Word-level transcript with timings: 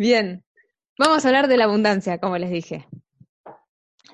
Bien, 0.00 0.42
vamos 0.98 1.22
a 1.22 1.28
hablar 1.28 1.46
de 1.46 1.58
la 1.58 1.64
abundancia, 1.64 2.16
como 2.16 2.38
les 2.38 2.50
dije. 2.50 2.88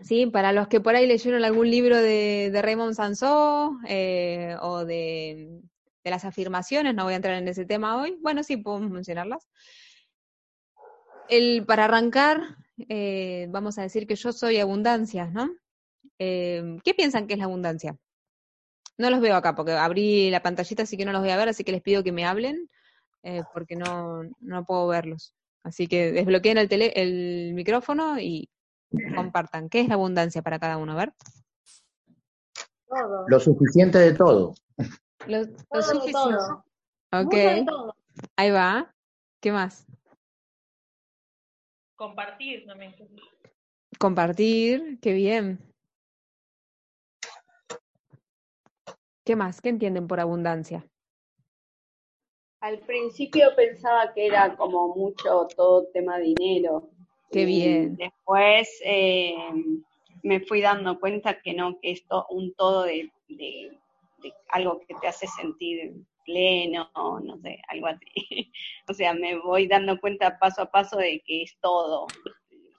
Sí, 0.03 0.27
para 0.27 0.53
los 0.53 0.67
que 0.67 0.81
por 0.81 0.97
ahí 0.97 1.07
leyeron 1.07 1.45
algún 1.45 1.71
libro 1.71 1.97
de, 1.97 2.51
Raymond 2.61 2.95
Sansó 2.95 3.79
eh, 3.87 4.57
o 4.63 4.85
de, 4.85 5.61
las 6.03 6.25
afirmaciones, 6.25 6.93
no 6.93 7.05
voy 7.05 7.13
a 7.13 7.17
entrar 7.19 7.37
en 7.37 7.47
ese 7.47 7.67
tema 7.67 8.03
hoy. 8.03 8.19
Bueno, 8.21 8.43
sí, 8.43 8.57
podemos 8.57 8.91
mencionarlas. 8.91 9.47
El, 11.29 11.65
para 11.65 11.85
arrancar, 11.85 12.41
eh, 12.89 13.47
vamos 13.51 13.79
a 13.79 13.83
decir 13.83 14.09
que 14.09 14.17
yo 14.17 14.33
soy 14.33 14.59
abundancia, 14.59 15.27
¿no? 15.27 15.55
Eh, 16.19 16.79
¿Qué 16.83 16.95
piensan 16.95 17.29
que 17.29 17.35
es 17.35 17.39
la 17.39 17.45
abundancia? 17.45 17.97
No 18.99 19.09
los 19.09 19.21
veo 19.21 19.37
acá 19.37 19.55
porque 19.55 19.71
abrí 19.71 20.31
la 20.31 20.43
pantallita, 20.43 20.83
así 20.83 20.97
que 20.97 21.05
no 21.05 21.13
los 21.13 21.21
voy 21.21 21.31
a 21.31 21.37
ver, 21.37 21.49
así 21.49 21.63
que 21.63 21.71
les 21.71 21.83
pido 21.83 22.03
que 22.03 22.11
me 22.11 22.27
hablen 22.27 22.69
porque 23.53 23.77
no, 23.77 24.23
no 24.41 24.65
puedo 24.65 24.89
verlos. 24.89 25.36
Así 25.67 25.89
que 25.89 26.13
desbloqueen 26.13 26.59
el, 26.59 26.69
tele, 26.69 26.93
el 26.95 27.53
micrófono 27.53 28.21
y 28.21 28.49
compartan. 29.17 29.69
¿Qué 29.69 29.81
es 29.81 29.89
la 29.89 29.95
abundancia 29.95 30.41
para 30.41 30.61
cada 30.61 30.77
uno? 30.77 30.93
A 30.93 30.95
ver. 30.95 31.13
Lo 33.27 33.41
suficiente 33.41 33.99
de 33.99 34.15
todo. 34.15 34.55
Lo, 35.27 35.43
suficiente. 35.83 36.37
Ok. 37.13 37.35
Ahí 38.37 38.51
va. 38.53 38.95
¿Qué 39.43 39.51
más? 39.51 39.85
Compartir 41.97 42.65
también. 42.65 42.95
Compartir, 43.99 45.01
qué 45.03 45.15
bien. 45.15 45.59
¿Qué 49.25 49.35
más? 49.35 49.61
¿Qué 49.61 49.71
entienden 49.71 50.07
por 50.07 50.21
abundancia? 50.21 50.87
Al 52.67 52.81
principio 52.81 53.55
pensaba 53.55 54.13
que 54.13 54.27
era 54.27 54.57
como 54.57 54.89
mucho 54.89 55.47
todo 55.57 55.87
tema 55.95 56.19
dinero. 56.19 56.91
Qué 57.31 57.45
bien. 57.45 57.95
después 57.95 58.69
eh, 58.85 59.37
me 60.25 60.41
fui 60.41 60.63
dando 60.63 60.99
cuenta 60.99 61.41
que 61.41 61.55
no, 61.55 61.79
que 61.79 61.93
esto 61.93 62.27
un 62.29 62.53
todo 62.55 62.83
de, 62.83 63.09
algo 64.49 64.81
que 64.81 64.97
te 65.01 65.07
hace 65.07 65.29
sentir 65.29 65.95
pleno, 66.25 66.91
no 67.23 67.39
sé, 67.41 67.63
algo 67.69 67.87
así. 67.87 68.51
o 68.89 68.93
sea, 68.93 69.15
me 69.15 69.39
voy 69.39 69.69
dando 69.69 70.01
cuenta 70.01 70.37
paso 70.41 70.63
a 70.63 70.71
paso 70.73 70.97
de 70.97 71.23
que 71.25 71.43
es 71.43 71.57
todo 71.61 72.09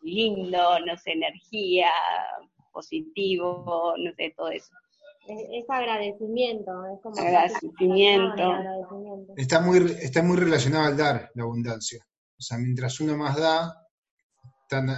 lindo, 0.01 0.81
no 0.81 0.97
sé, 0.97 1.13
energía, 1.13 1.89
positivo, 2.73 3.93
no 3.97 4.11
sé, 4.15 4.33
todo 4.35 4.49
eso. 4.49 4.73
Es, 5.27 5.65
agradecimiento, 5.69 6.71
es 6.93 7.01
como 7.01 7.19
agradecimiento. 7.19 8.43
Está 9.35 9.59
muy, 9.59 9.77
está 10.01 10.23
muy 10.23 10.37
relacionado 10.37 10.85
al 10.85 10.97
dar, 10.97 11.31
la 11.35 11.43
abundancia. 11.43 12.05
O 12.39 12.41
sea, 12.41 12.57
mientras 12.57 12.99
uno 12.99 13.17
más 13.17 13.35
da, 13.35 13.73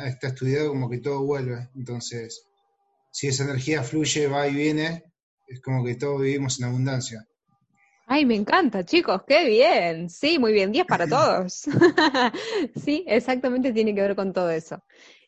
está, 0.05 0.27
estudiado 0.27 0.69
como 0.69 0.89
que 0.89 0.99
todo 0.99 1.25
vuelve. 1.25 1.69
Entonces, 1.75 2.45
si 3.11 3.27
esa 3.27 3.43
energía 3.43 3.81
fluye, 3.81 4.27
va 4.27 4.47
y 4.47 4.53
viene, 4.53 5.03
es 5.47 5.61
como 5.61 5.83
que 5.83 5.95
todos 5.95 6.21
vivimos 6.21 6.59
en 6.59 6.67
abundancia. 6.67 7.25
Ay, 8.05 8.25
me 8.25 8.35
encanta, 8.35 8.83
chicos, 8.83 9.21
qué 9.27 9.45
bien. 9.45 10.09
Sí, 10.09 10.39
muy 10.39 10.51
bien, 10.51 10.71
10 10.71 10.85
para 10.85 11.07
todos. 11.07 11.63
sí, 12.83 13.03
exactamente 13.07 13.71
tiene 13.71 13.95
que 13.95 14.01
ver 14.01 14.15
con 14.15 14.33
todo 14.33 14.49
eso. 14.51 14.83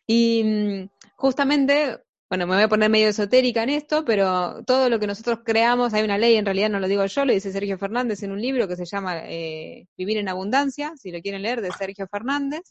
Y 0.05 0.43
mm, 0.43 0.89
justamente, 1.15 1.99
bueno, 2.31 2.47
me 2.47 2.55
voy 2.55 2.63
a 2.63 2.69
poner 2.69 2.89
medio 2.89 3.09
esotérica 3.09 3.63
en 3.63 3.71
esto, 3.71 4.05
pero 4.05 4.63
todo 4.63 4.89
lo 4.89 4.99
que 5.01 5.07
nosotros 5.07 5.39
creamos, 5.43 5.93
hay 5.93 6.03
una 6.03 6.17
ley, 6.17 6.37
en 6.37 6.45
realidad 6.45 6.69
no 6.69 6.79
lo 6.79 6.87
digo 6.87 7.05
yo, 7.05 7.25
lo 7.25 7.33
dice 7.33 7.51
Sergio 7.51 7.77
Fernández 7.77 8.23
en 8.23 8.31
un 8.31 8.41
libro 8.41 8.69
que 8.69 8.77
se 8.77 8.85
llama 8.85 9.19
eh, 9.25 9.85
Vivir 9.97 10.17
en 10.17 10.29
Abundancia, 10.29 10.93
si 10.95 11.11
lo 11.11 11.19
quieren 11.19 11.41
leer, 11.41 11.61
de 11.61 11.71
Sergio 11.73 12.07
Fernández 12.07 12.61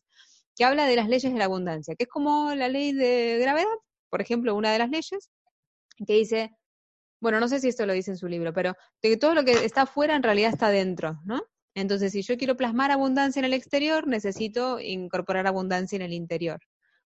que 0.57 0.65
habla 0.65 0.87
de 0.87 0.97
las 0.97 1.09
leyes 1.09 1.33
de 1.33 1.39
la 1.39 1.47
abundancia, 1.47 1.95
que 1.95 2.05
es 2.05 2.09
como 2.09 2.55
la 2.55 2.69
ley 2.69 2.93
de 2.93 3.39
gravedad, 3.41 3.67
por 4.09 4.21
ejemplo, 4.21 4.55
una 4.55 4.73
de 4.73 4.79
las 4.79 4.91
leyes, 4.91 5.31
que 6.07 6.15
dice, 6.15 6.51
bueno, 7.21 7.41
no 7.41 7.49
sé 7.49 7.61
si 7.61 7.69
esto 7.69 7.87
lo 7.87 7.93
dice 7.93 8.13
en 8.13 8.17
su 8.17 8.29
libro, 8.29 8.53
pero 8.53 8.75
de 9.03 9.11
que 9.11 9.17
todo 9.17 9.35
lo 9.35 9.45
que 9.45 9.53
está 9.65 9.83
afuera 9.83 10.17
en 10.17 10.23
realidad 10.23 10.53
está 10.53 10.71
dentro, 10.71 11.21
¿no? 11.25 11.43
Entonces, 11.75 12.13
si 12.13 12.23
yo 12.23 12.37
quiero 12.37 12.57
plasmar 12.57 12.91
abundancia 12.91 13.41
en 13.41 13.47
el 13.47 13.55
exterior, 13.55 14.07
necesito 14.07 14.81
incorporar 14.81 15.47
abundancia 15.47 15.97
en 15.97 16.03
el 16.03 16.13
interior. 16.13 16.61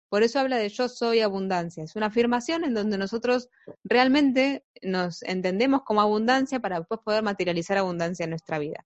Por 0.08 0.22
eso 0.22 0.38
habla 0.38 0.56
de 0.56 0.68
yo 0.68 0.88
soy 0.88 1.20
abundancia. 1.20 1.82
Es 1.84 1.96
una 1.96 2.06
afirmación 2.06 2.64
en 2.64 2.74
donde 2.74 2.98
nosotros 2.98 3.48
realmente 3.82 4.64
nos 4.82 5.22
entendemos 5.22 5.82
como 5.82 6.00
abundancia 6.00 6.60
para 6.60 6.78
después 6.78 7.00
poder 7.04 7.22
materializar 7.22 7.78
abundancia 7.78 8.24
en 8.24 8.30
nuestra 8.30 8.58
vida. 8.58 8.84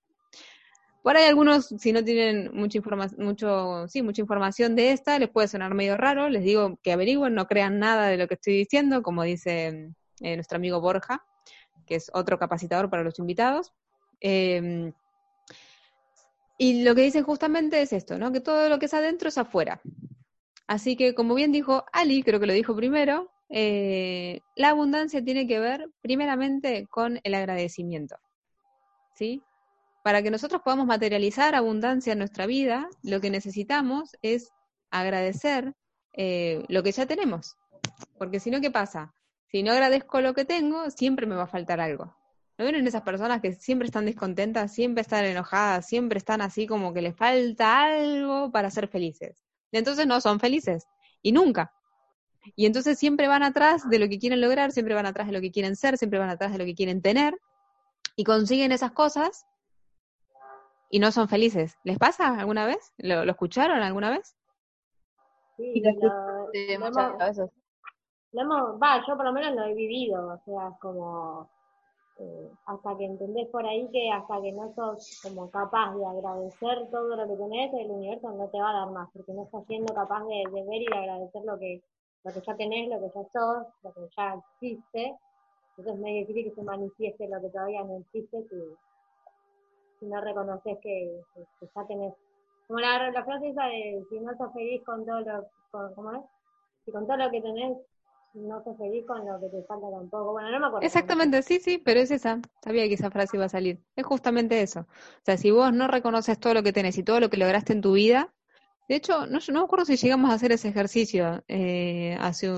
Por 1.03 1.17
ahí 1.17 1.25
algunos, 1.25 1.67
si 1.78 1.93
no 1.93 2.05
tienen 2.05 2.51
mucha 2.53 2.78
información, 2.78 3.25
mucho, 3.25 3.87
sí, 3.89 4.03
mucha 4.03 4.21
información 4.21 4.75
de 4.75 4.93
esta, 4.93 5.19
les 5.19 5.31
puede 5.31 5.49
sonar 5.49 5.75
medio 5.75 5.97
raro. 5.97 6.28
Les 6.28 6.43
digo 6.43 6.78
que 6.83 6.93
averigüen, 6.93 7.34
no 7.34 7.47
crean 7.47 7.78
nada 7.78 8.09
de 8.09 8.17
lo 8.17 8.28
que 8.28 8.34
estoy 8.34 8.55
diciendo, 8.55 9.03
como 9.03 9.23
dice 9.23 9.93
eh, 10.21 10.34
nuestro 10.34 10.57
amigo 10.57 10.81
Borja, 10.81 11.25
que 11.87 11.95
es 11.95 12.11
otro 12.12 12.39
capacitador 12.39 12.91
para 12.91 13.05
los 13.05 13.19
invitados. 13.19 13.73
Em, 14.21 14.93
y 16.59 16.83
lo 16.83 16.95
que 16.95 17.03
dicen 17.03 17.23
justamente 17.23 17.81
es 17.81 17.93
esto, 17.93 18.19
¿no? 18.19 18.33
Que 18.33 18.41
todo 18.41 18.69
lo 18.69 18.78
que 18.78 18.87
es 18.87 18.95
adentro 18.95 19.28
es 19.28 19.39
afuera. 19.39 19.81
Así 20.69 20.95
que, 20.95 21.15
como 21.15 21.34
bien 21.34 21.51
dijo 21.51 21.84
Ali, 21.93 22.23
creo 22.23 22.39
que 22.39 22.47
lo 22.47 22.53
dijo 22.53 22.77
primero, 22.77 23.33
eh, 23.49 24.41
la 24.55 24.69
abundancia 24.71 25.25
tiene 25.25 25.49
que 25.49 25.59
ver 25.59 25.91
primeramente 26.01 26.87
con 26.89 27.19
el 27.25 27.34
agradecimiento. 27.34 28.17
¿Sí? 29.15 29.43
para 30.09 30.23
que 30.23 30.31
nosotros 30.31 30.62
podamos 30.62 30.87
materializar 30.87 31.55
abundancia 31.55 32.15
en 32.15 32.19
nuestra 32.19 32.47
vida, 32.47 32.89
lo 33.03 33.21
que 33.21 33.28
necesitamos 33.28 34.17
es 34.23 34.51
agradecer 34.91 35.75
eh, 36.15 36.65
lo 36.69 36.83
que 36.83 36.93
ya 36.93 37.05
tenemos. 37.05 37.59
Porque 38.17 38.41
si 38.41 38.51
no, 38.51 38.62
¿qué 38.62 38.71
pasa? 38.71 39.12
Si 39.51 39.62
no 39.62 39.73
agradezco 39.73 40.23
lo 40.23 40.33
que 40.33 40.47
tengo, 40.47 40.91
siempre 40.91 41.27
me 41.27 41.34
va 41.34 41.43
a 41.43 41.47
faltar 41.47 41.81
algo. 41.81 42.17
¿No 42.57 42.65
ven 42.65 42.87
esas 42.87 43.03
personas 43.03 43.43
que 43.43 43.53
siempre 43.53 43.84
están 43.84 44.07
descontentas, 44.07 44.73
siempre 44.73 45.03
están 45.03 45.27
enojadas, 45.27 45.87
siempre 45.87 46.17
están 46.17 46.41
así 46.41 46.67
como 46.67 46.95
que 46.95 47.03
les 47.03 47.15
falta 47.15 47.84
algo 47.84 48.51
para 48.51 48.71
ser 48.71 48.89
felices? 48.89 49.45
Entonces 49.77 50.06
no 50.06 50.21
son 50.21 50.41
felices. 50.41 50.87
Y 51.23 51.33
nunca. 51.33 51.73
Y 52.56 52.67
entonces 52.67 52.99
siempre 52.99 53.29
van 53.29 53.43
atrás 53.43 53.89
de 53.91 53.99
lo 53.99 54.09
que 54.09 54.19
quieren 54.19 54.41
lograr, 54.41 54.73
siempre 54.73 54.95
van 54.95 55.06
atrás 55.06 55.27
de 55.27 55.33
lo 55.33 55.41
que 55.41 55.51
quieren 55.51 55.77
ser, 55.77 55.99
siempre 55.99 56.19
van 56.19 56.31
atrás 56.31 56.53
de 56.53 56.59
lo 56.59 56.65
que 56.65 56.75
quieren 56.75 57.03
tener. 57.03 57.39
Y 58.17 58.25
consiguen 58.25 58.73
esas 58.73 58.93
cosas 58.93 59.45
y 60.91 60.99
no 60.99 61.12
son 61.12 61.28
felices. 61.28 61.77
¿Les 61.84 61.99
pasa 61.99 62.39
alguna 62.39 62.67
vez? 62.67 62.93
¿Lo, 62.99 63.23
escucharon 63.25 63.83
alguna 63.83 64.11
vez? 64.11 64.37
Sí, 65.57 65.83
muchas 66.78 67.19
veces. 67.19 67.51
va, 68.34 69.07
yo 69.07 69.17
por 69.17 69.25
lo 69.25 69.33
menos 69.33 69.55
lo 69.55 69.65
he 69.65 69.75
vivido, 69.75 70.28
o 70.28 70.39
sea, 70.45 70.71
como 70.81 71.51
eh, 72.21 72.51
hasta 72.67 72.97
que 72.97 73.05
entendés 73.05 73.47
por 73.49 73.65
ahí 73.65 73.89
que 73.93 74.11
hasta 74.11 74.41
que 74.43 74.51
no 74.51 74.75
sos 74.75 75.21
como 75.23 75.49
capaz 75.51 75.95
de 75.95 76.05
agradecer 76.05 76.91
todo 76.91 77.15
lo 77.15 77.29
que 77.29 77.37
tenés, 77.37 77.73
el 77.75 77.91
universo 77.93 78.31
no 78.33 78.49
te 78.49 78.59
va 78.61 78.71
a 78.71 78.81
dar 78.81 78.91
más, 78.91 79.09
porque 79.12 79.33
no 79.33 79.45
estás 79.45 79.65
siendo 79.67 79.95
capaz 79.95 80.25
de, 80.25 80.43
ver 80.51 80.83
y 80.83 80.87
de 80.87 80.99
agradecer 80.99 81.43
lo 81.45 81.57
que, 81.59 81.81
lo 82.25 82.33
que 82.33 82.41
ya 82.41 82.57
tenés, 82.57 82.89
lo 82.89 83.01
que 83.01 83.15
ya 83.15 83.25
sos, 83.33 83.67
lo 83.84 83.93
que 83.93 84.09
ya 84.17 84.34
existe. 84.34 85.17
Entonces 85.71 85.95
es 85.95 86.01
medio 86.01 86.27
difícil 86.27 86.45
que 86.47 86.55
se 86.57 86.62
manifieste 86.62 87.28
lo 87.28 87.41
que 87.41 87.51
todavía 87.51 87.84
no 87.84 87.99
existe, 87.99 88.45
que 88.49 88.75
si 90.01 90.07
no 90.07 90.21
reconoces 90.21 90.77
que, 90.83 91.21
ya 91.75 91.87
tenés. 91.87 92.15
Como 92.67 92.81
la, 92.81 93.11
la, 93.12 93.25
frase 93.25 93.49
esa 93.49 93.67
de 93.67 94.05
si 94.11 94.19
no 94.19 94.37
sos 94.37 94.53
feliz 94.53 94.83
con 94.84 95.07
todo 95.07 95.21
lo, 95.21 95.47
con, 95.71 95.95
¿cómo 95.95 96.12
es? 96.15 96.23
Si 96.84 96.91
con 96.91 97.07
todo 97.07 97.17
lo 97.17 97.31
que 97.31 97.41
tenés 97.41 97.78
no 98.34 98.62
feliz 98.77 99.05
con 99.06 99.27
lo 99.27 99.41
que 99.41 99.49
te 99.49 99.62
falta 99.65 99.87
tampoco. 99.91 100.33
Bueno, 100.33 100.50
no 100.50 100.61
me 100.61 100.66
acuerdo. 100.66 100.87
Exactamente, 100.87 101.43
sí, 101.43 101.61
sí, 101.61 101.78
pero 101.78 102.00
es 102.00 102.11
esa. 102.11 102.41
Sabía 102.62 102.87
que 102.89 102.94
esa 102.94 103.11
frase 103.11 103.37
iba 103.37 103.47
a 103.47 103.49
salir. 103.49 103.81
Es 103.97 104.06
justamente 104.06 104.61
eso. 104.61 104.81
O 104.81 105.25
sea, 105.25 105.37
si 105.37 105.50
vos 105.50 105.72
no 105.72 105.89
reconoces 105.89 106.39
todo 106.39 106.55
lo 106.55 106.62
que 106.62 106.72
tenés 106.72 106.99
y 106.99 107.03
todo 107.03 107.21
lo 107.21 107.31
que 107.31 107.37
lograste 107.37 107.72
en 107.72 107.81
tu 107.81 107.93
vida, 107.93 108.33
de 108.89 108.97
hecho, 108.97 109.27
no, 109.27 109.39
no 109.49 109.61
me 109.61 109.65
acuerdo 109.65 109.84
si 109.84 109.97
llegamos 109.97 110.30
a 110.30 110.34
hacer 110.34 110.51
ese 110.51 110.69
ejercicio 110.69 111.45
eh, 111.47 112.16
hace 112.21 112.51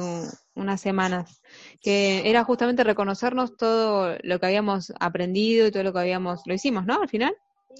unas 0.54 0.80
semanas, 0.80 1.42
que 1.82 2.30
era 2.30 2.44
justamente 2.44 2.84
reconocernos 2.84 3.56
todo 3.56 4.16
lo 4.22 4.38
que 4.38 4.46
habíamos 4.46 4.92
aprendido 5.00 5.66
y 5.66 5.72
todo 5.72 5.82
lo 5.82 5.92
que 5.92 5.98
habíamos, 5.98 6.42
lo 6.46 6.54
hicimos, 6.54 6.86
¿no? 6.86 7.02
Al 7.02 7.08
final, 7.08 7.34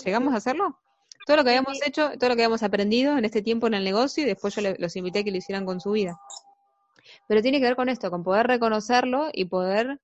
¿llegamos 0.05 0.35
a 0.35 0.39
hacerlo? 0.39 0.81
Todo 1.27 1.37
lo 1.37 1.45
que 1.45 1.51
habíamos 1.51 1.79
hecho, 1.87 2.11
todo 2.19 2.31
lo 2.31 2.35
que 2.35 2.43
habíamos 2.43 2.65
aprendido 2.65 3.17
en 3.17 3.25
este 3.25 3.41
tiempo 3.41 3.69
en 3.69 3.75
el 3.75 3.85
negocio 3.85 4.25
y 4.25 4.27
después 4.27 4.53
yo 4.57 4.63
los 4.79 4.97
invité 4.97 5.21
a 5.21 5.25
que 5.25 5.31
lo 5.31 5.37
hicieran 5.37 5.65
con 5.65 5.81
su 5.81 5.93
vida. 5.93 6.19
Pero 7.31 7.43
tiene 7.43 7.61
que 7.61 7.67
ver 7.67 7.77
con 7.77 7.89
esto, 7.89 8.11
con 8.11 8.25
poder 8.25 8.49
reconocerlo 8.49 9.29
y 9.33 9.45
poder 9.45 10.01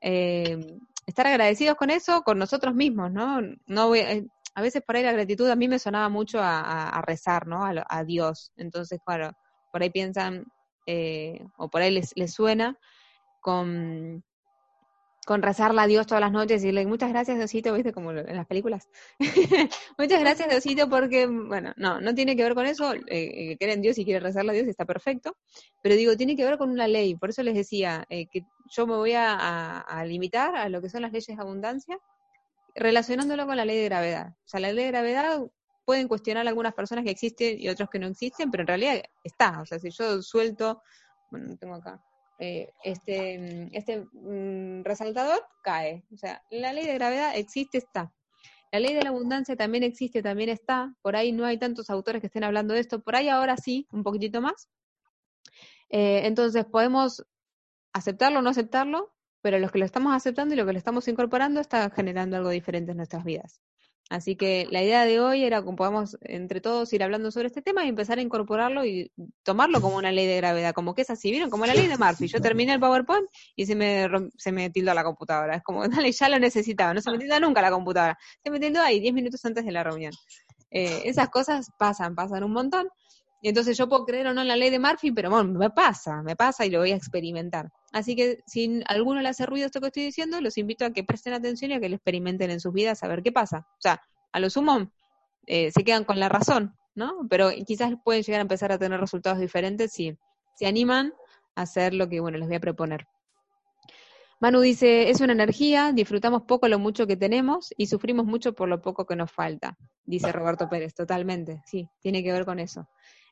eh, 0.00 0.78
estar 1.08 1.26
agradecidos 1.26 1.76
con 1.76 1.90
eso, 1.90 2.22
con 2.22 2.38
nosotros 2.38 2.72
mismos, 2.72 3.10
¿no? 3.10 3.40
no 3.66 3.88
voy, 3.88 3.98
eh, 3.98 4.24
a 4.54 4.62
veces 4.62 4.84
por 4.86 4.94
ahí 4.94 5.02
la 5.02 5.10
gratitud 5.10 5.50
a 5.50 5.56
mí 5.56 5.66
me 5.66 5.80
sonaba 5.80 6.08
mucho 6.08 6.38
a, 6.40 7.02
rezar, 7.04 7.48
¿no? 7.48 7.64
A, 7.64 8.04
Dios. 8.04 8.52
Entonces, 8.56 9.00
claro, 9.04 9.32
por 9.72 9.82
ahí 9.82 9.90
piensan, 9.90 10.44
eh, 10.86 11.44
o 11.56 11.68
por 11.68 11.82
ahí 11.82 11.90
les, 11.90 12.12
les 12.14 12.32
suena 12.32 12.78
con, 13.40 14.22
con 15.28 15.42
rezarla 15.42 15.82
a 15.82 15.86
Dios 15.86 16.06
todas 16.06 16.22
las 16.22 16.32
noches 16.32 16.52
y 16.52 16.54
decirle 16.54 16.86
muchas 16.86 17.10
gracias 17.10 17.36
Diosito, 17.36 17.74
viste, 17.74 17.92
como 17.92 18.12
en 18.12 18.34
las 18.34 18.46
películas. 18.46 18.88
muchas 19.98 20.20
gracias 20.20 20.48
Diosito 20.48 20.88
porque, 20.88 21.26
bueno, 21.26 21.74
no, 21.76 22.00
no 22.00 22.14
tiene 22.14 22.34
que 22.34 22.44
ver 22.44 22.54
con 22.54 22.64
eso, 22.64 22.94
eh, 22.94 23.02
eh 23.08 23.56
creer 23.58 23.74
en 23.74 23.82
Dios 23.82 23.98
y 23.98 24.06
quiere 24.06 24.20
rezarle 24.20 24.52
a 24.52 24.54
Dios 24.54 24.68
está 24.68 24.86
perfecto, 24.86 25.36
pero 25.82 25.96
digo, 25.96 26.16
tiene 26.16 26.34
que 26.34 26.46
ver 26.46 26.56
con 26.56 26.70
una 26.70 26.88
ley, 26.88 27.14
por 27.14 27.28
eso 27.28 27.42
les 27.42 27.54
decía 27.54 28.06
eh, 28.08 28.24
que 28.32 28.46
yo 28.70 28.86
me 28.86 28.94
voy 28.94 29.12
a, 29.12 29.80
a, 29.80 30.04
limitar 30.06 30.56
a 30.56 30.70
lo 30.70 30.80
que 30.80 30.88
son 30.88 31.02
las 31.02 31.12
leyes 31.12 31.26
de 31.26 31.42
abundancia, 31.42 31.98
relacionándolo 32.74 33.46
con 33.46 33.58
la 33.58 33.66
ley 33.66 33.76
de 33.76 33.84
gravedad. 33.84 34.28
O 34.30 34.48
sea, 34.48 34.60
la 34.60 34.72
ley 34.72 34.86
de 34.86 34.92
gravedad 34.92 35.42
pueden 35.84 36.08
cuestionar 36.08 36.48
algunas 36.48 36.72
personas 36.72 37.04
que 37.04 37.10
existen 37.10 37.60
y 37.60 37.68
otros 37.68 37.90
que 37.90 37.98
no 37.98 38.06
existen, 38.06 38.50
pero 38.50 38.62
en 38.62 38.68
realidad 38.68 39.02
está, 39.22 39.60
o 39.60 39.66
sea, 39.66 39.78
si 39.78 39.90
yo 39.90 40.22
suelto, 40.22 40.80
bueno, 41.30 41.54
tengo 41.58 41.74
acá, 41.74 42.02
eh, 42.38 42.72
este, 42.84 43.68
este 43.76 44.06
mm, 44.12 44.84
resaltador 44.84 45.44
cae. 45.62 46.04
O 46.12 46.16
sea, 46.16 46.42
la 46.50 46.72
ley 46.72 46.86
de 46.86 46.94
gravedad 46.94 47.36
existe, 47.36 47.78
está. 47.78 48.12
La 48.70 48.80
ley 48.80 48.94
de 48.94 49.02
la 49.02 49.10
abundancia 49.10 49.56
también 49.56 49.82
existe, 49.82 50.22
también 50.22 50.50
está. 50.50 50.94
Por 51.02 51.16
ahí 51.16 51.32
no 51.32 51.44
hay 51.44 51.58
tantos 51.58 51.90
autores 51.90 52.20
que 52.20 52.26
estén 52.26 52.44
hablando 52.44 52.74
de 52.74 52.80
esto. 52.80 53.02
Por 53.02 53.16
ahí 53.16 53.28
ahora 53.28 53.56
sí, 53.56 53.86
un 53.92 54.02
poquitito 54.02 54.40
más. 54.40 54.68
Eh, 55.90 56.26
entonces 56.26 56.64
podemos 56.66 57.24
aceptarlo 57.92 58.40
o 58.40 58.42
no 58.42 58.50
aceptarlo, 58.50 59.14
pero 59.40 59.58
los 59.58 59.72
que 59.72 59.78
lo 59.78 59.84
estamos 59.84 60.14
aceptando 60.14 60.54
y 60.54 60.56
lo 60.58 60.66
que 60.66 60.72
lo 60.72 60.78
estamos 60.78 61.08
incorporando 61.08 61.60
está 61.60 61.90
generando 61.90 62.36
algo 62.36 62.50
diferente 62.50 62.92
en 62.92 62.98
nuestras 62.98 63.24
vidas. 63.24 63.62
Así 64.08 64.36
que 64.36 64.66
la 64.70 64.82
idea 64.82 65.04
de 65.04 65.20
hoy 65.20 65.44
era 65.44 65.62
que 65.62 65.70
podamos 65.72 66.16
entre 66.22 66.62
todos 66.62 66.90
ir 66.94 67.02
hablando 67.02 67.30
sobre 67.30 67.48
este 67.48 67.60
tema 67.60 67.84
y 67.84 67.88
empezar 67.88 68.18
a 68.18 68.22
incorporarlo 68.22 68.86
y 68.86 69.12
tomarlo 69.42 69.82
como 69.82 69.96
una 69.98 70.12
ley 70.12 70.26
de 70.26 70.36
gravedad, 70.38 70.72
como 70.72 70.94
que 70.94 71.02
es 71.02 71.10
así, 71.10 71.30
¿vieron? 71.30 71.50
Como 71.50 71.66
la 71.66 71.74
ley 71.74 71.88
de 71.88 71.98
Murphy. 71.98 72.26
Yo 72.26 72.40
terminé 72.40 72.72
el 72.72 72.80
PowerPoint 72.80 73.28
y 73.54 73.66
se 73.66 73.74
me, 73.74 74.08
se 74.38 74.50
me 74.50 74.70
tildó 74.70 74.94
la 74.94 75.04
computadora. 75.04 75.56
Es 75.56 75.62
como, 75.62 75.82
dale, 75.88 76.10
ya 76.12 76.28
lo 76.30 76.38
necesitaba. 76.38 76.94
No 76.94 77.02
se 77.02 77.10
me 77.10 77.18
tilda 77.18 77.38
nunca 77.38 77.60
la 77.60 77.70
computadora. 77.70 78.18
Se 78.42 78.50
me 78.50 78.58
tildó 78.58 78.80
ahí 78.80 78.98
10 78.98 79.12
minutos 79.12 79.44
antes 79.44 79.64
de 79.66 79.72
la 79.72 79.84
reunión. 79.84 80.12
Eh, 80.70 81.02
esas 81.04 81.28
cosas 81.28 81.70
pasan, 81.78 82.14
pasan 82.14 82.44
un 82.44 82.52
montón. 82.52 82.88
Y 83.40 83.48
entonces 83.48 83.76
yo 83.76 83.88
puedo 83.88 84.04
creer 84.04 84.26
o 84.26 84.34
no 84.34 84.42
en 84.42 84.48
la 84.48 84.56
ley 84.56 84.70
de 84.70 84.80
Murphy, 84.80 85.12
pero 85.12 85.30
bueno, 85.30 85.58
me 85.58 85.70
pasa, 85.70 86.22
me 86.22 86.34
pasa 86.34 86.66
y 86.66 86.70
lo 86.70 86.80
voy 86.80 86.90
a 86.90 86.96
experimentar. 86.96 87.70
Así 87.92 88.16
que 88.16 88.42
si 88.46 88.82
alguno 88.86 89.20
le 89.20 89.28
hace 89.28 89.46
ruido 89.46 89.66
esto 89.66 89.80
que 89.80 89.86
estoy 89.86 90.04
diciendo, 90.04 90.40
los 90.40 90.58
invito 90.58 90.84
a 90.84 90.90
que 90.90 91.04
presten 91.04 91.34
atención 91.34 91.70
y 91.70 91.74
a 91.74 91.80
que 91.80 91.88
lo 91.88 91.96
experimenten 91.96 92.50
en 92.50 92.60
sus 92.60 92.72
vidas 92.72 93.02
a 93.02 93.08
ver 93.08 93.22
qué 93.22 93.30
pasa. 93.30 93.66
O 93.70 93.80
sea, 93.80 94.02
a 94.32 94.40
lo 94.40 94.50
sumo 94.50 94.90
eh, 95.46 95.70
se 95.70 95.84
quedan 95.84 96.04
con 96.04 96.18
la 96.18 96.28
razón, 96.28 96.76
¿no? 96.94 97.26
Pero 97.30 97.50
quizás 97.66 97.92
pueden 98.04 98.22
llegar 98.22 98.40
a 98.40 98.42
empezar 98.42 98.72
a 98.72 98.78
tener 98.78 99.00
resultados 99.00 99.38
diferentes 99.38 99.92
si 99.92 100.16
se 100.56 100.66
animan 100.66 101.14
a 101.54 101.62
hacer 101.62 101.94
lo 101.94 102.08
que, 102.08 102.20
bueno, 102.20 102.38
les 102.38 102.48
voy 102.48 102.56
a 102.56 102.60
proponer. 102.60 103.06
Manu 104.40 104.60
dice, 104.60 105.10
es 105.10 105.20
una 105.20 105.32
energía, 105.32 105.92
disfrutamos 105.92 106.42
poco 106.42 106.68
lo 106.68 106.78
mucho 106.78 107.08
que 107.08 107.16
tenemos 107.16 107.74
y 107.76 107.86
sufrimos 107.86 108.24
mucho 108.24 108.52
por 108.52 108.68
lo 108.68 108.80
poco 108.80 109.04
que 109.04 109.16
nos 109.16 109.32
falta, 109.32 109.76
dice 110.04 110.30
Roberto 110.30 110.68
Pérez, 110.68 110.94
totalmente, 110.94 111.60
sí, 111.66 111.88
tiene 112.00 112.22
que 112.22 112.30
ver 112.30 112.44
con 112.44 112.60
eso. 112.60 112.88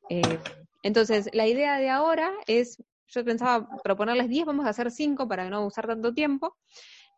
Eh, 0.09 0.39
entonces, 0.83 1.29
la 1.33 1.47
idea 1.47 1.79
de 1.79 1.91
ahora 1.91 2.33
es, 2.47 2.83
yo 3.09 3.25
pensaba 3.25 3.69
proponerles 3.83 4.29
10, 4.29 4.47
vamos 4.47 4.67
a 4.67 4.71
hacer 4.71 4.91
5 4.91 5.29
para 5.29 5.51
no 5.51 5.67
usar 5.67 5.87
tanto 5.87 6.15
tiempo. 6.15 6.57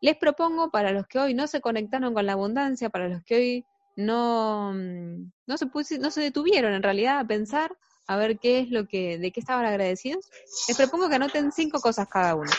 Les 0.01 0.17
propongo 0.17 0.71
para 0.71 0.91
los 0.91 1.07
que 1.07 1.19
hoy 1.19 1.33
no 1.33 1.47
se 1.47 1.61
conectaron 1.61 2.13
con 2.13 2.25
la 2.25 2.33
abundancia, 2.33 2.89
para 2.89 3.09
los 3.09 3.23
que 3.23 3.35
hoy 3.35 3.65
no, 3.95 4.73
no, 4.73 5.57
se, 5.57 5.99
no 5.99 6.11
se 6.11 6.21
detuvieron 6.21 6.73
en 6.73 6.83
realidad 6.83 7.19
a 7.19 7.27
pensar 7.27 7.75
a 8.07 8.17
ver 8.17 8.39
qué 8.39 8.59
es 8.59 8.71
lo 8.71 8.87
que, 8.87 9.19
de 9.19 9.31
qué 9.31 9.39
estaban 9.39 9.65
agradecidos, 9.65 10.27
les 10.67 10.75
propongo 10.75 11.09
que 11.09 11.15
anoten 11.15 11.51
cinco 11.51 11.79
cosas 11.79 12.07
cada 12.07 12.33
uno. 12.33 12.49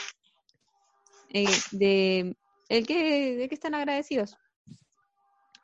Eh, 1.30 1.46
de, 1.72 2.36
el 2.68 2.86
que, 2.86 3.36
de 3.36 3.48
qué 3.48 3.54
están 3.54 3.74
agradecidos 3.74 4.36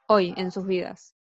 hoy 0.09 0.35
en 0.37 0.51
sus 0.51 0.67
vidas. 0.67 1.16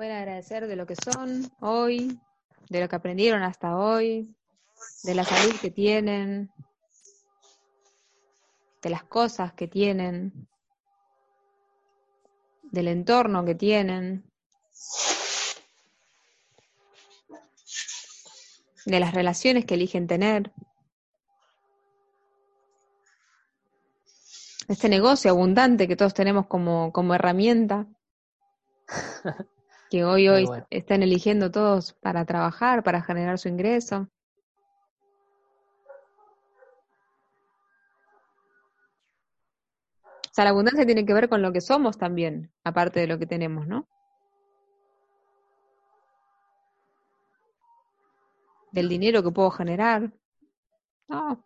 Pueden 0.00 0.16
agradecer 0.16 0.66
de 0.66 0.76
lo 0.76 0.86
que 0.86 0.96
son 0.96 1.52
hoy, 1.60 2.18
de 2.70 2.80
lo 2.80 2.88
que 2.88 2.96
aprendieron 2.96 3.42
hasta 3.42 3.76
hoy, 3.76 4.34
de 5.02 5.14
la 5.14 5.24
salud 5.24 5.54
que 5.60 5.70
tienen, 5.70 6.50
de 8.80 8.88
las 8.88 9.02
cosas 9.02 9.52
que 9.52 9.68
tienen, 9.68 10.48
del 12.62 12.88
entorno 12.88 13.44
que 13.44 13.54
tienen, 13.54 14.24
de 18.86 19.00
las 19.00 19.12
relaciones 19.12 19.66
que 19.66 19.74
eligen 19.74 20.06
tener. 20.06 20.50
Este 24.66 24.88
negocio 24.88 25.30
abundante 25.30 25.86
que 25.86 25.96
todos 25.96 26.14
tenemos 26.14 26.46
como, 26.46 26.90
como 26.90 27.14
herramienta. 27.14 27.86
que 29.90 30.04
hoy, 30.04 30.28
hoy 30.28 30.48
están 30.70 31.02
eligiendo 31.02 31.50
todos 31.50 31.94
para 31.94 32.24
trabajar, 32.24 32.84
para 32.84 33.02
generar 33.02 33.38
su 33.38 33.48
ingreso. 33.48 34.08
O 40.04 40.32
sea, 40.32 40.44
la 40.44 40.50
abundancia 40.50 40.86
tiene 40.86 41.04
que 41.04 41.12
ver 41.12 41.28
con 41.28 41.42
lo 41.42 41.52
que 41.52 41.60
somos 41.60 41.98
también, 41.98 42.52
aparte 42.62 43.00
de 43.00 43.08
lo 43.08 43.18
que 43.18 43.26
tenemos, 43.26 43.66
¿no? 43.66 43.88
Del 48.70 48.88
dinero 48.88 49.24
que 49.24 49.32
puedo 49.32 49.50
generar. 49.50 50.12
No. 51.08 51.44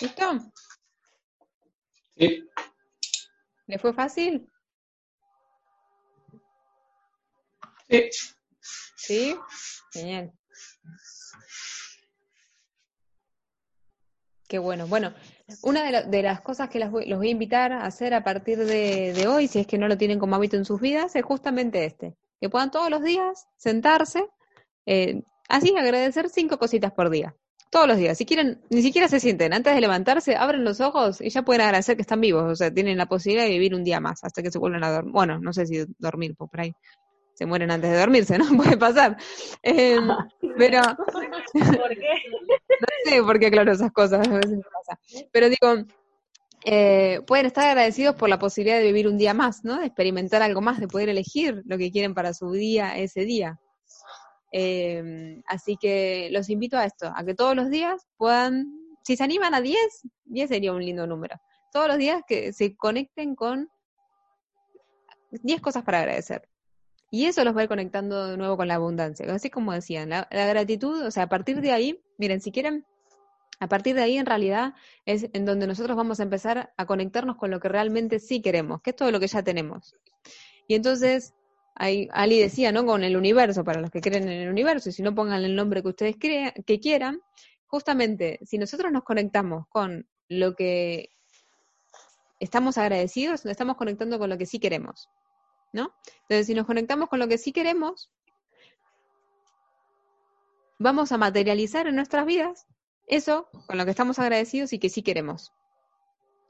¿Listo? 0.00 0.52
Sí. 2.16 2.48
¿Le 3.66 3.78
fue 3.78 3.92
fácil? 3.92 4.48
Sí. 7.88 8.10
¿Sí? 8.96 9.36
Genial. 9.92 10.32
Qué 14.48 14.58
bueno. 14.58 14.86
Bueno, 14.86 15.14
una 15.62 16.02
de, 16.02 16.22
las 16.22 16.40
cosas 16.40 16.70
que 16.70 16.78
los 16.78 16.90
voy 16.90 17.28
a 17.28 17.30
invitar 17.30 17.72
a 17.72 17.84
hacer 17.84 18.14
a 18.14 18.24
partir 18.24 18.58
de, 18.58 19.26
hoy, 19.28 19.46
si 19.48 19.60
es 19.60 19.66
que 19.66 19.78
no 19.78 19.88
lo 19.88 19.98
tienen 19.98 20.18
como 20.18 20.36
hábito 20.36 20.56
en 20.56 20.64
sus 20.64 20.80
vidas, 20.80 21.14
es 21.16 21.24
justamente 21.24 21.84
este. 21.84 22.16
Que 22.40 22.48
puedan 22.48 22.70
todos 22.70 22.88
los 22.88 23.02
días 23.02 23.46
sentarse, 23.56 24.26
eh, 24.86 25.22
así 25.48 25.76
agradecer 25.76 26.30
cinco 26.30 26.58
cositas 26.58 26.92
por 26.92 27.10
día. 27.10 27.34
Todos 27.70 27.86
los 27.86 27.98
días. 27.98 28.16
Si 28.16 28.24
quieren, 28.24 28.60
ni 28.70 28.82
siquiera 28.82 29.08
se 29.08 29.20
sienten. 29.20 29.52
Antes 29.52 29.74
de 29.74 29.80
levantarse, 29.80 30.36
abren 30.36 30.64
los 30.64 30.80
ojos 30.80 31.20
y 31.20 31.28
ya 31.28 31.42
pueden 31.42 31.62
agradecer 31.62 31.96
que 31.96 32.02
están 32.02 32.20
vivos. 32.20 32.44
O 32.44 32.56
sea, 32.56 32.72
tienen 32.72 32.96
la 32.96 33.06
posibilidad 33.06 33.44
de 33.44 33.50
vivir 33.50 33.74
un 33.74 33.84
día 33.84 34.00
más 34.00 34.24
hasta 34.24 34.42
que 34.42 34.50
se 34.50 34.58
vuelvan 34.58 34.84
a 34.84 34.90
dormir. 34.90 35.12
Bueno, 35.12 35.38
no 35.38 35.52
sé 35.52 35.66
si 35.66 35.84
dormir, 35.98 36.34
pues 36.36 36.50
por 36.50 36.60
ahí 36.60 36.72
se 37.38 37.46
mueren 37.46 37.70
antes 37.70 37.90
de 37.90 37.98
dormirse, 37.98 38.36
¿no? 38.36 38.44
Puede 38.56 38.76
pasar. 38.76 39.16
Em, 39.62 40.08
pero. 40.56 40.80
¿Por 41.52 41.90
qué? 41.90 42.14
no 42.80 43.10
sé 43.10 43.22
por 43.22 43.38
qué, 43.38 43.50
claro, 43.50 43.72
esas 43.72 43.92
cosas 43.92 44.26
a 44.26 44.32
veces 44.32 44.58
pasa. 44.72 44.98
Pero 45.30 45.48
digo, 45.48 45.84
eh, 46.64 47.20
pueden 47.26 47.46
estar 47.46 47.68
agradecidos 47.68 48.16
por 48.16 48.28
la 48.28 48.38
posibilidad 48.38 48.78
de 48.78 48.86
vivir 48.86 49.06
un 49.06 49.18
día 49.18 49.34
más, 49.34 49.64
¿no? 49.64 49.78
De 49.78 49.86
experimentar 49.86 50.42
algo 50.42 50.60
más, 50.60 50.80
de 50.80 50.88
poder 50.88 51.08
elegir 51.08 51.62
lo 51.66 51.78
que 51.78 51.92
quieren 51.92 52.14
para 52.14 52.34
su 52.34 52.50
día 52.50 52.96
ese 52.96 53.24
día. 53.24 53.60
Eh, 54.52 55.42
así 55.46 55.76
que 55.76 56.28
los 56.30 56.48
invito 56.48 56.76
a 56.78 56.84
esto, 56.84 57.12
a 57.14 57.24
que 57.24 57.34
todos 57.34 57.54
los 57.54 57.70
días 57.70 58.06
puedan, 58.16 58.66
si 59.04 59.16
se 59.16 59.24
animan 59.24 59.54
a 59.54 59.60
10, 59.60 59.78
10 60.26 60.48
sería 60.48 60.72
un 60.72 60.84
lindo 60.84 61.06
número. 61.06 61.40
Todos 61.72 61.88
los 61.88 61.98
días 61.98 62.22
que 62.26 62.52
se 62.52 62.76
conecten 62.76 63.34
con 63.34 63.68
10 65.30 65.60
cosas 65.60 65.84
para 65.84 66.00
agradecer. 66.00 66.48
Y 67.10 67.26
eso 67.26 67.42
los 67.44 67.56
va 67.56 67.60
a 67.60 67.62
ir 67.64 67.68
conectando 67.68 68.26
de 68.26 68.36
nuevo 68.36 68.56
con 68.56 68.68
la 68.68 68.74
abundancia. 68.74 69.32
Así 69.32 69.50
como 69.50 69.72
decían, 69.72 70.10
la 70.10 70.26
gratitud, 70.30 71.06
o 71.06 71.10
sea, 71.10 71.24
a 71.24 71.28
partir 71.28 71.60
de 71.60 71.72
ahí, 71.72 72.02
miren, 72.18 72.40
si 72.40 72.52
quieren 72.52 72.84
a 73.60 73.68
partir 73.68 73.96
de 73.96 74.02
ahí, 74.02 74.18
en 74.18 74.26
realidad, 74.26 74.74
es 75.04 75.28
en 75.32 75.44
donde 75.44 75.66
nosotros 75.66 75.96
vamos 75.96 76.20
a 76.20 76.22
empezar 76.22 76.72
a 76.76 76.86
conectarnos 76.86 77.36
con 77.36 77.50
lo 77.50 77.58
que 77.58 77.68
realmente 77.68 78.20
sí 78.20 78.40
queremos, 78.40 78.80
que 78.82 78.90
es 78.90 78.96
todo 78.96 79.10
lo 79.10 79.18
que 79.18 79.26
ya 79.26 79.42
tenemos. 79.42 79.96
Y 80.68 80.74
entonces, 80.74 81.34
Ali 81.78 82.40
decía, 82.40 82.72
¿no? 82.72 82.84
Con 82.84 83.04
el 83.04 83.16
universo, 83.16 83.64
para 83.64 83.80
los 83.80 83.90
que 83.90 84.00
creen 84.00 84.24
en 84.24 84.40
el 84.42 84.48
universo, 84.50 84.88
y 84.88 84.92
si 84.92 85.02
no 85.02 85.14
pongan 85.14 85.44
el 85.44 85.54
nombre 85.54 85.82
que 85.82 85.88
ustedes 85.88 86.16
crean, 86.18 86.52
que 86.66 86.80
quieran, 86.80 87.20
justamente, 87.68 88.40
si 88.44 88.58
nosotros 88.58 88.90
nos 88.90 89.04
conectamos 89.04 89.66
con 89.68 90.08
lo 90.28 90.56
que 90.56 91.10
estamos 92.40 92.78
agradecidos, 92.78 93.44
nos 93.44 93.52
estamos 93.52 93.76
conectando 93.76 94.18
con 94.18 94.28
lo 94.28 94.38
que 94.38 94.46
sí 94.46 94.58
queremos, 94.58 95.08
¿no? 95.72 95.94
Entonces, 96.22 96.46
si 96.46 96.54
nos 96.54 96.66
conectamos 96.66 97.08
con 97.08 97.20
lo 97.20 97.28
que 97.28 97.38
sí 97.38 97.52
queremos, 97.52 98.10
vamos 100.78 101.12
a 101.12 101.18
materializar 101.18 101.86
en 101.86 101.94
nuestras 101.96 102.26
vidas 102.26 102.66
eso 103.06 103.48
con 103.66 103.78
lo 103.78 103.84
que 103.84 103.90
estamos 103.90 104.18
agradecidos 104.18 104.72
y 104.72 104.78
que 104.78 104.90
sí 104.90 105.02
queremos. 105.02 105.52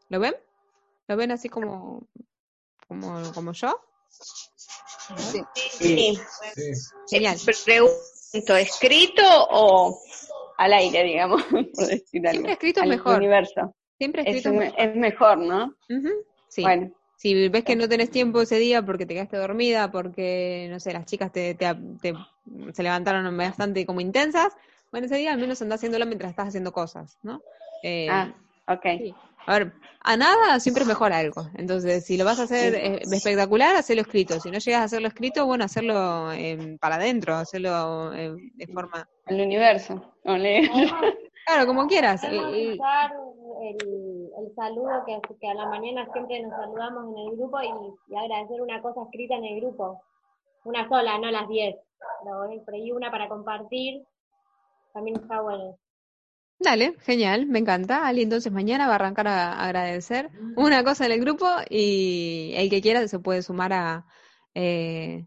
¿Lo 0.09 0.21
ven? 0.21 0.35
¿Lo 1.07 1.17
ven 1.17 1.31
así 1.31 1.49
como, 1.49 2.09
como, 2.87 3.33
como 3.33 3.53
yo? 3.53 3.81
Sí. 5.17 5.43
sí. 5.55 6.19
Genial. 7.11 7.39
Pregunto, 7.65 8.57
¿escrito 8.57 9.23
o 9.51 9.99
al 10.59 10.73
aire, 10.73 11.05
digamos? 11.05 11.43
Por 11.75 11.87
decir 11.87 12.27
algo. 12.27 12.33
Siempre 12.33 12.53
escrito 12.53 12.83
es 12.83 12.89
mejor. 12.89 13.17
Universo. 13.17 13.75
Siempre 13.97 14.23
escrito 14.23 14.51
es, 14.51 14.55
mejor. 14.55 14.81
es 14.81 14.97
mejor, 14.97 15.39
¿no? 15.39 15.75
Sí. 16.49 16.63
Bueno. 16.63 16.93
Si 17.17 17.49
ves 17.49 17.65
que 17.65 17.75
no 17.75 17.89
tenés 17.89 18.11
tiempo 18.11 18.41
ese 18.41 18.61
día 18.61 18.81
porque 18.85 19.05
te 19.05 19.15
quedaste 19.15 19.37
dormida, 19.39 19.91
porque, 19.91 20.69
no 20.71 20.79
sé, 20.79 20.93
las 20.93 21.05
chicas 21.05 21.33
te, 21.33 21.55
te, 21.55 21.67
te 22.01 22.15
se 22.73 22.83
levantaron 22.85 23.37
bastante 23.37 23.85
como 23.85 24.01
intensas, 24.01 24.53
bueno, 24.93 25.07
ese 25.07 25.17
día 25.17 25.33
al 25.33 25.41
menos 25.41 25.61
anda 25.61 25.75
haciéndolo 25.75 26.07
mientras 26.07 26.31
estás 26.31 26.49
haciendo 26.49 26.73
cosas, 26.73 27.19
¿no? 27.23 27.43
Eh, 27.83 28.09
ah, 28.09 28.33
ok. 28.69 28.83
Sí. 28.99 29.15
A 29.49 29.59
ver, 29.59 29.73
a 30.05 30.17
nada 30.17 30.61
siempre 30.61 30.83
es 30.83 30.89
mejor 30.89 31.11
algo. 31.13 31.43
Entonces, 31.55 32.05
si 32.05 32.19
lo 32.19 32.27
vas 32.27 32.39
a 32.39 32.43
hacer 32.43 32.75
eh, 32.75 33.01
espectacular, 33.11 33.77
hacerlo 33.77 34.03
escrito. 34.03 34.39
Si 34.41 34.51
no 34.51 34.59
llegas 34.59 34.83
a 34.83 34.85
hacerlo 34.85 35.09
escrito, 35.09 35.47
bueno, 35.47 35.65
hacerlo 35.65 36.31
eh, 36.33 36.77
para 36.79 36.97
adentro, 36.97 37.35
hacerlo 37.35 38.13
eh, 38.13 38.35
de 38.55 38.67
forma... 38.67 39.09
El 39.27 39.41
universo. 39.41 40.03
claro, 40.25 41.67
como 41.67 41.87
quieras. 41.87 42.23
El, 42.25 42.75
usar 42.75 43.11
el, 43.63 44.31
el 44.39 44.55
saludo 44.55 45.03
que, 45.07 45.19
que, 45.41 45.49
a 45.49 45.55
la 45.55 45.67
mañana 45.67 46.07
siempre 46.13 46.43
nos 46.43 46.53
saludamos 46.53 47.17
en 47.17 47.29
el 47.29 47.37
grupo 47.37 47.59
y, 47.63 48.13
y, 48.13 48.17
agradecer 48.17 48.61
una 48.61 48.83
cosa 48.83 49.03
escrita 49.05 49.35
en 49.37 49.45
el 49.47 49.61
grupo. 49.61 50.03
Una 50.65 50.87
sola, 50.91 51.17
no 51.19 51.31
las 51.31 51.49
diez. 51.49 51.75
Por 52.23 52.75
ahí 52.75 52.93
una 52.93 53.11
para 53.11 53.29
compartir 53.29 54.05
también 54.93 55.17
está 55.17 55.41
bueno. 55.41 55.79
Dale, 56.61 56.97
genial, 57.01 57.47
me 57.47 57.61
encanta. 57.61 58.07
Ali, 58.07 58.23
entonces 58.23 58.53
mañana 58.53 58.87
va 58.87 58.93
a 58.93 58.97
arrancar 58.97 59.29
a 59.29 59.65
agradecer 59.65 60.31
una 60.57 60.83
cosa 60.83 61.07
en 61.07 61.13
el 61.13 61.21
grupo 61.21 61.47
y 61.71 62.53
el 62.57 62.69
que 62.69 62.83
quiera 62.83 63.07
se 63.07 63.21
puede 63.21 63.43
sumar 63.43 63.73
a, 63.73 64.07
eh, 64.55 65.27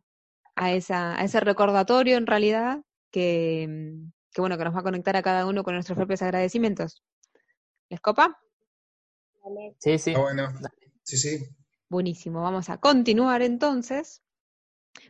a, 0.55 0.73
esa, 0.73 1.17
a 1.17 1.23
ese 1.23 1.39
recordatorio 1.39 2.17
en 2.17 2.27
realidad 2.27 2.81
que, 3.11 3.95
que, 4.33 4.41
bueno, 4.41 4.57
que 4.57 4.65
nos 4.65 4.75
va 4.75 4.81
a 4.81 4.83
conectar 4.83 5.15
a 5.15 5.21
cada 5.21 5.45
uno 5.45 5.63
con 5.63 5.73
nuestros 5.73 5.95
propios 5.95 6.21
agradecimientos. 6.21 7.01
¿Les 7.89 8.01
copa? 8.01 8.37
Sí, 9.79 9.97
sí. 9.97 10.13
Ah, 10.15 10.19
bueno. 10.19 10.49
Sí, 11.03 11.17
sí. 11.17 11.45
Buenísimo, 11.89 12.41
vamos 12.41 12.69
a 12.69 12.77
continuar 12.77 13.41
entonces 13.41 14.21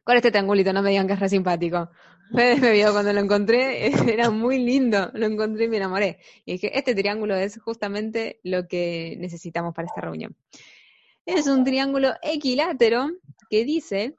con 0.04 0.16
este 0.16 0.32
triangulito, 0.32 0.74
no 0.74 0.82
me 0.82 0.92
digan 0.92 1.08
que 1.08 1.14
es 1.14 1.20
re 1.20 1.30
simpático. 1.30 1.90
Me 2.32 2.72
vio 2.72 2.94
cuando 2.94 3.12
lo 3.12 3.20
encontré, 3.20 3.88
era 4.14 4.30
muy 4.30 4.58
lindo, 4.58 5.12
lo 5.14 5.26
encontré 5.26 5.66
y 5.66 5.68
me 5.68 5.78
enamoré. 5.78 6.20
Y 6.46 6.54
dije, 6.54 6.78
este 6.78 6.96
triángulo 6.96 7.36
es 7.36 7.60
justamente 7.60 8.40
lo 8.44 8.70
que 8.70 9.18
necesitamos 9.20 9.74
para 9.74 9.88
esta 9.88 10.00
reunión. 10.00 10.36
Es 11.26 11.48
un 11.48 11.66
triángulo 11.66 12.14
equilátero 12.22 13.10
que 13.50 13.66
dice, 13.66 14.16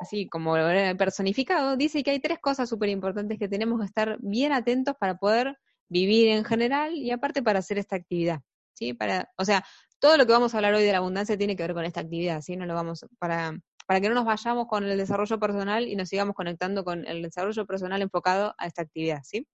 así 0.00 0.28
como 0.28 0.54
personificado, 0.96 1.76
dice 1.76 2.04
que 2.04 2.12
hay 2.12 2.20
tres 2.20 2.38
cosas 2.38 2.68
súper 2.68 2.90
importantes 2.90 3.40
que 3.40 3.48
tenemos 3.48 3.80
que 3.80 3.86
estar 3.86 4.18
bien 4.20 4.52
atentos 4.52 4.94
para 4.98 5.16
poder 5.16 5.58
vivir 5.88 6.28
en 6.28 6.44
general 6.44 6.94
y 6.94 7.10
aparte 7.10 7.42
para 7.42 7.58
hacer 7.58 7.76
esta 7.76 7.96
actividad. 7.96 8.40
¿sí? 8.72 8.94
Para, 8.94 9.30
o 9.36 9.44
sea, 9.44 9.64
todo 9.98 10.16
lo 10.16 10.26
que 10.26 10.32
vamos 10.32 10.54
a 10.54 10.58
hablar 10.58 10.74
hoy 10.74 10.84
de 10.84 10.92
la 10.92 10.98
abundancia 10.98 11.36
tiene 11.36 11.54
que 11.54 11.62
ver 11.62 11.74
con 11.74 11.84
esta 11.84 12.00
actividad, 12.00 12.40
¿sí? 12.40 12.56
No 12.56 12.66
lo 12.66 12.74
vamos 12.74 13.06
para 13.18 13.56
para 13.86 14.00
que 14.00 14.08
no 14.08 14.14
nos 14.14 14.24
vayamos 14.24 14.66
con 14.66 14.84
el 14.84 14.96
desarrollo 14.96 15.38
personal 15.38 15.86
y 15.88 15.96
nos 15.96 16.08
sigamos 16.08 16.34
conectando 16.34 16.84
con 16.84 17.06
el 17.06 17.22
desarrollo 17.22 17.66
personal 17.66 18.02
enfocado 18.02 18.54
a 18.58 18.66
esta 18.66 18.82
actividad, 18.82 19.22
¿sí? 19.24 19.46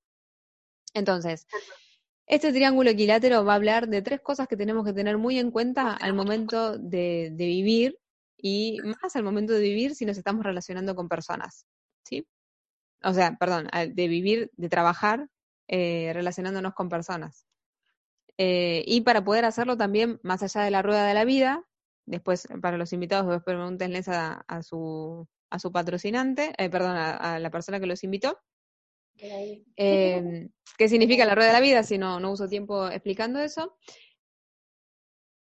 Entonces, 0.95 1.47
este 2.27 2.53
triángulo 2.53 2.91
equilátero 2.91 3.45
va 3.45 3.53
a 3.55 3.57
hablar 3.57 3.89
de 3.89 4.03
tres 4.03 4.21
cosas 4.21 4.49
que 4.49 4.57
tenemos 4.57 4.85
que 4.85 4.93
tener 4.93 5.17
muy 5.17 5.39
en 5.39 5.51
cuenta 5.51 5.95
al 5.95 6.13
momento 6.13 6.77
de, 6.77 7.33
vivir 7.37 7.99
y 8.37 8.79
más 8.83 9.17
al 9.17 9.23
momento 9.23 9.55
de 9.55 9.61
vivir 9.61 9.95
si 9.95 10.05
nos 10.05 10.19
estamos 10.19 10.45
relacionando 10.45 10.95
con 10.95 11.09
personas, 11.09 11.67
¿sí? 12.05 12.27
O 13.03 13.15
sea, 13.15 13.37
perdón, 13.39 13.69
de 13.73 14.09
vivir, 14.09 14.51
de 14.57 14.69
trabajar 14.69 15.29
eh, 15.69 16.13
relacionándonos 16.15 16.75
con 16.75 16.89
personas. 16.89 17.47
Eh, 18.37 18.85
y 18.87 19.01
para 19.01 19.25
poder 19.25 19.45
hacerlo 19.45 19.77
también 19.77 20.21
más 20.23 20.43
allá 20.43 20.63
de 20.63 20.71
la 20.71 20.83
rueda 20.83 21.07
de 21.07 21.15
la 21.15 21.25
vida, 21.25 21.65
Después, 22.09 22.49
para 22.63 22.79
los 22.79 22.95
invitados, 22.95 23.27
después 23.27 23.45
pregúntenles 23.45 24.09
a, 24.09 24.45
a, 24.49 24.63
su, 24.63 25.29
a 25.51 25.59
su 25.59 25.71
patrocinante, 25.71 26.55
eh, 26.57 26.71
perdón, 26.71 26.97
a, 26.97 27.17
a, 27.17 27.39
la 27.39 27.51
persona 27.51 27.79
que 27.81 27.87
los 27.87 28.03
invitó. 28.03 28.39
Eh, 29.77 30.49
¿Qué 30.79 30.89
significa 30.89 31.27
la 31.27 31.35
rueda 31.35 31.49
de 31.49 31.53
la 31.53 31.61
vida? 31.61 31.83
Si 31.83 31.99
no, 31.99 32.19
no 32.19 32.33
uso 32.33 32.49
tiempo 32.49 32.89
explicando 32.89 33.41
eso. 33.41 33.77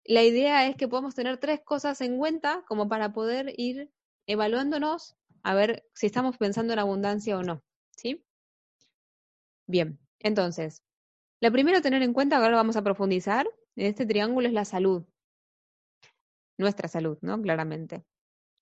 La 0.04 0.22
idea 0.22 0.66
es 0.66 0.76
que 0.76 0.88
podamos 0.88 1.14
tener 1.14 1.38
tres 1.38 1.60
cosas 1.64 2.02
en 2.02 2.18
cuenta 2.18 2.64
como 2.68 2.86
para 2.86 3.14
poder 3.14 3.54
ir 3.56 3.90
evaluándonos 4.26 5.16
a 5.42 5.54
ver 5.54 5.86
si 5.94 6.04
estamos 6.06 6.36
pensando 6.36 6.74
en 6.74 6.80
abundancia 6.80 7.38
o 7.38 7.42
no. 7.42 7.62
¿Sí? 7.96 8.26
Bien, 9.66 9.98
entonces, 10.18 10.82
lo 11.40 11.50
primero 11.50 11.78
a 11.78 11.82
tener 11.82 12.02
en 12.02 12.12
cuenta, 12.12 12.36
ahora 12.36 12.50
lo 12.50 12.56
vamos 12.56 12.76
a 12.76 12.82
profundizar, 12.82 13.48
en 13.76 13.86
este 13.86 14.04
triángulo 14.04 14.48
es 14.48 14.52
la 14.52 14.66
salud 14.66 15.06
nuestra 16.58 16.88
salud, 16.88 17.18
¿no? 17.22 17.40
Claramente. 17.40 18.04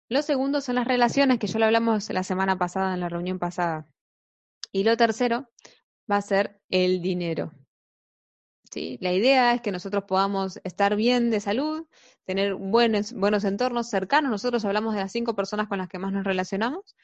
Lo 0.09 0.23
segundo 0.23 0.61
son 0.61 0.77
las 0.77 0.87
relaciones, 0.87 1.39
que 1.39 1.49
ya 1.49 1.59
lo 1.59 1.65
hablamos 1.67 2.11
la 2.11 2.23
semana 2.23 2.57
pasada, 2.59 2.95
en 2.95 3.01
la 3.01 3.09
reunión 3.09 3.39
pasada. 3.39 3.89
Y 4.73 4.85
lo 4.85 4.97
tercero 4.97 5.49
va 6.11 6.19
a 6.19 6.23
ser 6.23 6.61
el 6.69 7.03
dinero. 7.03 7.53
¿Sí? 8.71 8.99
La 9.01 9.13
idea 9.13 9.55
es 9.55 9.61
que 9.63 9.73
nosotros 9.73 10.05
podamos 10.05 10.61
estar 10.65 10.97
bien 10.97 11.31
de 11.31 11.41
salud, 11.41 11.87
tener 12.25 12.55
buenos, 12.55 13.13
buenos 13.13 13.45
entornos 13.45 13.89
cercanos. 13.89 14.31
Nosotros 14.31 14.65
hablamos 14.65 14.95
de 14.95 15.01
las 15.01 15.13
cinco 15.13 15.35
personas 15.35 15.69
con 15.69 15.79
las 15.79 15.89
que 15.89 15.99
más 15.99 16.13
nos 16.13 16.25
relacionamos. 16.25 16.97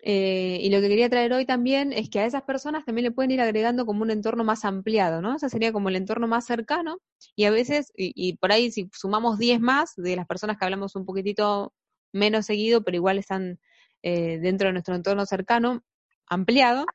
Eh, 0.00 0.60
y 0.62 0.70
lo 0.70 0.80
que 0.80 0.88
quería 0.88 1.08
traer 1.10 1.32
hoy 1.32 1.44
también 1.44 1.92
es 1.92 2.08
que 2.08 2.20
a 2.20 2.26
esas 2.26 2.42
personas 2.42 2.84
también 2.84 3.04
le 3.04 3.10
pueden 3.10 3.32
ir 3.32 3.40
agregando 3.40 3.84
como 3.84 4.02
un 4.02 4.10
entorno 4.10 4.44
más 4.44 4.64
ampliado, 4.64 5.20
¿no? 5.20 5.36
Ese 5.36 5.48
sería 5.48 5.72
como 5.72 5.88
el 5.88 5.96
entorno 5.96 6.28
más 6.28 6.46
cercano 6.46 6.98
y 7.34 7.44
a 7.44 7.50
veces, 7.50 7.92
y, 7.96 8.12
y 8.14 8.36
por 8.36 8.52
ahí 8.52 8.70
si 8.70 8.88
sumamos 8.92 9.38
10 9.38 9.60
más 9.60 9.94
de 9.96 10.14
las 10.14 10.26
personas 10.26 10.56
que 10.56 10.64
hablamos 10.64 10.94
un 10.94 11.04
poquitito 11.04 11.72
menos 12.12 12.46
seguido, 12.46 12.82
pero 12.84 12.96
igual 12.96 13.18
están 13.18 13.58
eh, 14.02 14.38
dentro 14.38 14.68
de 14.68 14.72
nuestro 14.72 14.94
entorno 14.94 15.26
cercano, 15.26 15.82
ampliado, 16.26 16.86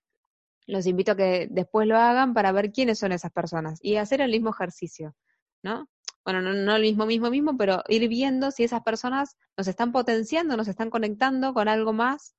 los 0.68 0.88
invito 0.88 1.12
a 1.14 1.16
que 1.18 1.48
después 1.52 1.88
lo 1.88 1.98
hagan 1.98 2.34
para 2.34 2.52
ver 2.54 2.72
quiénes 2.72 3.00
son 3.00 3.12
esas 3.12 3.32
personas 3.32 3.80
y 3.82 3.98
hacer 3.98 4.22
el 4.22 4.32
mismo 4.32 4.52
ejercicio, 4.52 5.16
¿no? 5.62 5.90
Bueno, 6.24 6.42
no, 6.42 6.54
no 6.54 6.76
el 6.78 6.84
mismo, 6.84 7.06
mismo, 7.06 7.30
mismo, 7.30 7.58
pero 7.58 7.84
ir 7.90 8.08
viendo 8.08 8.52
si 8.52 8.64
esas 8.64 8.82
personas 8.82 9.36
nos 9.58 9.68
están 9.68 9.92
potenciando, 9.92 10.56
nos 10.56 10.70
están 10.70 10.90
conectando 10.90 11.54
con 11.54 11.68
algo 11.68 11.92
más 11.92 12.36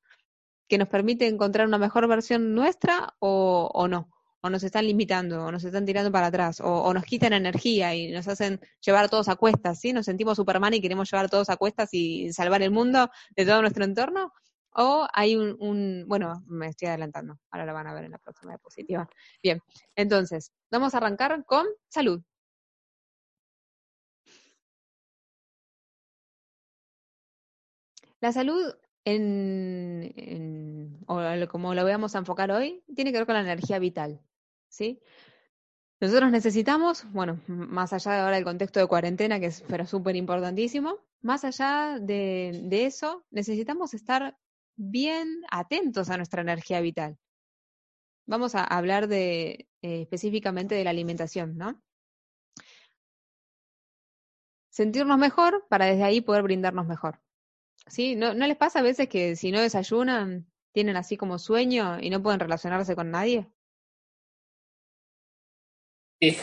que 0.68 0.78
nos 0.78 0.88
permite 0.88 1.26
encontrar 1.26 1.66
una 1.66 1.78
mejor 1.78 2.08
versión 2.08 2.54
nuestra 2.54 3.14
o, 3.18 3.70
o 3.72 3.88
no? 3.88 4.10
¿O 4.40 4.50
nos 4.50 4.62
están 4.62 4.86
limitando? 4.86 5.46
¿O 5.46 5.52
nos 5.52 5.64
están 5.64 5.86
tirando 5.86 6.12
para 6.12 6.26
atrás? 6.26 6.60
O, 6.62 6.92
nos 6.92 7.04
quitan 7.04 7.32
energía 7.32 7.94
y 7.94 8.12
nos 8.12 8.28
hacen 8.28 8.60
llevar 8.80 9.04
a 9.04 9.08
todos 9.08 9.28
a 9.28 9.36
cuestas? 9.36 9.80
¿sí? 9.80 9.92
¿Nos 9.92 10.06
sentimos 10.06 10.36
Superman 10.36 10.74
y 10.74 10.80
queremos 10.80 11.10
llevar 11.10 11.26
a 11.26 11.28
todos 11.28 11.48
a 11.50 11.56
cuestas 11.56 11.88
y 11.92 12.32
salvar 12.32 12.62
el 12.62 12.70
mundo 12.70 13.10
de 13.36 13.46
todo 13.46 13.60
nuestro 13.62 13.84
entorno? 13.84 14.32
o 14.74 15.06
hay 15.12 15.36
un, 15.36 15.56
un, 15.60 16.04
bueno, 16.08 16.42
me 16.46 16.68
estoy 16.68 16.88
adelantando, 16.88 17.38
ahora 17.50 17.66
lo 17.66 17.74
van 17.74 17.86
a 17.86 17.94
ver 17.94 18.04
en 18.04 18.10
la 18.12 18.18
próxima 18.18 18.52
diapositiva. 18.52 19.08
Bien, 19.42 19.60
entonces, 19.94 20.52
vamos 20.70 20.94
a 20.94 20.98
arrancar 20.98 21.44
con 21.44 21.66
salud. 21.88 22.20
La 28.20 28.32
salud 28.32 28.74
en, 29.04 30.98
o 31.06 31.20
como 31.48 31.74
lo 31.74 31.84
veamos 31.84 32.14
a 32.14 32.18
enfocar 32.18 32.50
hoy, 32.50 32.82
tiene 32.94 33.12
que 33.12 33.18
ver 33.18 33.26
con 33.26 33.34
la 33.34 33.42
energía 33.42 33.78
vital, 33.78 34.20
¿sí? 34.68 35.00
Nosotros 36.00 36.30
necesitamos, 36.30 37.10
bueno, 37.12 37.40
más 37.46 37.92
allá 37.92 38.12
de 38.12 38.20
ahora 38.20 38.36
del 38.36 38.44
contexto 38.44 38.80
de 38.80 38.86
cuarentena, 38.86 39.40
que 39.40 39.46
es 39.46 39.62
pero 39.62 39.86
súper 39.86 40.16
importantísimo, 40.16 40.98
más 41.22 41.44
allá 41.44 41.98
de, 42.00 42.84
eso, 42.84 43.24
necesitamos 43.30 43.94
estar 43.94 44.36
bien 44.76 45.42
atentos 45.50 46.10
a 46.10 46.16
nuestra 46.18 46.42
energía 46.42 46.80
vital. 46.80 47.16
Vamos 48.26 48.54
a 48.54 48.64
hablar 48.64 49.08
de, 49.08 49.68
eh, 49.82 50.02
específicamente 50.02 50.74
de 50.74 50.84
la 50.84 50.90
alimentación, 50.90 51.56
¿no? 51.56 51.80
Sentirnos 54.68 55.16
mejor 55.18 55.66
para 55.70 55.86
desde 55.86 56.04
ahí 56.04 56.20
poder 56.20 56.42
brindarnos 56.42 56.86
mejor. 56.86 57.23
¿Sí? 57.86 58.16
¿No, 58.16 58.34
¿No 58.34 58.46
les 58.46 58.56
pasa 58.56 58.80
a 58.80 58.82
veces 58.82 59.08
que 59.08 59.36
si 59.36 59.52
no 59.52 59.60
desayunan, 59.60 60.46
tienen 60.72 60.96
así 60.96 61.16
como 61.16 61.38
sueño 61.38 61.98
y 62.00 62.10
no 62.10 62.22
pueden 62.22 62.40
relacionarse 62.40 62.96
con 62.96 63.10
nadie? 63.10 63.48
Sí. 66.20 66.36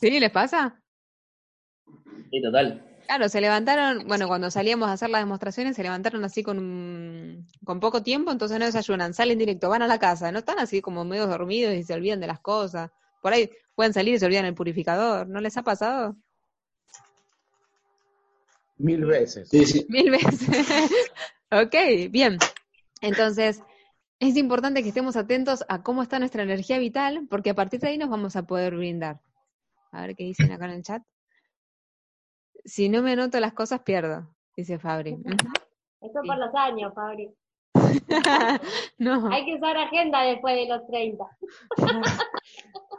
¿Sí? 0.00 0.20
¿Les 0.20 0.30
pasa? 0.30 0.80
Sí, 2.30 2.42
total. 2.42 2.94
Claro, 3.06 3.28
se 3.28 3.40
levantaron, 3.40 4.06
bueno, 4.06 4.28
cuando 4.28 4.50
salíamos 4.50 4.88
a 4.88 4.92
hacer 4.92 5.10
las 5.10 5.20
demostraciones, 5.20 5.76
se 5.76 5.82
levantaron 5.82 6.24
así 6.24 6.42
con, 6.42 7.46
con 7.62 7.78
poco 7.78 8.02
tiempo, 8.02 8.30
entonces 8.30 8.58
no 8.58 8.64
desayunan, 8.64 9.12
salen 9.12 9.38
directo, 9.38 9.68
van 9.68 9.82
a 9.82 9.86
la 9.86 9.98
casa, 9.98 10.32
no 10.32 10.38
están 10.38 10.58
así 10.58 10.80
como 10.80 11.04
medio 11.04 11.26
dormidos 11.26 11.74
y 11.74 11.82
se 11.82 11.92
olvidan 11.92 12.20
de 12.20 12.28
las 12.28 12.40
cosas. 12.40 12.90
Por 13.20 13.34
ahí 13.34 13.50
pueden 13.74 13.92
salir 13.92 14.14
y 14.14 14.18
se 14.18 14.26
olvidan 14.26 14.46
el 14.46 14.54
purificador, 14.54 15.28
¿no 15.28 15.40
les 15.40 15.56
ha 15.58 15.62
pasado? 15.62 16.16
Mil 18.76 19.04
veces. 19.04 19.48
Sí, 19.48 19.64
sí. 19.66 19.86
Mil 19.88 20.10
veces. 20.10 20.48
ok, 21.50 22.10
bien. 22.10 22.38
Entonces, 23.00 23.62
es 24.18 24.36
importante 24.36 24.82
que 24.82 24.88
estemos 24.88 25.16
atentos 25.16 25.64
a 25.68 25.82
cómo 25.82 26.02
está 26.02 26.18
nuestra 26.18 26.42
energía 26.42 26.78
vital, 26.78 27.26
porque 27.28 27.50
a 27.50 27.54
partir 27.54 27.80
de 27.80 27.88
ahí 27.88 27.98
nos 27.98 28.10
vamos 28.10 28.36
a 28.36 28.44
poder 28.44 28.76
brindar. 28.76 29.20
A 29.92 30.02
ver 30.02 30.16
qué 30.16 30.24
dicen 30.24 30.50
acá 30.50 30.64
en 30.66 30.72
el 30.72 30.82
chat. 30.82 31.02
Si 32.64 32.88
no 32.88 33.02
me 33.02 33.12
anoto 33.12 33.38
las 33.40 33.52
cosas, 33.52 33.82
pierdo, 33.82 34.34
dice 34.56 34.78
Fabri. 34.78 35.18
Eso 36.00 36.20
por 36.26 36.38
los 36.38 36.54
años, 36.54 36.92
Fabri. 36.94 37.30
no. 38.98 39.28
Hay 39.30 39.44
que 39.44 39.54
usar 39.56 39.76
agenda 39.76 40.22
después 40.22 40.54
de 40.54 40.66
los 40.66 40.86
30. 40.86 41.24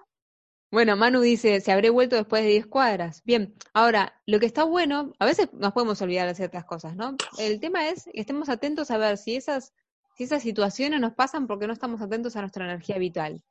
Bueno, 0.75 0.97
Manu 0.97 1.21
dice, 1.21 1.61
se 1.61 1.71
habré 1.71 1.89
vuelto 1.89 2.17
después 2.17 2.43
de 2.43 2.49
10 2.49 2.67
cuadras. 2.67 3.21
Bien, 3.23 3.55
ahora, 3.73 4.19
lo 4.25 4.41
que 4.41 4.45
está 4.45 4.65
bueno, 4.65 5.13
a 5.19 5.25
veces 5.25 5.47
nos 5.53 5.71
podemos 5.71 6.01
olvidar 6.01 6.27
de 6.27 6.35
ciertas 6.35 6.65
cosas, 6.65 6.97
¿no? 6.97 7.15
El 7.37 7.61
tema 7.61 7.87
es 7.87 8.09
que 8.13 8.19
estemos 8.19 8.49
atentos 8.49 8.91
a 8.91 8.97
ver 8.97 9.17
si 9.17 9.37
esas, 9.37 9.73
si 10.17 10.25
esas 10.25 10.43
situaciones 10.43 10.99
nos 10.99 11.13
pasan 11.13 11.47
porque 11.47 11.65
no 11.65 11.71
estamos 11.71 12.01
atentos 12.01 12.35
a 12.35 12.41
nuestra 12.41 12.65
energía 12.65 12.97
vital, 12.97 13.41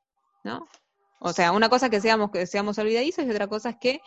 ¿no? 0.43 0.67
O 1.17 1.33
sea, 1.33 1.51
una 1.51 1.67
cosa 1.67 1.89
que 1.89 1.99
seamos, 1.99 2.29
que 2.29 2.45
seamos 2.45 2.77
olvidadizos 2.77 3.25
y 3.25 3.31
otra 3.31 3.47
cosa 3.47 3.71
es 3.71 3.77
que 3.81 4.01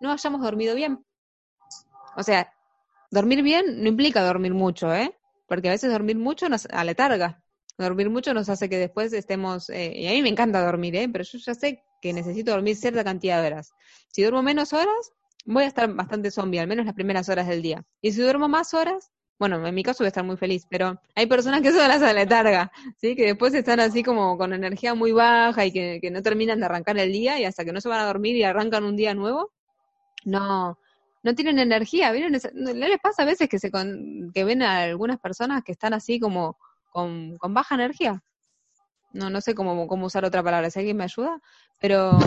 no 0.00 0.10
hayamos 0.10 0.40
dormido 0.40 0.74
bien. 0.74 1.04
O 2.16 2.22
sea, 2.22 2.54
dormir 3.10 3.42
bien 3.42 3.82
no 3.82 3.88
implica 3.90 4.24
dormir 4.24 4.54
mucho, 4.54 4.94
¿eh? 4.94 5.14
Porque 5.46 5.68
a 5.68 5.72
veces 5.72 5.92
dormir 5.92 6.16
mucho 6.16 6.48
nos 6.48 6.64
aletarga. 6.70 7.44
Dormir 7.76 8.08
mucho 8.08 8.32
nos 8.32 8.48
hace 8.48 8.70
que 8.70 8.78
después 8.78 9.12
estemos, 9.12 9.68
eh, 9.68 9.92
y 9.94 10.08
a 10.08 10.12
mí 10.12 10.22
me 10.22 10.30
encanta 10.30 10.64
dormir, 10.64 10.96
¿eh? 10.96 11.10
Pero 11.12 11.22
yo 11.22 11.36
ya 11.36 11.54
sé 11.54 11.82
que 12.02 12.12
necesito 12.12 12.50
dormir 12.50 12.76
cierta 12.76 13.04
cantidad 13.04 13.40
de 13.40 13.46
horas. 13.46 13.72
Si 14.08 14.22
duermo 14.22 14.42
menos 14.42 14.72
horas, 14.72 15.12
voy 15.46 15.64
a 15.64 15.68
estar 15.68 15.90
bastante 15.94 16.30
zombie, 16.30 16.58
al 16.58 16.66
menos 16.66 16.84
las 16.84 16.94
primeras 16.94 17.28
horas 17.28 17.46
del 17.46 17.62
día. 17.62 17.84
Y 18.02 18.12
si 18.12 18.20
duermo 18.20 18.48
más 18.48 18.74
horas, 18.74 19.10
bueno, 19.38 19.64
en 19.66 19.74
mi 19.74 19.82
caso 19.82 19.98
voy 20.02 20.06
a 20.06 20.08
estar 20.08 20.24
muy 20.24 20.36
feliz, 20.36 20.66
pero 20.68 21.00
hay 21.14 21.26
personas 21.26 21.62
que 21.62 21.68
eso 21.68 21.78
las 21.78 22.02
aletarga, 22.02 22.70
¿sí? 23.00 23.16
Que 23.16 23.26
después 23.26 23.54
están 23.54 23.80
así 23.80 24.02
como 24.02 24.36
con 24.36 24.52
energía 24.52 24.94
muy 24.94 25.12
baja 25.12 25.64
y 25.64 25.72
que, 25.72 26.10
no 26.10 26.22
terminan 26.22 26.58
de 26.58 26.66
arrancar 26.66 26.98
el 26.98 27.12
día 27.12 27.38
y 27.40 27.44
hasta 27.44 27.64
que 27.64 27.72
no 27.72 27.80
se 27.80 27.88
van 27.88 28.00
a 28.00 28.06
dormir 28.06 28.36
y 28.36 28.42
arrancan 28.42 28.84
un 28.84 28.96
día 28.96 29.14
nuevo, 29.14 29.52
no, 30.24 30.78
no 31.22 31.34
tienen 31.34 31.60
energía. 31.60 32.12
¿Vieron? 32.12 32.32
¿No 32.32 32.72
les 32.72 33.00
pasa 33.00 33.22
a 33.22 33.26
veces 33.26 33.48
que, 33.48 33.58
se 33.58 33.70
que 34.34 34.44
ven 34.44 34.62
a 34.62 34.82
algunas 34.82 35.18
personas 35.20 35.62
que 35.64 35.72
están 35.72 35.94
así 35.94 36.20
como 36.20 36.56
con, 36.90 37.36
con 37.38 37.54
baja 37.54 37.76
energía? 37.76 38.22
No, 39.12 39.30
no 39.30 39.40
sé 39.40 39.54
cómo, 39.54 39.86
cómo 39.86 40.06
usar 40.06 40.24
otra 40.24 40.42
palabra, 40.42 40.70
si 40.70 40.78
alguien 40.78 40.96
me 40.96 41.04
ayuda, 41.04 41.40
pero... 41.80 42.18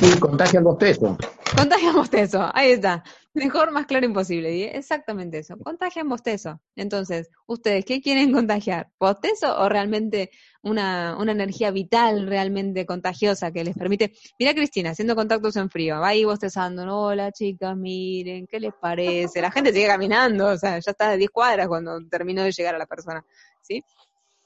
Sí, 0.00 0.18
contagia 0.20 0.58
el 0.58 0.64
bostezo. 0.64 1.16
Contagia 1.56 1.92
bostezo, 1.92 2.50
ahí 2.52 2.72
está. 2.72 3.02
Mejor, 3.32 3.70
más 3.70 3.86
claro 3.86 4.04
imposible. 4.06 4.76
Exactamente 4.76 5.38
eso. 5.38 5.56
Contagian 5.58 6.08
bostezo. 6.08 6.60
Entonces, 6.74 7.30
¿ustedes 7.46 7.84
qué 7.84 8.00
quieren 8.00 8.32
contagiar? 8.32 8.90
¿Bostezo 8.98 9.58
o 9.58 9.68
realmente 9.68 10.30
una, 10.62 11.16
una 11.18 11.32
energía 11.32 11.70
vital 11.70 12.26
realmente 12.26 12.84
contagiosa 12.84 13.52
que 13.52 13.62
les 13.62 13.76
permite? 13.76 14.12
Mira 14.38 14.54
Cristina, 14.54 14.90
haciendo 14.90 15.14
contactos 15.14 15.56
en 15.56 15.70
frío, 15.70 16.00
va 16.00 16.08
ahí 16.08 16.24
bostezando, 16.24 16.82
hola 16.94 17.30
chicas, 17.30 17.76
miren, 17.76 18.46
¿qué 18.46 18.58
les 18.58 18.72
parece? 18.74 19.40
La 19.40 19.50
gente 19.50 19.72
sigue 19.72 19.86
caminando, 19.86 20.48
o 20.48 20.56
sea, 20.56 20.78
ya 20.78 20.90
está 20.90 21.10
de 21.10 21.18
10 21.18 21.30
cuadras 21.30 21.68
cuando 21.68 21.98
terminó 22.08 22.42
de 22.42 22.52
llegar 22.52 22.74
a 22.74 22.78
la 22.78 22.86
persona, 22.86 23.24
¿sí? 23.62 23.84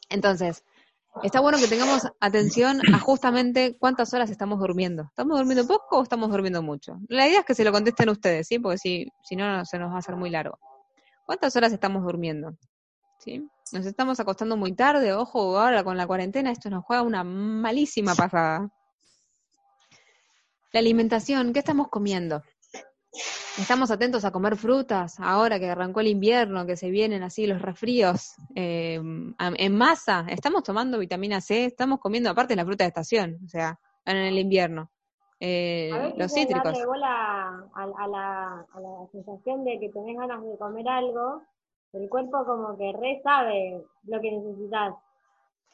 Entonces, 0.09 0.65
Está 1.23 1.41
bueno 1.41 1.59
que 1.59 1.67
tengamos 1.67 2.07
atención 2.21 2.81
a 2.95 2.99
justamente 2.99 3.77
cuántas 3.79 4.15
horas 4.15 4.31
estamos 4.31 4.59
durmiendo. 4.59 5.05
¿Estamos 5.05 5.37
durmiendo 5.37 5.67
poco 5.67 5.99
o 5.99 6.03
estamos 6.03 6.31
durmiendo 6.31 6.63
mucho? 6.63 6.99
La 7.09 7.27
idea 7.27 7.41
es 7.41 7.45
que 7.45 7.55
se 7.55 7.65
lo 7.65 7.73
contesten 7.73 8.09
ustedes, 8.09 8.47
¿sí? 8.47 8.59
Porque 8.59 8.79
si, 8.79 9.07
si 9.23 9.37
no, 9.37 9.65
se 9.65 9.79
nos 9.79 9.91
va 9.91 9.97
a 9.97 9.99
hacer 9.99 10.17
muy 10.17 10.31
largo. 10.31 10.59
¿Cuántas 11.27 11.55
horas 11.57 11.73
estamos 11.73 12.05
durmiendo? 12.05 12.57
¿Sí? 13.19 13.47
Nos 13.73 13.87
estamos 13.87 14.19
acostando 14.19 14.57
muy 14.57 14.73
tarde, 14.73 15.13
ojo, 15.13 15.59
ahora 15.59 15.85
con 15.85 15.97
la 15.97 16.07
cuarentena 16.07 16.51
esto 16.51 16.71
nos 16.71 16.85
juega 16.85 17.03
una 17.03 17.23
malísima 17.23 18.15
pasada. 18.15 18.71
La 20.73 20.81
alimentación, 20.81 21.53
¿qué 21.53 21.59
estamos 21.59 21.89
comiendo? 21.89 22.43
Estamos 23.59 23.91
atentos 23.91 24.25
a 24.25 24.31
comer 24.31 24.57
frutas, 24.57 25.19
ahora 25.19 25.59
que 25.59 25.69
arrancó 25.69 26.01
el 26.01 26.07
invierno, 26.07 26.65
que 26.65 26.77
se 26.77 26.91
vienen 26.91 27.23
así 27.23 27.47
los 27.47 27.61
resfríos 27.61 28.37
eh, 28.55 29.01
en 29.39 29.77
masa. 29.77 30.25
Estamos 30.29 30.63
tomando 30.63 30.99
vitamina 30.99 31.41
C, 31.41 31.65
estamos 31.65 31.99
comiendo 31.99 32.31
aparte 32.31 32.55
la 32.55 32.65
fruta 32.65 32.85
de 32.85 32.89
estación, 32.89 33.39
o 33.45 33.49
sea, 33.49 33.79
en 34.05 34.17
el 34.17 34.39
invierno. 34.39 34.91
Eh, 35.41 36.15
los 36.17 36.33
cítricos. 36.33 36.65
Darle 36.65 36.87
bola 36.87 37.69
a, 37.75 37.83
a, 37.83 38.07
la, 38.07 38.67
a 38.73 38.81
la 38.81 39.07
sensación 39.11 39.65
de 39.65 39.81
que 39.81 39.89
tenés 39.89 40.17
ganas 40.17 40.43
de 40.43 40.57
comer 40.57 40.89
algo, 40.89 41.43
el 41.93 42.09
cuerpo 42.09 42.45
como 42.45 42.77
que 42.77 42.93
re 42.93 43.21
sabe 43.25 43.83
lo 44.05 44.21
que 44.21 44.33
necesitas. 44.33 44.95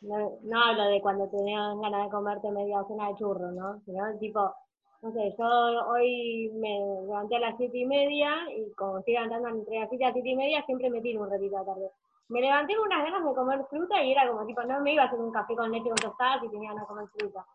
No, 0.00 0.38
no 0.42 0.62
hablo 0.62 0.84
de 0.84 1.00
cuando 1.00 1.28
tenés 1.28 1.58
ganas 1.80 2.04
de 2.04 2.10
comerte 2.10 2.50
media 2.50 2.78
docena 2.78 3.08
de 3.08 3.16
churros, 3.16 3.52
¿no? 3.54 3.80
Sino 3.84 4.18
tipo, 4.18 4.54
no 5.02 5.12
sé, 5.12 5.34
yo 5.38 5.46
hoy 5.88 6.50
me 6.54 6.80
levanté 7.06 7.36
a 7.36 7.40
las 7.40 7.56
siete 7.56 7.78
y 7.78 7.86
media 7.86 8.34
y 8.56 8.72
como 8.72 8.98
estoy 8.98 9.14
levantando 9.14 9.48
entre 9.48 9.80
las 9.80 9.88
siete 9.88 10.02
y 10.02 10.06
las 10.06 10.12
siete 10.14 10.28
y 10.30 10.36
media 10.36 10.64
siempre 10.64 10.90
me 10.90 11.00
tiro 11.00 11.22
un 11.22 11.30
ratito 11.30 11.56
a 11.56 11.60
la 11.60 11.66
tarde. 11.66 11.90
Me 12.28 12.40
levanté 12.40 12.74
con 12.74 12.86
unas 12.86 13.04
ganas 13.04 13.24
de 13.24 13.34
comer 13.34 13.64
fruta 13.70 14.02
y 14.02 14.12
era 14.12 14.26
como 14.26 14.44
tipo, 14.46 14.62
no 14.64 14.80
me 14.80 14.94
iba 14.94 15.04
a 15.04 15.06
hacer 15.06 15.20
un 15.20 15.30
café 15.30 15.54
con 15.54 15.70
leche 15.70 15.88
con 15.88 15.96
tostadas 15.96 16.42
y 16.42 16.48
tenía 16.48 16.70
ganas 16.70 16.84
de 16.84 16.88
comer 16.88 17.08
fruta. 17.08 17.46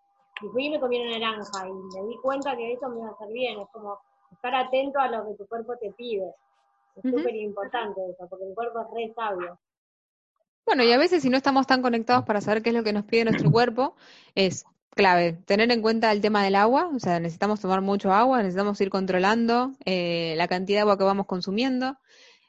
Y 0.42 0.48
fui 0.48 0.66
y 0.66 0.70
me 0.70 0.80
comí 0.80 1.00
una 1.00 1.20
naranja 1.20 1.68
y 1.68 1.74
me 1.74 2.08
di 2.08 2.18
cuenta 2.18 2.56
que 2.56 2.74
eso 2.74 2.88
me 2.90 3.00
iba 3.00 3.10
a 3.10 3.12
hacer 3.12 3.28
bien, 3.30 3.60
es 3.60 3.68
como 3.72 4.00
estar 4.32 4.56
atento 4.56 5.00
a 5.00 5.08
lo 5.08 5.26
que 5.28 5.36
tu 5.36 5.48
cuerpo 5.48 5.74
te 5.78 5.92
pide. 5.92 6.34
Es 6.96 7.04
súper 7.10 7.36
importante 7.36 8.02
eso, 8.10 8.28
porque 8.30 8.46
el 8.46 8.54
cuerpo 8.54 8.82
es 8.82 8.88
re 8.94 9.14
sabio. 9.14 9.60
Bueno, 10.66 10.84
y 10.84 10.92
a 10.92 10.98
veces 10.98 11.24
si 11.24 11.30
no 11.30 11.38
estamos 11.38 11.68
tan 11.68 11.82
conectados 11.82 12.24
para 12.26 12.42
saber 12.42 12.62
qué 12.62 12.70
es 12.70 12.76
lo 12.76 12.84
que 12.84 12.94
nos 12.94 13.06
pide 13.06 13.26
nuestro 13.26 13.52
cuerpo, 13.52 13.96
es 14.36 14.66
clave, 14.96 15.34
tener 15.46 15.72
en 15.72 15.82
cuenta 15.82 16.12
el 16.12 16.22
tema 16.22 16.44
del 16.44 16.56
agua, 16.56 16.90
o 16.94 17.00
sea, 17.00 17.20
necesitamos 17.20 17.60
tomar 17.62 17.82
mucho 17.82 18.12
agua, 18.14 18.40
necesitamos 18.40 18.80
ir 18.82 18.90
controlando 18.90 19.74
eh, 19.86 20.34
la 20.38 20.48
cantidad 20.48 20.80
de 20.80 20.82
agua 20.82 20.98
que 20.98 21.04
vamos 21.04 21.26
consumiendo. 21.26 21.98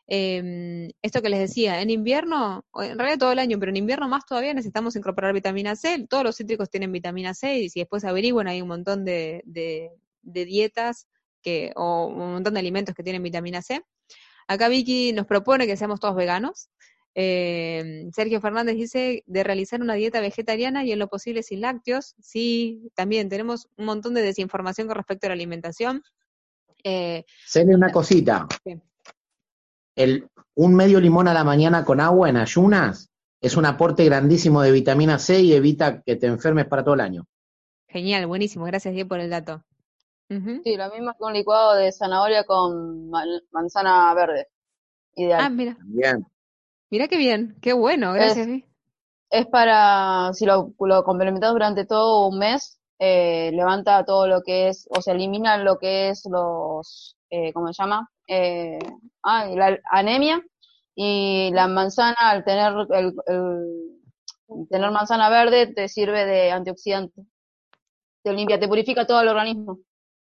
Eh, 0.09 0.93
esto 1.01 1.23
que 1.23 1.31
les 1.31 1.39
decía, 1.41 1.81
en 1.81 1.91
invierno, 1.91 2.67
en 2.75 2.99
realidad 2.99 3.19
todo 3.19 3.33
el 3.33 3.39
año, 3.39 3.59
pero 3.59 3.71
en 3.71 3.77
invierno 3.77 4.09
más 4.09 4.27
todavía 4.27 4.53
necesitamos 4.53 4.97
incorporar 4.97 5.33
vitamina 5.33 5.77
C, 5.77 6.07
todos 6.09 6.25
los 6.25 6.37
cítricos 6.37 6.69
tienen 6.69 6.93
vitamina 6.93 7.35
C 7.35 7.61
y 7.61 7.71
si 7.71 7.81
después 7.81 8.05
averiguan 8.05 8.49
hay 8.49 8.61
un 8.61 8.69
montón 8.69 9.05
de, 9.05 9.43
de, 9.47 9.91
de 10.23 10.45
dietas 10.45 11.07
que, 11.43 11.73
o 11.77 12.07
un 12.09 12.33
montón 12.33 12.55
de 12.55 12.61
alimentos 12.61 12.95
que 12.95 13.03
tienen 13.03 13.23
vitamina 13.23 13.63
C. 13.63 13.83
Acá 14.49 14.69
Vicky 14.69 15.13
nos 15.13 15.27
propone 15.27 15.67
que 15.67 15.77
seamos 15.77 16.01
todos 16.01 16.17
veganos. 16.17 16.69
Eh, 17.15 18.09
Sergio 18.13 18.41
Fernández 18.41 18.77
dice 18.77 19.23
de 19.27 19.45
realizar 19.45 19.83
una 19.83 19.95
dieta 19.95 20.21
vegetariana 20.21 20.85
y 20.85 20.93
en 20.93 20.99
lo 20.99 21.09
posible 21.09 21.43
sin 21.43 21.61
lácteos. 21.61 22.15
Sí, 22.21 22.91
también 22.95 23.29
tenemos 23.29 23.69
un 23.77 23.85
montón 23.87 24.15
de 24.15 24.23
desinformación 24.23 24.87
con 24.87 24.97
respecto 24.97 25.27
a 25.27 25.31
la 25.31 25.35
alimentación. 25.35 26.03
Eh, 26.85 27.25
una 27.67 27.93
cosita. 27.93 28.49
El, 29.95 30.29
un 30.55 30.75
medio 30.75 31.01
limón 31.01 31.29
a 31.29 31.35
la 31.35 31.45
mañana 31.45 31.85
con 31.85 32.01
agua 32.01 32.29
en 32.29 32.37
ayunas 32.37 33.11
es 33.41 33.57
un 33.57 33.67
aporte 33.67 34.05
grandísimo 34.05 34.63
de 34.63 34.73
vitamina 34.73 35.19
C 35.19 35.41
y 35.41 35.53
evita 35.53 36.03
que 36.03 36.17
te 36.17 36.27
enfermes 36.27 36.67
para 36.67 36.83
todo 36.83 36.95
el 36.95 37.01
año. 37.01 37.27
Genial, 37.89 38.27
buenísimo. 38.27 38.65
Gracias, 38.65 38.95
Diego, 38.95 39.11
por 39.11 39.21
el 39.21 39.31
dato. 39.31 39.65
Sí, 40.29 40.77
lo 40.77 40.91
mismo 40.91 41.13
que 41.13 41.25
un 41.25 41.35
licuado 41.35 41.75
de 41.75 41.93
zanahoria 41.93 42.45
con 42.45 43.11
manzana 43.51 44.15
verde. 44.15 44.49
Ideal. 45.15 45.41
Ah, 45.43 45.51
mira. 45.51 45.77
Bien. 45.83 46.27
Mira 46.93 47.09
qué 47.09 47.17
bien, 47.17 47.57
qué 47.63 47.73
bueno, 47.73 48.13
gracias. 48.13 48.47
Es, 49.31 49.47
para, 49.47 50.31
si 50.35 50.45
lo, 50.45 50.75
lo 50.79 51.05
complementas 51.05 51.51
durante 51.51 51.87
todo 51.87 52.29
un 52.29 52.39
mes, 52.39 52.79
eh, 52.99 53.51
levanta 53.55 54.05
todo 54.05 54.27
lo 54.27 54.43
que 54.43 54.69
es, 54.69 54.87
o 54.91 55.01
sea, 55.01 55.15
elimina 55.15 55.57
lo 55.57 55.79
que 55.79 56.11
es 56.11 56.23
los, 56.31 57.17
eh, 57.31 57.51
¿cómo 57.55 57.73
se 57.73 57.83
llama? 57.83 58.11
Eh, 58.29 58.79
ah, 59.23 59.47
la 59.47 59.79
anemia 59.91 60.43
y 60.95 61.51
la 61.55 61.67
manzana 61.67 62.15
al 62.19 62.45
tener 62.45 62.75
el, 62.91 63.15
tener 64.69 64.91
manzana 64.91 65.31
verde 65.31 65.69
te 65.69 65.89
sirve 65.89 66.27
de 66.27 66.51
antioxidante. 66.51 67.23
Te 68.23 68.35
limpia, 68.35 68.61
te 68.61 68.69
purifica 68.69 69.07
todo 69.07 69.23
el 69.23 69.29
organismo. 69.29 69.79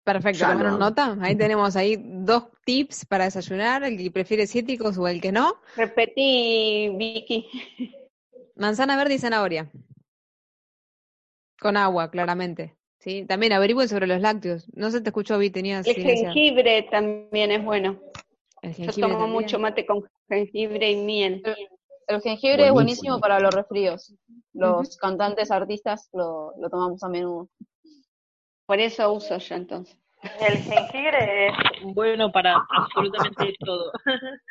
Perfecto, 0.08 0.48
tomaron 0.48 0.80
nota. 0.80 1.17
Ahí 1.20 1.36
tenemos 1.36 1.76
ahí 1.76 1.98
dos 2.02 2.46
tips 2.63 3.06
para 3.06 3.26
desayunar, 3.26 3.84
el 3.84 3.98
que 3.98 4.10
prefiere 4.10 4.48
cítricos 4.48 4.98
o 4.98 5.06
el 5.06 5.20
que 5.20 5.34
no. 5.34 5.58
Repetí, 5.76 6.93
Vicky. 6.96 7.46
Manzana 8.56 8.96
verde 8.96 9.15
y 9.15 9.20
zanahoria. 9.20 9.70
Con 11.60 11.76
agua, 11.76 12.10
claramente. 12.10 12.78
¿sí? 13.00 13.26
También 13.26 13.52
averigüen 13.52 13.89
sobre 13.89 14.08
los 14.08 14.22
lácteos. 14.22 14.70
No 14.74 14.91
se 14.91 15.02
te 15.02 15.10
escuchó, 15.10 15.38
Vi, 15.38 15.50
tenías... 15.50 15.86
El 15.86 15.96
jengibre 15.96 16.84
también 16.84 17.52
es 17.52 17.65
bueno. 17.65 18.00
Yo 18.78 18.93
tomo 18.93 19.28
mucho 19.28 19.60
mate 19.60 19.86
con 19.86 20.06
jengibre 20.30 20.89
y 20.89 21.04
miel. 21.04 21.43
El, 22.08 22.22
jengibre 22.22 22.67
es 22.67 22.72
buenísimo 22.72 23.20
para 23.20 23.41
los 23.41 23.54
resfríos. 23.54 24.15
Los 24.54 24.96
cantantes, 24.96 25.52
artistas 25.52 26.08
lo, 26.13 26.54
lo 26.58 26.70
tomamos 26.70 27.04
a 27.04 27.10
menudo. 27.10 27.50
Por 28.67 28.80
eso 28.82 29.12
uso 29.13 29.38
yo 29.38 29.56
entonces. 29.56 29.97
El 30.41 30.58
jengibre 30.58 31.47
es 31.47 31.53
bueno 31.93 32.32
para 32.32 32.58
absolutamente 32.69 33.56
todo. 33.65 33.91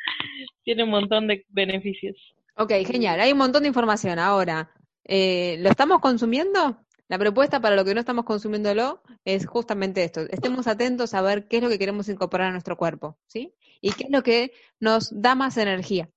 Tiene 0.63 0.83
un 0.83 0.89
montón 0.89 1.27
de 1.27 1.45
beneficios. 1.49 2.15
Ok, 2.55 2.71
genial. 2.85 3.19
Hay 3.19 3.31
un 3.31 3.37
montón 3.37 3.61
de 3.61 3.67
información. 3.67 4.17
Ahora, 4.17 4.71
eh, 5.03 5.57
¿lo 5.59 5.69
estamos 5.69 5.99
consumiendo? 5.99 6.79
La 7.09 7.19
propuesta 7.19 7.61
para 7.61 7.75
lo 7.75 7.85
que 7.85 7.93
no 7.93 7.99
estamos 7.99 8.25
consumiéndolo 8.25 9.01
es 9.23 9.45
justamente 9.45 10.03
esto. 10.03 10.21
Estemos 10.21 10.67
atentos 10.67 11.13
a 11.13 11.21
ver 11.21 11.47
qué 11.47 11.57
es 11.57 11.63
lo 11.63 11.69
que 11.69 11.79
queremos 11.79 12.09
incorporar 12.09 12.47
a 12.47 12.51
nuestro 12.51 12.75
cuerpo, 12.75 13.17
¿sí? 13.27 13.53
Y 13.79 13.91
qué 13.91 14.05
es 14.05 14.09
lo 14.09 14.23
que 14.23 14.51
nos 14.79 15.09
da 15.21 15.35
más 15.35 15.57
energía. 15.57 16.09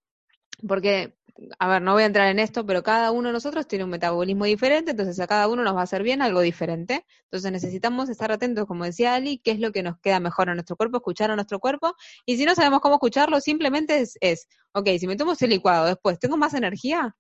Porque 0.67 1.17
a 1.59 1.69
ver, 1.69 1.83
no 1.83 1.93
voy 1.95 2.03
a 2.03 2.07
entrar 2.07 2.29
en 2.29 2.39
esto, 2.39 2.67
pero 2.67 2.83
cada 2.83 3.11
uno 3.13 3.29
de 3.29 3.33
nosotros 3.33 3.67
tiene 3.67 3.85
un 3.85 3.91
metabolismo 3.91 4.45
diferente, 4.45 4.91
entonces 4.93 5.19
a 5.21 5.27
cada 5.27 5.49
uno 5.49 5.63
nos 5.63 5.75
va 5.75 5.81
a 5.81 5.85
hacer 5.85 6.03
bien 6.03 6.23
algo 6.23 6.41
diferente. 6.41 7.05
Entonces 7.25 7.51
necesitamos 7.53 8.09
estar 8.09 8.33
atentos, 8.33 8.67
como 8.67 8.85
decía 8.85 9.15
Ali, 9.15 9.39
qué 9.39 9.53
es 9.53 9.61
lo 9.61 9.73
que 9.73 9.83
nos 9.83 9.99
queda 10.01 10.21
mejor 10.21 10.51
a 10.51 10.55
nuestro 10.55 10.77
cuerpo, 10.77 10.99
escuchar 10.99 11.31
a 11.31 11.37
nuestro 11.37 11.59
cuerpo. 11.61 11.95
Y 12.27 12.37
si 12.37 12.45
no 12.45 12.55
sabemos 12.55 12.81
cómo 12.81 12.97
escucharlo, 12.97 13.41
simplemente 13.41 14.01
es, 14.01 14.19
es 14.21 14.49
ok, 14.73 14.89
si 14.99 15.07
me 15.07 15.17
tomo 15.17 15.33
ese 15.33 15.49
licuado 15.49 15.87
después, 15.87 16.19
¿tengo 16.19 16.37
más 16.37 16.55
energía? 16.55 17.17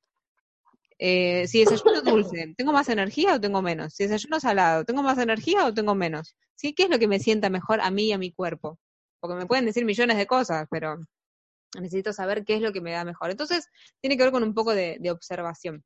Eh, 0.98 1.46
si 1.48 1.60
desayuno 1.60 2.02
dulce, 2.02 2.54
¿tengo 2.58 2.72
más 2.72 2.88
energía 2.90 3.34
o 3.34 3.40
tengo 3.40 3.62
menos? 3.62 3.94
Si 3.94 4.04
desayuno 4.04 4.38
salado, 4.38 4.84
¿tengo 4.84 5.02
más 5.02 5.18
energía 5.18 5.64
o 5.66 5.72
tengo 5.72 5.94
menos? 5.94 6.36
¿Sí? 6.54 6.74
¿Qué 6.74 6.84
es 6.84 6.90
lo 6.90 6.98
que 6.98 7.08
me 7.08 7.18
sienta 7.20 7.48
mejor 7.48 7.80
a 7.80 7.90
mí 7.90 8.08
y 8.08 8.12
a 8.12 8.18
mi 8.18 8.32
cuerpo? 8.32 8.78
Porque 9.18 9.36
me 9.36 9.46
pueden 9.46 9.64
decir 9.64 9.84
millones 9.86 10.18
de 10.18 10.26
cosas, 10.26 10.66
pero 10.70 10.98
necesito 11.78 12.12
saber 12.12 12.44
qué 12.44 12.54
es 12.54 12.60
lo 12.60 12.72
que 12.72 12.80
me 12.80 12.92
da 12.92 13.04
mejor. 13.04 13.30
Entonces, 13.30 13.68
tiene 14.00 14.16
que 14.16 14.24
ver 14.24 14.32
con 14.32 14.42
un 14.42 14.54
poco 14.54 14.74
de, 14.74 14.98
observación. 15.10 15.84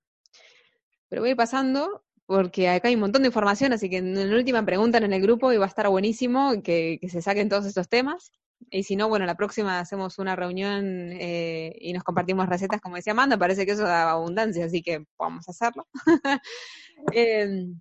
Pero 1.09 1.23
voy 1.23 1.35
pasando 1.35 2.05
porque 2.27 2.69
acá 2.71 2.89
hay 2.89 2.95
un 2.95 3.03
montón 3.03 3.23
de 3.23 3.29
información, 3.29 3.73
así 3.73 3.91
que 3.91 3.99
en 3.99 4.31
la 4.31 4.37
última 4.37 4.65
pregunta 4.65 4.99
en 4.99 5.13
el 5.13 5.21
grupo 5.21 5.53
y 5.53 5.59
va 5.59 5.67
a 5.67 5.69
estar 5.69 5.89
buenísimo 5.89 6.63
que, 6.63 6.99
se 7.09 7.21
saquen 7.21 7.49
todos 7.49 7.67
estos 7.67 7.89
temas. 7.89 8.33
Y 8.71 8.85
si 8.85 8.97
no, 8.97 9.09
bueno, 9.09 9.27
la 9.27 9.37
próxima 9.37 9.79
hacemos 9.79 10.19
una 10.19 10.35
reunión 10.35 11.11
eh, 11.13 11.77
y 11.81 11.93
nos 11.93 12.03
compartimos 12.03 12.49
recetas, 12.49 12.81
como 12.81 12.97
decía 12.97 13.13
Amanda, 13.13 13.37
parece 13.37 13.67
que 13.67 13.73
eso 13.73 13.83
da 13.83 14.11
abundancia, 14.11 14.65
así 14.65 14.81
que 14.83 15.05
vamos 15.19 15.47
a 15.49 15.51
hacerlo. 15.51 15.87
Em, 17.13 17.81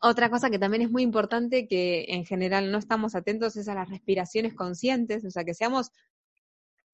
otra 0.00 0.30
cosa 0.30 0.50
que 0.50 0.58
también 0.58 0.82
es 0.82 0.90
muy 0.90 1.02
importante, 1.02 1.68
que 1.68 2.06
en 2.08 2.24
general 2.24 2.72
no 2.72 2.78
estamos 2.78 3.14
atentos, 3.14 3.56
es 3.56 3.68
a 3.68 3.74
las 3.74 3.88
respiraciones 3.88 4.54
conscientes, 4.54 5.24
o 5.24 5.30
sea, 5.30 5.44
que 5.44 5.54
seamos 5.54 5.90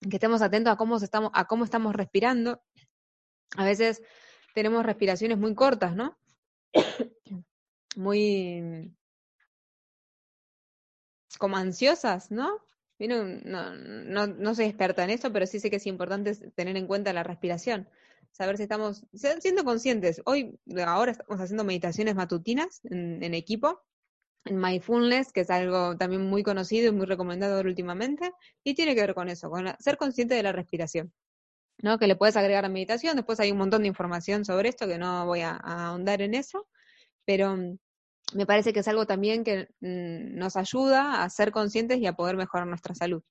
que 0.08 0.16
estemos 0.16 0.42
atentos 0.42 0.72
a 0.72 0.76
cómo, 0.76 0.96
estamos, 0.96 1.30
a 1.34 1.46
cómo 1.46 1.64
estamos 1.64 1.94
respirando. 1.94 2.62
A 3.56 3.64
veces 3.64 4.02
tenemos 4.54 4.84
respiraciones 4.84 5.38
muy 5.38 5.54
cortas, 5.54 5.94
¿no? 5.94 6.18
muy 7.96 8.94
como 11.38 11.56
ansiosas, 11.56 12.30
¿no? 12.30 12.64
No, 12.98 13.74
no, 13.74 14.26
no 14.28 14.54
soy 14.54 14.66
experta 14.66 15.02
en 15.02 15.10
esto, 15.10 15.32
pero 15.32 15.46
sí 15.46 15.58
sé 15.58 15.70
que 15.70 15.76
es 15.76 15.86
importante 15.86 16.34
tener 16.52 16.76
en 16.76 16.86
cuenta 16.86 17.12
la 17.12 17.24
respiración. 17.24 17.88
Saber 18.30 18.56
si 18.56 18.62
estamos 18.62 19.04
siendo 19.12 19.64
conscientes. 19.64 20.22
Hoy, 20.24 20.58
ahora 20.86 21.10
estamos 21.10 21.40
haciendo 21.40 21.64
meditaciones 21.64 22.14
matutinas 22.14 22.80
en, 22.84 23.22
en 23.22 23.34
equipo 23.34 23.82
en 24.44 24.58
mindfulness, 24.58 25.32
que 25.32 25.42
es 25.42 25.50
algo 25.50 25.96
también 25.96 26.22
muy 26.22 26.42
conocido 26.42 26.88
y 26.88 26.92
muy 26.92 27.06
recomendado 27.06 27.60
últimamente, 27.60 28.32
y 28.64 28.74
tiene 28.74 28.94
que 28.94 29.02
ver 29.02 29.14
con 29.14 29.28
eso, 29.28 29.50
con 29.50 29.66
ser 29.78 29.96
consciente 29.96 30.34
de 30.34 30.42
la 30.42 30.52
respiración. 30.52 31.12
¿no? 31.82 31.98
Que 31.98 32.06
le 32.06 32.16
puedes 32.16 32.36
agregar 32.36 32.64
a 32.64 32.68
meditación, 32.68 33.16
después 33.16 33.40
hay 33.40 33.52
un 33.52 33.58
montón 33.58 33.82
de 33.82 33.88
información 33.88 34.44
sobre 34.44 34.68
esto 34.68 34.86
que 34.86 34.98
no 34.98 35.26
voy 35.26 35.40
a, 35.40 35.56
ahondar 35.56 36.22
en 36.22 36.34
eso, 36.34 36.68
pero 37.24 37.56
mm, 37.56 37.78
me 38.34 38.46
parece 38.46 38.72
que 38.72 38.80
es 38.80 38.88
algo 38.88 39.06
también 39.06 39.44
que 39.44 39.68
mm, 39.80 40.36
nos 40.38 40.56
ayuda 40.56 41.22
a 41.22 41.30
ser 41.30 41.52
conscientes 41.52 41.98
y 41.98 42.06
a 42.06 42.14
poder 42.14 42.36
mejorar 42.36 42.66
nuestra 42.66 42.94
salud. 42.94 43.22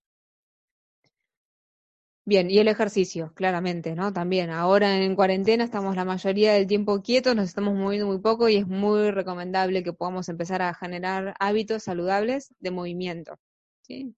Bien, 2.32 2.50
y 2.50 2.60
el 2.60 2.70
ejercicio, 2.70 3.34
claramente, 3.36 3.94
¿no? 3.94 4.14
También, 4.14 4.52
ahora 4.52 4.98
en 5.04 5.18
cuarentena 5.18 5.66
estamos 5.66 5.98
la 5.98 6.06
mayoría 6.06 6.54
del 6.54 6.66
tiempo 6.66 7.02
quietos, 7.02 7.36
nos 7.36 7.50
estamos 7.50 7.76
moviendo 7.76 8.08
muy 8.08 8.20
poco 8.20 8.48
y 8.48 8.56
es 8.56 8.66
muy 8.66 9.12
recomendable 9.12 9.84
que 9.84 9.92
podamos 9.92 10.30
empezar 10.30 10.62
a 10.62 10.74
generar 10.74 11.36
hábitos 11.42 11.84
saludables 11.84 12.54
de 12.60 12.72
movimiento, 12.72 13.38
¿sí? 13.82 14.16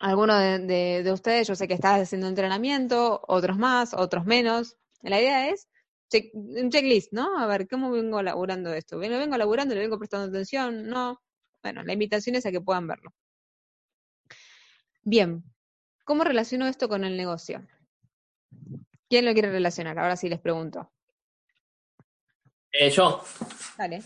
Algunos 0.00 0.40
de, 0.40 1.08
ustedes, 1.12 1.46
yo 1.46 1.54
sé 1.54 1.68
que 1.68 1.74
están 1.74 2.00
haciendo 2.00 2.26
entrenamiento, 2.26 3.22
otros 3.28 3.56
más, 3.58 3.94
otros 3.94 4.24
menos. 4.24 4.76
La 5.02 5.20
idea 5.20 5.50
es 5.50 5.68
un 6.34 6.68
checklist, 6.68 7.12
¿no? 7.12 7.38
A 7.38 7.46
ver, 7.46 7.68
¿cómo 7.68 7.92
vengo 7.92 8.20
laburando 8.22 8.74
esto? 8.74 8.96
¿Lo 8.96 9.18
vengo 9.18 9.36
laburando? 9.36 9.76
¿Le 9.76 9.82
vengo 9.82 9.98
prestando 9.98 10.26
atención? 10.26 10.88
No. 10.88 11.20
Bueno, 11.62 11.84
la 11.84 11.92
invitación 11.92 12.34
es 12.34 12.44
a 12.44 12.50
que 12.50 12.60
puedan 12.60 12.88
verlo. 12.88 13.12
Bien, 15.04 15.44
¿Cómo 16.04 16.24
relaciono 16.24 16.66
esto 16.66 16.88
con 16.88 17.04
el 17.04 17.16
negocio? 17.16 17.66
¿Quién 19.08 19.24
lo 19.24 19.32
quiere 19.32 19.50
relacionar? 19.50 19.98
Ahora 19.98 20.16
sí 20.16 20.28
les 20.28 20.40
pregunto. 20.40 20.90
Eh, 22.72 22.90
yo. 22.90 23.22
Dale. 23.76 24.02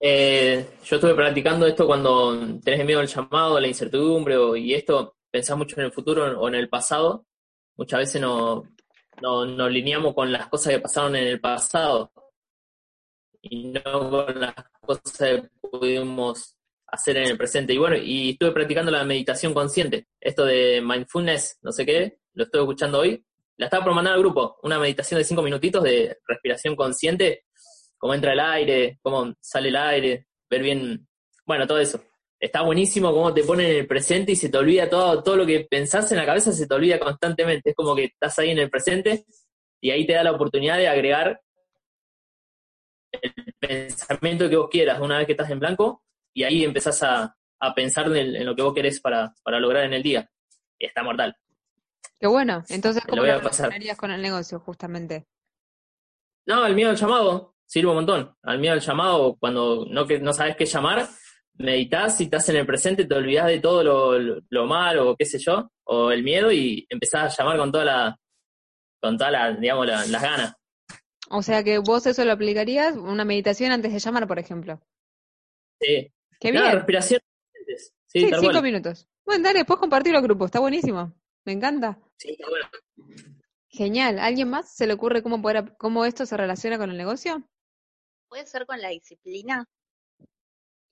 Eh, 0.00 0.78
yo 0.84 0.96
estuve 0.96 1.14
practicando 1.14 1.66
esto 1.66 1.86
cuando 1.86 2.60
tenés 2.60 2.86
miedo 2.86 3.00
al 3.00 3.08
llamado, 3.08 3.58
la 3.58 3.66
incertidumbre 3.66 4.36
y 4.58 4.74
esto, 4.74 5.16
pensás 5.30 5.58
mucho 5.58 5.78
en 5.78 5.86
el 5.86 5.92
futuro 5.92 6.40
o 6.40 6.48
en 6.48 6.54
el 6.54 6.68
pasado. 6.68 7.26
Muchas 7.76 7.98
veces 8.00 8.20
no, 8.20 8.64
no, 9.20 9.44
nos 9.44 9.66
alineamos 9.66 10.14
con 10.14 10.30
las 10.30 10.48
cosas 10.48 10.72
que 10.72 10.80
pasaron 10.80 11.16
en 11.16 11.26
el 11.26 11.40
pasado 11.40 12.12
y 13.42 13.68
no 13.68 14.10
con 14.10 14.40
las 14.40 14.54
cosas 14.80 15.16
que 15.18 15.50
pudimos 15.60 16.57
hacer 16.90 17.16
en 17.18 17.28
el 17.30 17.38
presente. 17.38 17.72
Y 17.72 17.78
bueno, 17.78 17.96
y 17.96 18.30
estuve 18.30 18.52
practicando 18.52 18.90
la 18.90 19.04
meditación 19.04 19.54
consciente, 19.54 20.08
esto 20.20 20.44
de 20.44 20.80
mindfulness, 20.82 21.58
no 21.62 21.72
sé 21.72 21.84
qué, 21.86 22.18
lo 22.34 22.44
estoy 22.44 22.60
escuchando 22.60 23.00
hoy. 23.00 23.24
La 23.56 23.66
estaba 23.66 23.84
por 23.84 23.94
mandar 23.94 24.14
al 24.14 24.20
grupo, 24.20 24.56
una 24.62 24.78
meditación 24.78 25.18
de 25.18 25.24
cinco 25.24 25.42
minutitos 25.42 25.82
de 25.82 26.18
respiración 26.26 26.76
consciente, 26.76 27.44
cómo 27.96 28.14
entra 28.14 28.32
el 28.32 28.40
aire, 28.40 28.98
cómo 29.02 29.34
sale 29.40 29.68
el 29.68 29.76
aire, 29.76 30.26
ver 30.48 30.62
bien, 30.62 31.08
bueno, 31.44 31.66
todo 31.66 31.78
eso. 31.78 32.00
Está 32.40 32.62
buenísimo 32.62 33.12
cómo 33.12 33.34
te 33.34 33.42
ponen 33.42 33.66
en 33.66 33.76
el 33.78 33.86
presente 33.88 34.32
y 34.32 34.36
se 34.36 34.48
te 34.48 34.58
olvida 34.58 34.88
todo, 34.88 35.24
todo 35.24 35.36
lo 35.36 35.44
que 35.44 35.66
pensás 35.68 36.10
en 36.12 36.18
la 36.18 36.26
cabeza, 36.26 36.52
se 36.52 36.68
te 36.68 36.74
olvida 36.74 37.00
constantemente. 37.00 37.70
Es 37.70 37.76
como 37.76 37.96
que 37.96 38.04
estás 38.04 38.38
ahí 38.38 38.50
en 38.50 38.58
el 38.58 38.70
presente 38.70 39.24
y 39.80 39.90
ahí 39.90 40.06
te 40.06 40.12
da 40.12 40.22
la 40.22 40.32
oportunidad 40.32 40.76
de 40.76 40.86
agregar 40.86 41.40
el 43.10 43.32
pensamiento 43.58 44.48
que 44.48 44.56
vos 44.56 44.68
quieras 44.70 45.00
una 45.00 45.18
vez 45.18 45.26
que 45.26 45.32
estás 45.32 45.50
en 45.50 45.58
blanco 45.58 46.04
y 46.34 46.44
ahí 46.44 46.64
empezás 46.64 47.02
a, 47.02 47.34
pensar 47.74 48.14
en, 48.16 48.44
lo 48.44 48.54
que 48.54 48.62
vos 48.62 48.74
querés 48.74 49.00
para, 49.00 49.34
lograr 49.46 49.84
en 49.84 49.94
el 49.94 50.02
día. 50.02 50.28
Y 50.78 50.86
está 50.86 51.02
mortal. 51.02 51.36
Qué 52.20 52.26
bueno. 52.26 52.64
Entonces, 52.68 53.04
¿cómo 53.04 53.22
lo, 53.22 53.40
lo 53.40 53.96
con 53.96 54.10
el 54.10 54.22
negocio, 54.22 54.60
justamente? 54.60 55.26
No, 56.46 56.64
el 56.66 56.74
miedo 56.74 56.90
al 56.90 56.96
llamado 56.96 57.54
sirve 57.66 57.90
un 57.90 57.96
montón. 57.96 58.34
Al 58.42 58.58
miedo 58.58 58.74
al 58.74 58.80
llamado, 58.80 59.36
cuando 59.38 59.86
no, 59.88 60.06
que, 60.06 60.18
no 60.18 60.32
sabes 60.32 60.56
qué 60.56 60.64
llamar, 60.64 61.06
meditas 61.54 62.20
y 62.20 62.24
estás 62.24 62.48
en 62.48 62.56
el 62.56 62.66
presente, 62.66 63.04
te 63.04 63.14
olvidas 63.14 63.46
de 63.46 63.60
todo 63.60 63.82
lo, 63.84 64.40
lo, 64.48 64.66
malo 64.66 65.10
o 65.10 65.16
qué 65.16 65.24
sé 65.24 65.38
yo, 65.38 65.70
o 65.84 66.10
el 66.10 66.22
miedo 66.22 66.50
y 66.50 66.86
empezás 66.88 67.38
a 67.38 67.42
llamar 67.42 67.58
con 67.58 67.72
toda 67.72 67.84
la, 67.84 68.18
con 69.00 69.18
toda 69.18 69.30
la, 69.30 69.52
digamos, 69.52 69.86
las 69.86 70.22
ganas. 70.22 70.54
O 71.30 71.42
sea 71.42 71.62
que 71.62 71.78
vos 71.78 72.06
eso 72.06 72.24
lo 72.24 72.32
aplicarías, 72.32 72.96
una 72.96 73.24
meditación 73.24 73.70
antes 73.70 73.92
de 73.92 73.98
llamar, 73.98 74.26
por 74.26 74.38
ejemplo. 74.38 74.80
Sí, 75.80 76.10
Qué 76.38 76.52
bien. 76.52 76.72
respiración. 76.72 77.20
Sí, 78.06 78.30
cinco 78.40 78.62
minutos. 78.62 79.08
Bueno, 79.24 79.44
dale, 79.44 79.58
después 79.58 79.78
compartir 79.78 80.12
los 80.12 80.22
grupos, 80.22 80.46
está 80.46 80.60
buenísimo. 80.60 81.12
Me 81.44 81.52
encanta. 81.52 81.98
Sí, 82.16 82.30
está 82.30 82.48
bueno. 82.48 82.68
Genial. 83.68 84.18
¿Alguien 84.18 84.48
más 84.48 84.74
se 84.74 84.86
le 84.86 84.94
ocurre 84.94 85.22
cómo, 85.22 85.42
poder, 85.42 85.76
cómo 85.76 86.04
esto 86.04 86.24
se 86.24 86.36
relaciona 86.36 86.78
con 86.78 86.90
el 86.90 86.96
negocio? 86.96 87.46
¿Puede 88.28 88.46
ser 88.46 88.66
con 88.66 88.80
la 88.80 88.88
disciplina? 88.88 89.66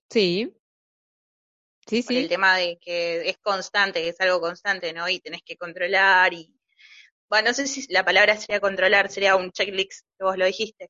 Sí. 0.09 0.55
Sí, 1.87 2.01
sí. 2.03 2.17
el 2.17 2.27
tema 2.27 2.57
de 2.57 2.77
que 2.79 3.29
es 3.29 3.37
constante, 3.37 4.01
que 4.01 4.09
es 4.09 4.21
algo 4.21 4.41
constante, 4.41 4.93
¿no? 4.93 5.07
Y 5.09 5.19
tenés 5.19 5.41
que 5.43 5.57
controlar 5.57 6.33
y... 6.33 6.53
Bueno, 7.29 7.49
no 7.49 7.53
sé 7.53 7.67
si 7.67 7.85
la 7.91 8.05
palabra 8.05 8.37
sería 8.37 8.59
controlar, 8.59 9.09
sería 9.09 9.35
un 9.35 9.51
checklist, 9.51 10.05
que 10.17 10.23
vos 10.23 10.37
lo 10.37 10.45
dijiste. 10.45 10.89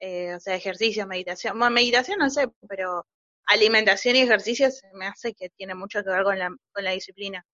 Eh, 0.00 0.34
o 0.34 0.40
sea, 0.40 0.56
ejercicio, 0.56 1.06
meditación. 1.06 1.58
Bueno, 1.58 1.74
meditación 1.74 2.18
no 2.18 2.30
sé, 2.30 2.48
pero 2.68 3.06
alimentación 3.52 4.16
y 4.16 4.20
ejercicio 4.20 4.68
me 4.94 5.06
hace 5.06 5.34
que 5.34 5.48
tiene 5.50 5.74
mucho 5.74 6.02
que 6.02 6.10
ver 6.10 6.24
con 6.24 6.38
la, 6.38 6.48
con 6.72 6.84
la 6.84 6.92
disciplina. 6.92 7.44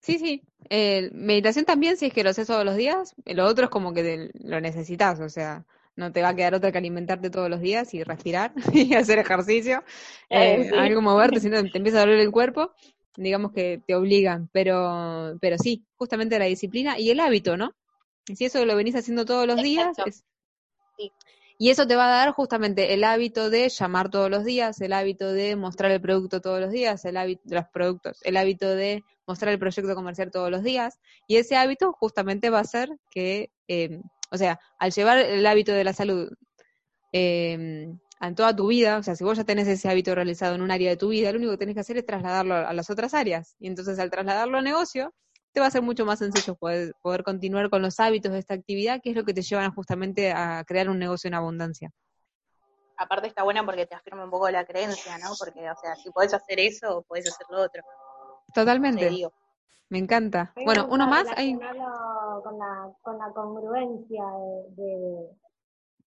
Sí, 0.00 0.18
sí. 0.18 0.42
Eh, 0.70 1.10
meditación 1.12 1.64
también, 1.64 1.96
si 1.96 2.06
es 2.06 2.12
que 2.12 2.24
lo 2.24 2.30
haces 2.30 2.46
todos 2.46 2.64
los 2.64 2.76
días. 2.76 3.14
Lo 3.24 3.46
otro 3.46 3.64
es 3.64 3.70
como 3.70 3.92
que 3.92 4.30
lo 4.34 4.60
necesitas, 4.60 5.20
o 5.20 5.28
sea, 5.28 5.64
no 5.96 6.12
te 6.12 6.22
va 6.22 6.30
a 6.30 6.36
quedar 6.36 6.54
otra 6.54 6.72
que 6.72 6.78
alimentarte 6.78 7.30
todos 7.30 7.50
los 7.50 7.60
días 7.60 7.92
y 7.94 8.02
respirar 8.02 8.52
y 8.72 8.94
hacer 8.94 9.18
ejercicio. 9.18 9.84
Eh, 10.28 10.70
eh 10.72 10.78
Algo 10.78 11.02
moverte, 11.02 11.40
si 11.40 11.48
no 11.48 11.62
te 11.72 11.78
empieza 11.78 11.98
a 11.98 12.00
doler 12.02 12.20
el 12.20 12.30
cuerpo. 12.30 12.72
Digamos 13.16 13.52
que 13.52 13.82
te 13.86 13.94
obligan, 13.94 14.48
pero, 14.52 15.36
pero 15.40 15.58
sí, 15.58 15.84
justamente 15.96 16.38
la 16.38 16.46
disciplina 16.46 16.98
y 16.98 17.10
el 17.10 17.20
hábito, 17.20 17.58
¿no? 17.58 17.74
Si 18.24 18.46
eso 18.46 18.64
lo 18.64 18.74
venís 18.74 18.94
haciendo 18.94 19.26
todos 19.26 19.46
los 19.46 19.62
días, 19.62 19.96
y 21.62 21.70
eso 21.70 21.86
te 21.86 21.94
va 21.94 22.06
a 22.06 22.24
dar 22.24 22.32
justamente 22.32 22.92
el 22.92 23.04
hábito 23.04 23.48
de 23.48 23.68
llamar 23.68 24.10
todos 24.10 24.28
los 24.28 24.44
días, 24.44 24.80
el 24.80 24.92
hábito 24.92 25.32
de 25.32 25.54
mostrar 25.54 25.92
el 25.92 26.00
producto 26.00 26.40
todos 26.40 26.60
los 26.60 26.72
días, 26.72 27.04
el 27.04 27.16
hábito 27.16 27.42
de 27.44 27.54
los 27.54 27.66
productos, 27.72 28.18
el 28.24 28.36
hábito 28.36 28.68
de 28.74 29.04
mostrar 29.28 29.52
el 29.52 29.60
proyecto 29.60 29.94
comercial 29.94 30.32
todos 30.32 30.50
los 30.50 30.64
días. 30.64 30.98
Y 31.28 31.36
ese 31.36 31.54
hábito 31.54 31.92
justamente 31.92 32.50
va 32.50 32.58
a 32.58 32.64
ser 32.64 32.88
que, 33.12 33.52
eh, 33.68 34.00
o 34.32 34.38
sea, 34.38 34.58
al 34.80 34.90
llevar 34.90 35.18
el 35.18 35.46
hábito 35.46 35.70
de 35.70 35.84
la 35.84 35.92
salud 35.92 36.32
eh, 37.12 37.86
en 38.20 38.34
toda 38.34 38.56
tu 38.56 38.66
vida, 38.66 38.98
o 38.98 39.04
sea, 39.04 39.14
si 39.14 39.22
vos 39.22 39.38
ya 39.38 39.44
tenés 39.44 39.68
ese 39.68 39.88
hábito 39.88 40.16
realizado 40.16 40.56
en 40.56 40.62
un 40.62 40.72
área 40.72 40.90
de 40.90 40.96
tu 40.96 41.10
vida, 41.10 41.30
lo 41.30 41.38
único 41.38 41.52
que 41.52 41.58
tenés 41.58 41.76
que 41.76 41.82
hacer 41.82 41.96
es 41.96 42.04
trasladarlo 42.04 42.56
a 42.56 42.72
las 42.72 42.90
otras 42.90 43.14
áreas. 43.14 43.54
Y 43.60 43.68
entonces 43.68 44.00
al 44.00 44.10
trasladarlo 44.10 44.58
a 44.58 44.62
negocio, 44.62 45.14
te 45.52 45.60
va 45.60 45.66
a 45.66 45.70
ser 45.70 45.82
mucho 45.82 46.04
más 46.04 46.18
sencillo 46.18 46.54
poder, 46.54 46.94
poder 47.02 47.22
continuar 47.22 47.70
con 47.70 47.82
los 47.82 48.00
hábitos 48.00 48.32
de 48.32 48.38
esta 48.38 48.54
actividad, 48.54 49.00
que 49.02 49.10
es 49.10 49.16
lo 49.16 49.24
que 49.24 49.34
te 49.34 49.42
llevan 49.42 49.74
justamente 49.74 50.32
a 50.32 50.64
crear 50.64 50.88
un 50.88 50.98
negocio 50.98 51.28
en 51.28 51.34
abundancia. 51.34 51.90
Aparte 52.96 53.28
está 53.28 53.42
buena 53.42 53.64
porque 53.64 53.86
te 53.86 53.94
afirma 53.94 54.24
un 54.24 54.30
poco 54.30 54.48
la 54.50 54.64
creencia, 54.64 55.18
¿no? 55.18 55.30
Porque, 55.38 55.68
o 55.68 55.76
sea, 55.76 55.96
si 55.96 56.10
podés 56.10 56.34
hacer 56.34 56.60
eso, 56.60 57.04
podés 57.08 57.28
hacer 57.28 57.46
lo 57.50 57.62
otro. 57.62 57.82
Totalmente. 58.54 59.10
Me 59.88 59.98
encanta. 59.98 60.52
bueno, 60.64 60.86
uno 60.90 61.06
más. 61.06 61.26
Hay... 61.36 61.54
Con, 61.54 62.58
la, 62.58 62.92
con 63.02 63.18
la 63.18 63.30
congruencia 63.34 64.24
de, 64.70 65.28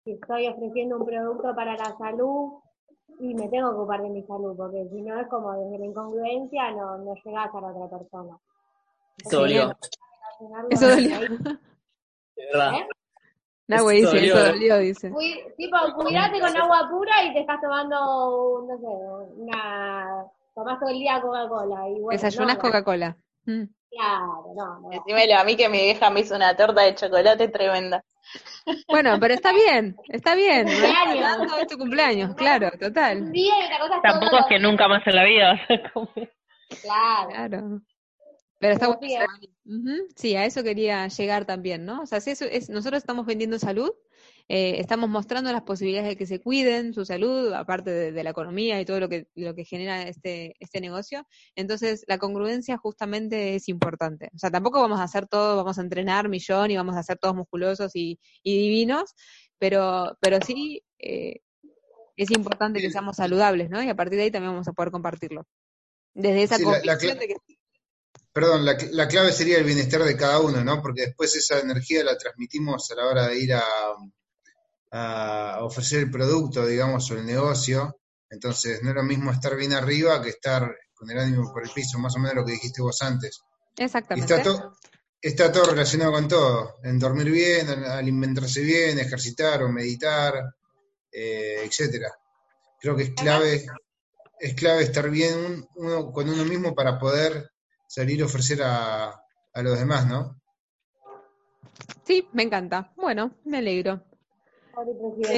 si 0.04 0.12
estoy 0.12 0.48
ofreciendo 0.48 0.96
un 0.98 1.06
producto 1.06 1.54
para 1.54 1.76
la 1.76 1.96
salud 1.98 2.60
y 3.18 3.34
me 3.34 3.48
tengo 3.48 3.70
que 3.70 3.76
ocupar 3.76 4.02
de 4.02 4.10
mi 4.10 4.22
salud, 4.24 4.56
porque 4.56 4.86
si 4.90 5.02
no 5.02 5.20
es 5.20 5.28
como 5.28 5.52
desde 5.52 5.78
la 5.78 5.86
incongruencia 5.86 6.70
no, 6.72 6.98
no 6.98 7.14
llegás 7.24 7.54
a 7.54 7.60
la 7.60 7.68
otra 7.68 7.98
persona. 7.98 8.38
Eso 9.18 9.40
dolió. 9.40 9.76
Eso 10.70 10.88
dolió. 10.88 11.20
De 11.20 12.46
verdad. 12.52 12.74
¿Eh? 12.74 13.80
güey, 13.80 14.00
dice, 14.02 14.26
eso 14.26 14.44
dolió, 14.44 14.78
dice. 14.78 15.12
tipo, 15.56 15.76
cuidate 15.96 16.40
con 16.40 16.56
agua 16.56 16.88
pura 16.90 17.24
y 17.24 17.32
te 17.32 17.40
estás 17.40 17.60
tomando, 17.60 18.66
no 18.68 18.78
sé, 18.78 19.40
una... 19.40 20.24
Tomás 20.54 20.78
todo 20.78 20.90
el 20.90 20.98
día 20.98 21.20
Coca-Cola. 21.20 21.88
Y 21.88 22.00
bueno, 22.00 22.10
Desayunas 22.10 22.58
Coca-Cola. 22.58 23.16
Mm. 23.44 23.64
Claro, 23.90 24.52
no, 24.56 24.80
no. 24.80 24.88
Decímelo 24.90 25.36
a 25.36 25.44
mí 25.44 25.56
que 25.56 25.68
mi 25.68 25.78
vieja 25.78 26.10
me 26.10 26.20
hizo 26.20 26.36
una 26.36 26.56
torta 26.56 26.82
de 26.82 26.94
chocolate 26.94 27.48
tremenda. 27.48 28.04
Bueno, 28.88 29.18
pero 29.20 29.34
está 29.34 29.52
bien, 29.52 29.96
está 30.08 30.34
bien. 30.34 30.66
Cumpleaños. 30.66 31.52
Es 31.60 31.66
tu 31.66 31.76
cumpleaños, 31.76 32.34
claro, 32.34 32.70
total. 32.80 33.32
Tampoco 34.02 34.38
es 34.38 34.46
que 34.48 34.58
nunca 34.58 34.88
más 34.88 35.06
en 35.06 35.16
la 35.16 35.24
vida 35.24 35.52
vas 35.52 35.80
a 35.80 35.92
comer. 35.92 36.32
Claro. 36.82 37.28
Claro. 37.28 37.80
Pero 38.64 38.72
está 38.72 38.88
bueno. 38.88 40.06
Sí, 40.16 40.36
a 40.36 40.46
eso 40.46 40.62
quería 40.62 41.06
llegar 41.08 41.44
también, 41.44 41.84
¿no? 41.84 42.00
O 42.00 42.06
sea, 42.06 42.22
si 42.22 42.30
eso 42.30 42.46
es, 42.46 42.70
nosotros 42.70 42.96
estamos 42.96 43.26
vendiendo 43.26 43.58
salud, 43.58 43.90
eh, 44.48 44.76
estamos 44.78 45.10
mostrando 45.10 45.52
las 45.52 45.64
posibilidades 45.64 46.08
de 46.08 46.16
que 46.16 46.24
se 46.24 46.40
cuiden 46.40 46.94
su 46.94 47.04
salud, 47.04 47.52
aparte 47.52 47.90
de, 47.90 48.24
la 48.24 48.30
economía 48.30 48.80
y 48.80 48.86
todo 48.86 49.00
lo 49.00 49.10
que, 49.10 49.28
lo 49.34 49.54
que 49.54 49.66
genera 49.66 50.04
este, 50.04 50.56
este 50.60 50.80
negocio. 50.80 51.26
Entonces, 51.54 52.06
la 52.08 52.16
congruencia 52.16 52.78
justamente 52.78 53.54
es 53.54 53.68
importante. 53.68 54.30
O 54.34 54.38
sea, 54.38 54.50
tampoco 54.50 54.80
vamos 54.80 54.98
a 54.98 55.02
hacer 55.02 55.26
todo, 55.26 55.58
vamos 55.58 55.78
a 55.78 55.82
entrenar 55.82 56.30
millón 56.30 56.70
y 56.70 56.76
vamos 56.78 56.96
a 56.96 57.00
hacer 57.00 57.18
todos 57.18 57.34
musculosos 57.34 57.94
y, 57.94 58.18
divinos, 58.44 59.14
pero, 59.58 60.16
pero 60.22 60.38
sí 60.40 60.82
eh, 60.98 61.40
es 62.16 62.30
importante 62.30 62.80
que 62.80 62.90
seamos 62.90 63.16
saludables, 63.16 63.68
¿no? 63.68 63.82
Y 63.82 63.90
a 63.90 63.94
partir 63.94 64.16
de 64.16 64.24
ahí 64.24 64.30
también 64.30 64.52
vamos 64.52 64.68
a 64.68 64.72
poder 64.72 64.90
compartirlo. 64.90 65.46
Desde 66.14 66.44
esa 66.44 66.62
convicción 66.62 67.18
de 67.18 67.26
que 67.26 67.36
perdón, 68.34 68.64
la, 68.64 68.76
la, 68.90 69.06
clave 69.06 69.32
sería 69.32 69.58
el 69.58 69.64
bienestar 69.64 70.02
de 70.02 70.16
cada 70.16 70.40
uno, 70.40 70.64
¿no? 70.64 70.82
Porque 70.82 71.02
después 71.02 71.36
esa 71.36 71.60
energía 71.60 72.02
la 72.02 72.18
transmitimos 72.18 72.90
a 72.90 72.96
la 72.96 73.06
hora 73.06 73.28
de 73.28 73.38
ir 73.38 73.54
a, 73.54 73.62
ofrecer 75.60 76.00
el 76.00 76.10
producto, 76.10 76.66
digamos, 76.66 77.08
o 77.10 77.14
el 77.14 77.24
negocio. 77.24 78.00
Entonces, 78.28 78.82
no 78.82 78.90
es 78.90 78.96
lo 78.96 79.04
mismo 79.04 79.30
estar 79.30 79.56
bien 79.56 79.72
arriba 79.72 80.20
que 80.20 80.30
estar 80.30 80.68
con 80.94 81.10
el 81.10 81.18
ánimo 81.18 81.52
por 81.52 81.64
el 81.64 81.70
piso, 81.70 81.98
más 81.98 82.14
o 82.16 82.18
menos 82.18 82.34
lo 82.34 82.44
que 82.44 82.52
dijiste 82.52 82.82
vos 82.82 83.00
antes. 83.02 83.40
Exactamente. 83.76 84.34
está, 85.20 85.52
todo 85.52 85.70
relacionado 85.70 86.12
con 86.12 86.28
todo, 86.28 86.74
en 86.82 86.98
dormir 86.98 87.30
bien, 87.30 87.68
alimentarse 87.68 88.62
bien, 88.62 88.98
ejercitar 88.98 89.62
o 89.62 89.68
meditar, 89.68 90.34
eh, 91.10 91.62
etcétera. 91.64 92.12
Creo 92.80 92.96
que 92.96 93.04
es 93.04 93.10
clave, 93.10 93.66
es 94.40 94.54
clave 94.54 94.82
estar 94.82 95.08
bien 95.08 95.66
uno, 95.76 96.12
con 96.12 96.28
uno 96.28 96.44
mismo 96.44 96.74
para 96.74 96.98
poder 96.98 97.53
salir 97.86 98.22
a 98.22 98.26
ofrecer 98.26 98.62
a, 98.62 99.10
a 99.52 99.62
los 99.62 99.78
demás, 99.78 100.06
¿no? 100.06 100.40
Sí, 102.04 102.28
me 102.32 102.42
encanta. 102.42 102.92
Bueno, 102.96 103.32
me 103.44 103.58
alegro. 103.58 104.02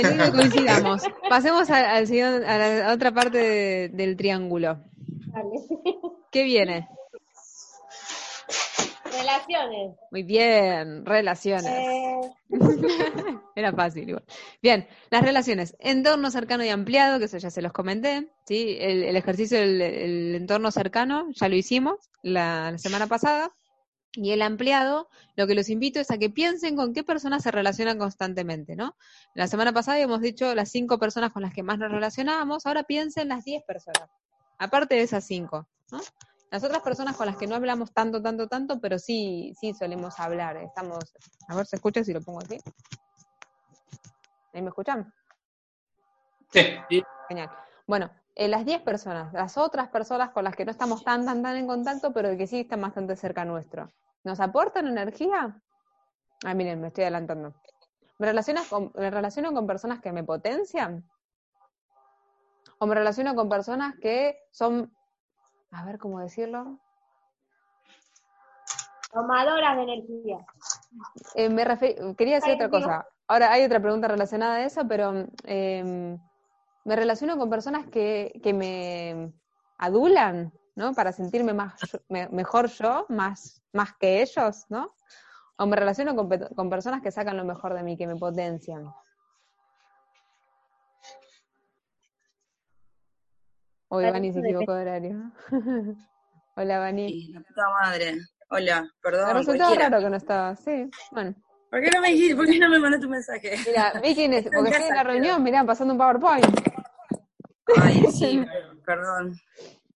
Me 0.02 0.32
coincidamos. 0.32 1.02
Pasemos 1.28 1.70
a, 1.70 1.96
a, 1.96 2.00
la 2.00 2.92
otra 2.92 3.12
parte 3.12 3.90
del 3.90 4.16
triángulo. 4.16 4.82
¿Qué 6.30 6.44
viene? 6.44 6.88
Relaciones. 9.18 9.96
Muy 10.10 10.22
bien, 10.22 11.06
relaciones. 11.06 11.66
Eh. 11.66 12.20
Era 13.56 13.72
fácil 13.72 14.08
igual. 14.08 14.24
Bien, 14.62 14.86
las 15.10 15.22
relaciones. 15.22 15.76
Entorno 15.78 16.30
cercano 16.30 16.64
y 16.64 16.68
ampliado, 16.68 17.18
que 17.18 17.24
eso 17.24 17.38
ya 17.38 17.50
se 17.50 17.62
los 17.62 17.72
comenté. 17.72 18.28
¿sí? 18.46 18.76
El, 18.80 19.16
ejercicio 19.16 19.58
del 19.58 20.34
entorno 20.34 20.70
cercano 20.70 21.28
ya 21.32 21.48
lo 21.48 21.56
hicimos 21.56 22.10
la, 22.22 22.76
semana 22.78 23.06
pasada. 23.06 23.52
Y 24.12 24.32
el 24.32 24.40
ampliado, 24.40 25.08
lo 25.36 25.46
que 25.46 25.54
los 25.54 25.68
invito 25.68 26.00
es 26.00 26.10
a 26.10 26.16
que 26.16 26.30
piensen 26.30 26.74
con 26.74 26.94
qué 26.94 27.04
personas 27.04 27.42
se 27.42 27.50
relacionan 27.50 27.98
constantemente, 27.98 28.74
¿no? 28.74 28.96
La 29.34 29.46
semana 29.46 29.74
pasada 29.74 29.96
habíamos 29.96 30.22
dicho 30.22 30.54
las 30.54 30.70
cinco 30.70 30.98
personas 30.98 31.32
con 31.32 31.42
las 31.42 31.52
que 31.52 31.62
más 31.62 31.78
nos 31.78 31.90
relacionábamos, 31.90 32.64
ahora 32.64 32.84
piensen 32.84 33.28
las 33.28 33.44
diez 33.44 33.62
personas, 33.64 34.08
aparte 34.58 34.94
de 34.94 35.02
esas 35.02 35.26
cinco, 35.26 35.68
¿no? 35.92 36.00
Las 36.50 36.62
otras 36.62 36.80
personas 36.82 37.16
con 37.16 37.26
las 37.26 37.36
que 37.36 37.46
no 37.46 37.56
hablamos 37.56 37.92
tanto, 37.92 38.22
tanto, 38.22 38.46
tanto, 38.46 38.80
pero 38.80 38.98
sí, 38.98 39.52
sí 39.60 39.74
solemos 39.74 40.18
hablar. 40.20 40.56
Estamos, 40.58 40.98
a 41.48 41.56
ver, 41.56 41.66
¿se 41.66 41.76
escucha 41.76 42.04
si 42.04 42.12
lo 42.12 42.20
pongo 42.20 42.40
así? 42.40 42.58
¿Ahí 44.54 44.62
me 44.62 44.68
escuchan? 44.68 45.12
Sí. 46.52 47.02
Genial. 47.28 47.50
Bueno, 47.86 48.10
eh, 48.34 48.48
las 48.48 48.64
10 48.64 48.82
personas, 48.82 49.32
las 49.32 49.58
otras 49.58 49.88
personas 49.88 50.30
con 50.30 50.44
las 50.44 50.54
que 50.54 50.64
no 50.64 50.70
estamos 50.70 51.04
tan, 51.04 51.26
tan, 51.26 51.42
tan 51.42 51.56
en 51.56 51.66
contacto, 51.66 52.12
pero 52.12 52.36
que 52.36 52.46
sí 52.46 52.60
están 52.60 52.80
bastante 52.80 53.16
cerca 53.16 53.44
nuestro. 53.44 53.92
¿Nos 54.24 54.40
aportan 54.40 54.86
energía? 54.86 55.60
Ah, 56.44 56.54
miren, 56.54 56.80
me 56.80 56.88
estoy 56.88 57.04
adelantando. 57.04 57.54
¿Me, 58.18 58.26
relacionas 58.26 58.66
con, 58.68 58.92
¿Me 58.94 59.10
relaciono 59.10 59.52
con 59.52 59.66
personas 59.66 60.00
que 60.00 60.12
me 60.12 60.24
potencian? 60.24 61.04
¿O 62.78 62.86
me 62.86 62.94
relaciono 62.94 63.34
con 63.34 63.48
personas 63.48 63.94
que 64.00 64.38
son 64.52 64.95
a 65.76 65.84
ver 65.84 65.98
cómo 65.98 66.20
decirlo. 66.20 66.78
Tomadoras 69.12 69.76
de 69.76 69.82
energía. 69.82 70.46
Eh, 71.34 71.48
me 71.48 71.64
quería 72.16 72.36
decir 72.36 72.54
otra 72.54 72.70
cosa. 72.70 73.06
Ahora 73.28 73.52
hay 73.52 73.64
otra 73.64 73.80
pregunta 73.80 74.08
relacionada 74.08 74.56
a 74.56 74.64
eso, 74.64 74.86
pero 74.86 75.26
em, 75.44 76.18
me 76.84 76.96
relaciono 76.96 77.36
con 77.36 77.50
personas 77.50 77.86
que, 77.86 78.40
que, 78.42 78.52
me 78.52 79.32
adulan, 79.78 80.52
¿no? 80.76 80.94
Para 80.94 81.12
sentirme 81.12 81.52
más 81.52 81.74
mejor 82.08 82.68
yo, 82.68 83.06
más, 83.08 83.62
más 83.72 83.94
que 83.98 84.22
ellos, 84.22 84.66
¿no? 84.68 84.94
O 85.58 85.66
me 85.66 85.76
relaciono 85.76 86.14
con, 86.14 86.28
con 86.28 86.70
personas 86.70 87.02
que 87.02 87.10
sacan 87.10 87.36
lo 87.36 87.44
mejor 87.44 87.74
de 87.74 87.82
mí, 87.82 87.96
que 87.96 88.06
me 88.06 88.16
potencian. 88.16 88.92
Hoy 93.88 94.10
Vani 94.10 94.32
se 94.32 94.40
equivocó 94.40 94.74
de 94.74 94.82
horario. 94.82 95.32
Hola, 96.56 96.78
Vani. 96.78 97.32
la 97.32 97.40
puta 97.40 97.62
madre. 97.82 98.16
Hola, 98.50 98.88
perdón. 99.00 99.26
Me 99.28 99.34
resultaba 99.34 99.74
raro 99.74 100.00
que 100.00 100.10
no 100.10 100.16
estaba, 100.16 100.56
sí, 100.56 100.90
bueno. 101.12 101.34
¿Por 101.70 101.82
qué 101.82 101.90
no 101.90 102.00
me 102.00 102.10
dijiste? 102.10 102.36
¿Por 102.36 102.46
qué 102.46 102.58
no 102.58 102.68
me 102.68 102.78
mandaste 102.78 103.06
tu 103.06 103.10
mensaje? 103.10 103.56
Mira, 103.66 103.92
Vicky, 104.02 104.28
porque 104.54 104.70
estoy 104.70 104.88
en 104.88 104.94
la 104.94 105.02
reunión, 105.02 105.42
mirá, 105.42 105.64
pasando 105.64 105.94
un 105.94 105.98
PowerPoint. 105.98 106.46
Ay, 107.82 108.04
sí, 108.12 108.44
perdón. 108.84 109.36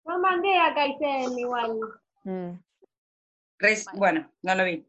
No 0.05 0.19
mandé 0.19 0.59
a 0.59 0.75
Kaizen 0.75 1.39
igual. 1.39 1.79
Mm. 2.25 2.51
bueno, 3.95 4.31
no 4.43 4.55
lo 4.55 4.65
vi. 4.65 4.87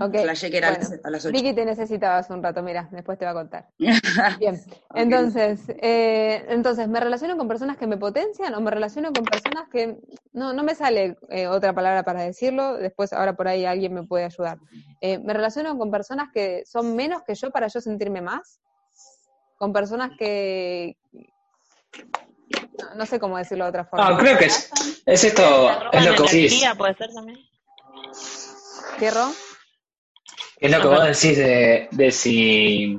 Ok. 0.00 0.12
que 0.12 0.56
era 0.56 0.78
a 1.04 1.10
las 1.10 1.24
8. 1.24 1.32
Vicky 1.32 1.54
te 1.54 1.64
necesitabas 1.64 2.30
un 2.30 2.42
rato, 2.42 2.62
mira, 2.62 2.88
después 2.92 3.18
te 3.18 3.24
va 3.24 3.32
a 3.32 3.34
contar. 3.34 3.68
Bien, 4.38 4.60
entonces, 4.94 5.60
eh, 5.80 6.44
entonces, 6.48 6.88
¿me 6.88 7.00
relaciono 7.00 7.36
con 7.36 7.48
personas 7.48 7.76
que 7.76 7.86
me 7.86 7.96
potencian 7.96 8.54
o 8.54 8.60
me 8.60 8.70
relaciono 8.70 9.12
con 9.12 9.24
personas 9.24 9.68
que, 9.70 9.98
no, 10.32 10.52
no 10.52 10.62
me 10.62 10.74
sale 10.74 11.16
eh, 11.30 11.46
otra 11.46 11.74
palabra 11.74 12.02
para 12.02 12.22
decirlo, 12.22 12.76
después 12.76 13.12
ahora 13.12 13.34
por 13.34 13.48
ahí 13.48 13.64
alguien 13.64 13.94
me 13.94 14.04
puede 14.04 14.24
ayudar. 14.24 14.58
Eh, 15.00 15.18
¿Me 15.18 15.32
relaciono 15.32 15.76
con 15.78 15.90
personas 15.90 16.28
que 16.32 16.64
son 16.66 16.94
menos 16.96 17.22
que 17.26 17.34
yo 17.34 17.50
para 17.50 17.68
yo 17.68 17.80
sentirme 17.80 18.20
más? 18.20 18.60
¿Con 19.56 19.72
personas 19.72 20.10
que... 20.18 20.96
No, 22.96 23.06
sé 23.06 23.18
cómo 23.18 23.36
decirlo 23.36 23.64
de 23.64 23.70
otra 23.70 23.84
forma. 23.84 24.10
No, 24.10 24.18
creo 24.18 24.38
que 24.38 24.46
es, 24.46 24.70
es 25.04 25.24
esto, 25.24 25.42
es 25.92 26.04
lo 26.04 26.14
que 26.14 26.22
decís. 26.22 26.64
puede 26.76 26.94
ser 26.94 27.12
también. 27.12 27.38
¿Cierro? 28.98 29.28
Es 30.60 30.70
lo 30.72 30.80
que 30.80 30.88
vos 30.88 31.04
decís 31.04 31.38
de, 31.38 31.88
de 31.92 32.10
si, 32.10 32.98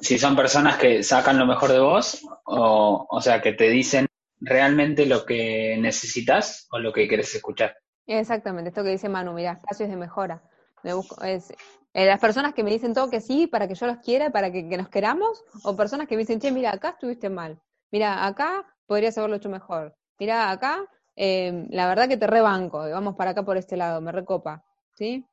si 0.00 0.18
son 0.18 0.36
personas 0.36 0.76
que 0.76 1.02
sacan 1.02 1.38
lo 1.38 1.46
mejor 1.46 1.72
de 1.72 1.80
vos, 1.80 2.22
o, 2.44 3.06
o 3.08 3.20
sea, 3.22 3.40
que 3.40 3.52
te 3.52 3.70
dicen 3.70 4.06
realmente 4.40 5.06
lo 5.06 5.24
que 5.24 5.76
necesitas 5.78 6.66
o 6.70 6.78
lo 6.78 6.92
que 6.92 7.08
quieres 7.08 7.34
escuchar. 7.34 7.76
Exactamente, 8.06 8.68
esto 8.68 8.82
que 8.82 8.90
dice 8.90 9.08
Manu, 9.08 9.32
mira, 9.32 9.52
espacios 9.52 9.88
de 9.88 9.96
mejora. 9.96 10.42
Me 10.82 10.92
busco, 10.92 11.24
es, 11.24 11.50
eh, 11.94 12.04
las 12.04 12.20
personas 12.20 12.52
que 12.52 12.62
me 12.62 12.70
dicen 12.70 12.92
todo 12.92 13.08
que 13.08 13.22
sí 13.22 13.46
para 13.46 13.66
que 13.66 13.74
yo 13.74 13.86
los 13.86 13.98
quiera, 13.98 14.30
para 14.30 14.52
que, 14.52 14.62
nos 14.62 14.90
queramos, 14.90 15.42
o 15.62 15.74
personas 15.74 16.06
que 16.06 16.16
me 16.16 16.20
dicen, 16.20 16.38
che, 16.38 16.52
mira, 16.52 16.72
acá 16.72 16.90
estuviste 16.90 17.30
mal, 17.30 17.58
mira, 17.90 18.26
acá 18.26 18.66
podrías 18.86 19.16
haberlo 19.16 19.36
hecho 19.36 19.48
mejor, 19.48 19.96
mira, 20.18 20.50
acá 20.50 20.84
eh, 21.16 21.66
la 21.70 21.88
verdad 21.88 22.08
que 22.08 22.18
te 22.18 22.26
rebanco, 22.26 22.80
vamos 22.90 23.14
para 23.16 23.30
acá 23.30 23.42
por 23.42 23.56
este 23.56 23.78
lado, 23.78 24.02
me 24.02 24.12
recopa, 24.12 24.62
¿sí? 24.94 25.24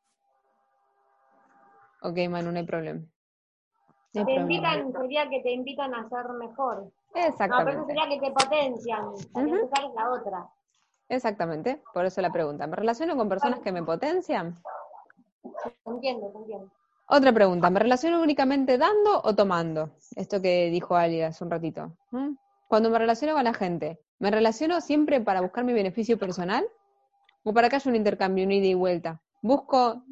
Ok, 2.02 2.18
Manu, 2.30 2.52
no 2.52 2.58
hay 2.58 2.66
problema. 2.66 3.02
te 4.14 4.34
invitan, 4.34 4.92
sería 4.92 5.30
que 5.30 5.42
te 5.42 5.52
invitan 5.52 5.94
a 5.94 6.10
ser 6.10 6.30
mejor. 6.34 6.92
Exactamente. 7.14 7.76
No, 7.76 7.86
pero 7.86 7.86
sería 7.86 8.10
que 8.10 8.26
te 8.26 8.32
potencian. 8.32 9.06
Uh 9.08 9.56
es 9.56 9.94
la 9.96 10.12
otra. 10.12 10.50
Exactamente, 11.10 11.82
por 11.94 12.06
eso 12.06 12.22
la 12.22 12.32
pregunta. 12.32 12.68
¿Me 12.68 12.76
relaciono 12.76 13.18
con 13.18 13.28
personas 13.28 13.60
que 13.60 13.72
me 13.72 13.84
potencian? 13.84 14.62
Entiendo, 15.86 16.32
entiendo. 16.34 16.72
Otra 17.08 17.34
pregunta, 17.34 17.70
¿me 17.70 17.82
relaciono 17.82 18.22
únicamente 18.22 18.78
dando 18.78 19.22
o 19.22 19.36
tomando? 19.36 19.92
Esto 20.16 20.42
que 20.42 20.70
dijo 20.70 20.96
Ali 20.96 21.22
hace 21.22 21.44
un 21.44 21.52
ratito. 21.52 21.98
Cuando 22.70 22.90
me 22.90 22.98
relaciono 22.98 23.34
con 23.34 23.44
la 23.44 23.54
gente, 23.54 24.00
¿me 24.20 24.32
relaciono 24.32 24.80
siempre 24.80 25.20
para 25.20 25.42
buscar 25.42 25.66
mi 25.66 25.74
beneficio 25.74 26.18
personal? 26.18 26.66
¿O 27.44 27.54
para 27.54 27.68
que 27.68 27.76
haya 27.76 27.90
un 27.90 27.98
intercambio, 27.98 28.46
un 28.46 28.54
ida 28.54 28.68
y 28.68 28.74
vuelta? 28.76 29.22
¿Busco 29.42 30.04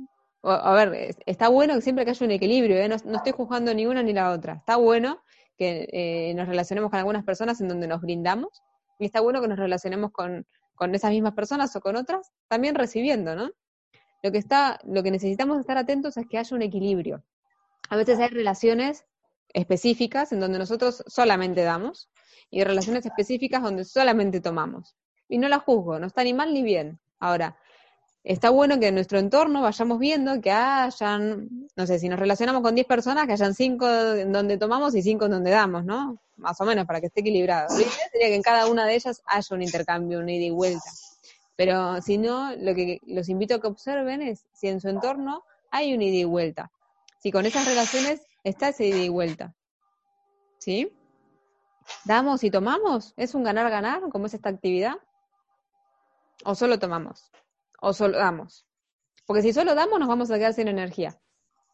a 0.44 0.74
ver, 0.74 1.16
está 1.26 1.50
bueno 1.50 1.76
que 1.76 1.82
siempre 1.82 2.06
que 2.06 2.12
haya 2.12 2.26
un 2.26 2.32
equilibrio, 2.32 2.78
¿eh? 2.78 2.88
no, 2.88 2.96
estoy 2.96 3.32
juzgando 3.34 3.74
ni 3.74 3.86
una 3.86 4.04
ni 4.04 4.14
la 4.14 4.32
otra. 4.32 4.54
Está 4.54 4.78
bueno 4.78 5.22
que 5.58 5.90
eh, 5.92 6.34
nos 6.36 6.48
relacionemos 6.48 6.90
con 6.90 7.00
algunas 7.00 7.26
personas 7.26 7.60
en 7.60 7.68
donde 7.68 7.88
nos 7.88 8.02
brindamos, 8.02 8.64
y 8.98 9.06
está 9.06 9.22
bueno 9.22 9.42
que 9.42 9.48
nos 9.48 9.60
relacionemos 9.60 10.12
con, 10.12 10.46
con 10.76 10.96
esas 10.96 11.12
mismas 11.12 11.34
personas 11.34 11.76
o 11.76 11.82
con 11.82 11.96
otras, 11.96 12.32
también 12.48 12.76
recibiendo, 12.76 13.36
¿no? 13.36 13.50
Lo 14.22 14.32
que, 14.32 14.38
está, 14.38 14.80
lo 14.86 15.04
que 15.04 15.12
necesitamos 15.12 15.60
estar 15.60 15.78
atentos 15.78 16.18
es 16.18 16.26
que 16.28 16.38
haya 16.38 16.56
un 16.56 16.62
equilibrio. 16.62 17.24
A 17.90 17.96
veces 17.96 18.20
hay 18.20 18.30
relaciones 18.30 19.06
específicas 19.54 20.32
en 20.32 20.40
donde 20.40 20.60
nosotros 20.60 21.04
solamente 21.08 21.64
damos 21.64 22.10
y 22.52 22.64
relaciones 22.64 23.06
específicas 23.06 23.62
donde 23.62 23.86
solamente 23.86 24.42
tomamos. 24.42 24.96
Y 25.28 25.38
no 25.38 25.48
la 25.48 25.60
juzgo, 25.60 26.00
no 26.00 26.08
está 26.08 26.24
ni 26.24 26.34
mal 26.34 26.54
ni 26.54 26.64
bien. 26.64 27.00
Ahora, 27.20 27.58
está 28.30 28.52
bueno 28.52 28.80
que 28.80 28.90
en 28.90 28.94
nuestro 28.94 29.18
entorno 29.18 29.64
vayamos 29.64 29.98
viendo 29.98 30.40
que 30.40 30.52
hayan, 30.52 31.50
no 31.76 31.88
sé, 31.88 31.98
si 31.98 32.08
nos 32.08 32.20
relacionamos 32.20 32.62
con 32.62 32.76
10 32.76 32.86
personas, 32.86 33.26
que 33.26 33.34
hayan 33.34 33.56
5 33.56 33.90
en 34.14 34.32
donde 34.32 34.60
tomamos 34.60 34.94
y 34.94 35.02
5 35.02 35.26
en 35.26 35.32
donde 35.32 35.50
damos, 35.50 35.84
¿no? 35.84 36.20
Más 36.38 36.62
o 36.62 36.66
menos, 36.66 36.86
para 36.86 37.02
que 37.02 37.08
esté 37.08 37.22
equilibrado. 37.22 37.76
Lo 37.76 37.82
ideal 37.82 37.92
sería 38.12 38.28
que 38.28 38.36
en 38.36 38.44
cada 38.44 38.68
una 38.68 38.86
de 38.86 38.94
ellas 38.94 39.24
haya 39.26 39.56
un 39.56 39.64
intercambio, 39.64 40.20
una 40.20 40.32
ida 40.32 40.46
y 40.46 40.52
vuelta. 40.52 40.92
Pero 41.56 42.00
si 42.04 42.20
no, 42.20 42.56
lo 42.56 42.76
que 42.76 43.00
los 43.08 43.30
invito 43.30 43.56
a 43.56 43.62
que 43.62 43.66
observen 43.66 44.22
es 44.22 44.46
si 44.54 44.68
en 44.68 44.80
su 44.80 44.90
entorno 44.90 45.44
hay 45.72 45.96
un 45.96 46.04
ida 46.04 46.18
y 46.18 46.24
vuelta. 46.24 46.72
Si 47.18 47.32
con 47.32 47.48
esas 47.48 47.66
relaciones 47.66 48.22
está 48.44 48.70
ese 48.70 48.86
ida 48.86 49.00
y 49.00 49.10
vuelta. 49.10 49.56
¿Sí? 50.60 50.94
¿Damos 52.06 52.44
y 52.44 52.52
tomamos? 52.52 53.16
¿Es 53.18 53.34
un 53.34 53.42
ganar-ganar 53.42 54.08
como 54.10 54.28
es 54.28 54.36
esta 54.36 54.50
actividad? 54.50 54.98
¿O 56.46 56.54
solo 56.54 56.78
tomamos? 56.78 57.32
O 57.82 57.94
solo 57.94 58.18
damos. 58.18 58.66
Porque 59.26 59.42
si 59.42 59.54
solo 59.54 59.76
damos 59.76 60.00
nos 60.00 60.08
vamos 60.08 60.32
a 60.32 60.38
quedar 60.38 60.54
sin 60.54 60.68
energía. 60.68 61.20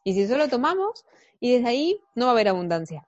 Y 0.03 0.13
si 0.13 0.27
solo 0.27 0.47
tomamos, 0.49 1.05
y 1.39 1.53
desde 1.53 1.67
ahí 1.67 2.01
no 2.13 2.25
va 2.25 2.31
a 2.31 2.33
haber 2.33 2.49
abundancia. 2.49 3.07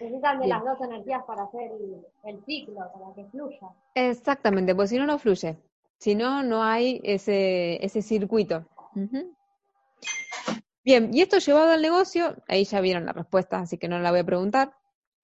Necesitan 0.00 0.38
de 0.38 0.46
las 0.46 0.64
dos 0.64 0.80
energías 0.80 1.24
para 1.24 1.42
hacer 1.42 1.72
el, 2.24 2.44
ciclo, 2.44 2.76
para 2.92 3.14
que 3.14 3.24
fluya. 3.30 3.68
Exactamente, 3.94 4.74
porque 4.74 4.88
si 4.88 4.98
no, 4.98 5.06
no 5.06 5.18
fluye. 5.18 5.58
Si 5.98 6.14
no, 6.14 6.42
no 6.44 6.62
hay 6.62 7.00
ese, 7.02 7.84
ese 7.84 8.02
circuito. 8.02 8.64
Bien, 10.84 11.10
y 11.12 11.20
esto 11.20 11.38
llevado 11.38 11.72
al 11.72 11.82
negocio, 11.82 12.36
ahí 12.46 12.64
ya 12.64 12.80
vieron 12.80 13.04
la 13.04 13.12
respuesta, 13.12 13.58
así 13.58 13.76
que 13.76 13.88
no 13.88 13.98
la 13.98 14.10
voy 14.10 14.20
a 14.20 14.24
preguntar. 14.24 14.72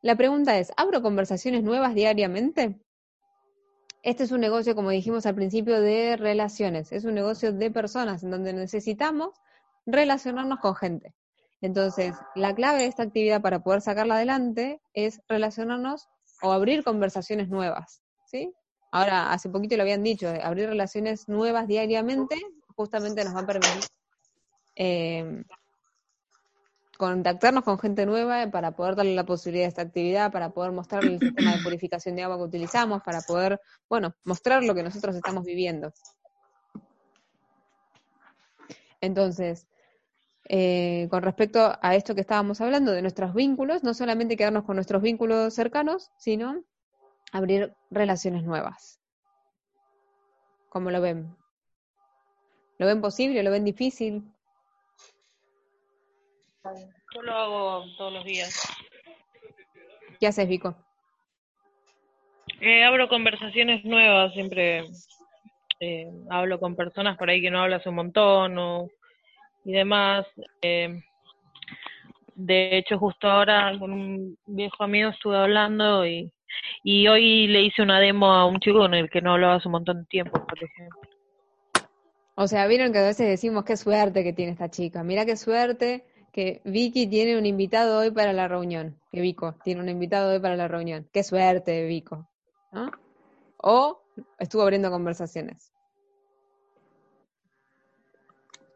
La 0.04 0.16
pregunta 0.16 0.58
es, 0.58 0.70
¿abro 0.76 1.00
conversaciones 1.00 1.62
nuevas 1.62 1.94
diariamente? 1.94 2.78
Este 4.02 4.24
es 4.24 4.32
un 4.32 4.40
negocio, 4.42 4.74
como 4.74 4.90
dijimos 4.90 5.24
al 5.24 5.34
principio, 5.34 5.80
de 5.80 6.18
relaciones. 6.18 6.92
Es 6.92 7.06
un 7.06 7.14
negocio 7.14 7.54
de 7.54 7.70
personas 7.70 8.22
en 8.22 8.30
donde 8.30 8.52
necesitamos 8.52 9.30
relacionarnos 9.86 10.58
con 10.58 10.74
gente. 10.74 11.14
Entonces, 11.62 12.14
la 12.34 12.54
clave 12.54 12.80
de 12.80 12.86
esta 12.88 13.04
actividad 13.04 13.40
para 13.40 13.62
poder 13.62 13.80
sacarla 13.80 14.16
adelante 14.16 14.82
es 14.92 15.22
relacionarnos 15.26 16.06
o 16.42 16.52
abrir 16.52 16.84
conversaciones 16.84 17.48
nuevas. 17.48 18.02
¿sí? 18.26 18.52
Ahora, 18.92 19.32
hace 19.32 19.48
poquito 19.48 19.74
lo 19.78 19.84
habían 19.84 20.02
dicho, 20.02 20.28
abrir 20.42 20.68
relaciones 20.68 21.30
nuevas 21.30 21.66
diariamente 21.66 22.36
justamente 22.76 23.24
nos 23.24 23.34
va 23.34 23.40
a 23.40 23.46
permitir 23.46 23.84
eh, 24.76 25.44
contactarnos 27.12 27.64
con 27.64 27.78
gente 27.78 28.06
nueva 28.06 28.50
para 28.50 28.72
poder 28.72 28.96
darle 28.96 29.14
la 29.14 29.24
posibilidad 29.24 29.64
de 29.64 29.68
esta 29.68 29.82
actividad, 29.82 30.32
para 30.32 30.50
poder 30.50 30.72
mostrar 30.72 31.04
el 31.04 31.20
sistema 31.20 31.54
de 31.54 31.62
purificación 31.62 32.16
de 32.16 32.22
agua 32.22 32.38
que 32.38 32.44
utilizamos, 32.44 33.02
para 33.02 33.20
poder, 33.22 33.60
bueno, 33.88 34.14
mostrar 34.24 34.62
lo 34.64 34.74
que 34.74 34.82
nosotros 34.82 35.14
estamos 35.14 35.44
viviendo. 35.44 35.92
Entonces, 39.00 39.66
eh, 40.48 41.08
con 41.10 41.22
respecto 41.22 41.78
a 41.80 41.94
esto 41.94 42.14
que 42.14 42.20
estábamos 42.22 42.60
hablando 42.60 42.92
de 42.92 43.02
nuestros 43.02 43.34
vínculos, 43.34 43.82
no 43.82 43.94
solamente 43.94 44.36
quedarnos 44.36 44.64
con 44.64 44.76
nuestros 44.76 45.02
vínculos 45.02 45.54
cercanos, 45.54 46.10
sino 46.16 46.64
abrir 47.32 47.74
relaciones 47.90 48.44
nuevas. 48.44 49.00
¿Cómo 50.70 50.90
lo 50.90 51.00
ven? 51.00 51.36
¿Lo 52.78 52.86
ven 52.86 53.00
posible? 53.00 53.42
¿Lo 53.42 53.50
ven 53.50 53.64
difícil? 53.64 54.34
Yo 57.14 57.22
lo 57.22 57.33
hago 57.33 57.85
todos 57.98 58.12
los 58.12 58.24
días. 58.24 58.59
¿Qué 60.18 60.27
haces, 60.27 60.48
Vico? 60.48 60.74
Eh, 62.61 62.83
abro 62.85 63.09
conversaciones 63.09 63.85
nuevas, 63.85 64.33
siempre 64.33 64.85
eh, 65.81 66.11
hablo 66.31 66.59
con 66.59 66.74
personas 66.74 67.18
por 67.18 67.29
ahí 67.29 67.42
que 67.42 67.51
no 67.51 67.61
hablas 67.61 67.86
un 67.86 67.97
montón 67.97 68.57
o, 68.59 68.88
y 69.64 69.72
demás. 69.72 70.26
Eh, 70.62 71.03
de 72.34 72.78
hecho, 72.78 72.99
justo 72.99 73.28
ahora 73.28 73.76
con 73.78 73.93
un 73.93 74.38
viejo 74.47 74.82
amigo 74.82 75.11
estuve 75.11 75.36
hablando 75.36 76.07
y, 76.07 76.32
y 76.82 77.07
hoy 77.09 77.47
le 77.47 77.62
hice 77.62 77.82
una 77.82 78.01
demo 78.01 78.32
a 78.32 78.47
un 78.47 78.59
chico 78.61 78.78
con 78.78 78.95
el 78.95 79.11
que 79.11 79.20
no 79.20 79.34
hablaba 79.34 79.57
hace 79.57 79.68
un 79.68 79.72
montón 79.72 79.99
de 79.99 80.07
tiempo, 80.07 80.45
por 80.47 80.62
ejemplo. 80.62 81.01
O 82.36 82.49
sea, 82.49 82.66
vieron 82.66 82.93
que 82.93 82.99
a 82.99 83.07
veces 83.07 83.28
decimos 83.28 83.64
qué 83.64 83.76
suerte 83.76 84.24
que 84.24 84.32
tiene 84.32 84.53
esta 84.53 84.70
chica. 84.70 85.05
Mira 85.05 85.26
qué 85.26 85.36
suerte 85.36 86.05
que 86.35 86.61
Vicky 86.64 87.07
tiene 87.07 87.39
un 87.39 87.47
invitado 87.47 88.01
hoy 88.01 88.11
para 88.11 88.32
la 88.32 88.49
reunión, 88.49 88.99
que 89.12 89.20
Vico 89.20 89.55
tiene 89.62 89.80
un 89.80 89.89
invitado 89.89 90.32
hoy 90.32 90.41
para 90.41 90.57
la 90.57 90.66
reunión. 90.66 91.09
Qué 91.12 91.22
suerte, 91.22 91.87
Vico. 91.87 92.28
O 93.59 94.03
estuvo 94.41 94.62
abriendo 94.62 94.91
conversaciones. 94.91 95.72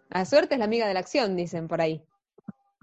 La 0.08 0.24
suerte 0.24 0.54
es 0.54 0.60
la 0.60 0.66
amiga 0.66 0.86
de 0.86 0.94
la 0.94 1.00
acción, 1.00 1.34
dicen 1.34 1.66
por 1.66 1.80
ahí. 1.80 2.00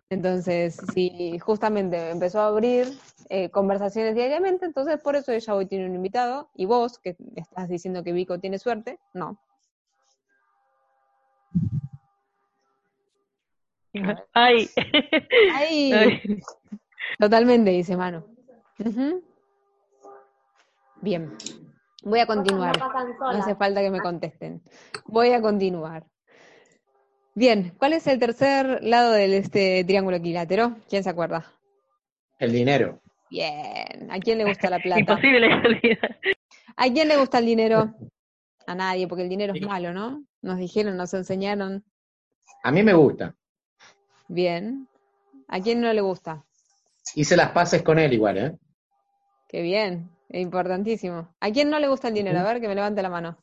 Entonces, 0.09 0.77
si 0.93 1.39
justamente 1.39 2.09
empezó 2.09 2.41
a 2.41 2.47
abrir 2.47 2.85
eh, 3.29 3.49
conversaciones 3.51 4.13
diariamente, 4.13 4.65
entonces 4.65 4.99
por 4.99 5.15
eso 5.15 5.31
ella 5.31 5.55
hoy 5.55 5.67
tiene 5.67 5.85
un 5.85 5.95
invitado, 5.95 6.49
y 6.53 6.65
vos, 6.65 6.99
que 6.99 7.15
estás 7.37 7.69
diciendo 7.69 8.03
que 8.03 8.11
Vico 8.11 8.39
tiene 8.39 8.59
suerte, 8.59 8.99
no. 9.13 9.39
Ay. 14.33 14.69
Ay. 15.53 16.21
Totalmente, 17.19 17.71
dice 17.71 17.95
Manu. 17.95 18.25
Bien. 21.01 21.31
Voy 22.03 22.19
a 22.19 22.25
continuar. 22.25 22.77
No 22.77 23.29
hace 23.29 23.55
falta 23.55 23.81
que 23.81 23.89
me 23.89 23.99
contesten. 23.99 24.61
Voy 25.05 25.31
a 25.31 25.41
continuar. 25.41 26.05
Bien, 27.33 27.73
¿cuál 27.77 27.93
es 27.93 28.07
el 28.07 28.19
tercer 28.19 28.79
lado 28.81 29.11
de 29.11 29.37
este 29.37 29.83
triángulo 29.83 30.17
equilátero? 30.17 30.77
¿Quién 30.87 31.03
se 31.03 31.09
acuerda? 31.09 31.45
El 32.39 32.53
dinero. 32.53 33.01
Bien. 33.29 34.09
¿A 34.09 34.19
quién 34.19 34.37
le 34.37 34.45
gusta 34.45 34.69
la 34.69 34.79
plata? 34.79 34.99
Imposible. 34.99 35.49
¿A 36.77 36.83
quién 36.89 37.07
le 37.07 37.17
gusta 37.17 37.39
el 37.39 37.45
dinero? 37.45 37.93
A 38.67 38.75
nadie, 38.75 39.07
porque 39.07 39.23
el 39.23 39.29
dinero 39.29 39.53
es 39.53 39.61
malo, 39.61 39.93
¿no? 39.93 40.23
Nos 40.41 40.57
dijeron, 40.57 40.95
nos 40.97 41.13
enseñaron. 41.13 41.83
A 42.63 42.71
mí 42.71 42.83
me 42.83 42.93
gusta. 42.93 43.35
Bien. 44.27 44.87
¿A 45.47 45.59
quién 45.59 45.81
no 45.81 45.91
le 45.93 46.01
gusta? 46.01 46.43
Hice 47.13 47.37
las 47.37 47.51
paces 47.51 47.83
con 47.83 47.99
él 47.99 48.13
igual, 48.13 48.37
¿eh? 48.37 48.57
Qué 49.47 49.61
bien, 49.61 50.09
es 50.29 50.41
importantísimo. 50.41 51.33
¿A 51.39 51.51
quién 51.51 51.69
no 51.69 51.79
le 51.79 51.87
gusta 51.87 52.07
el 52.07 52.15
dinero? 52.15 52.39
A 52.39 52.43
ver, 52.43 52.59
que 52.59 52.67
me 52.67 52.75
levante 52.75 53.01
la 53.01 53.09
mano. 53.09 53.37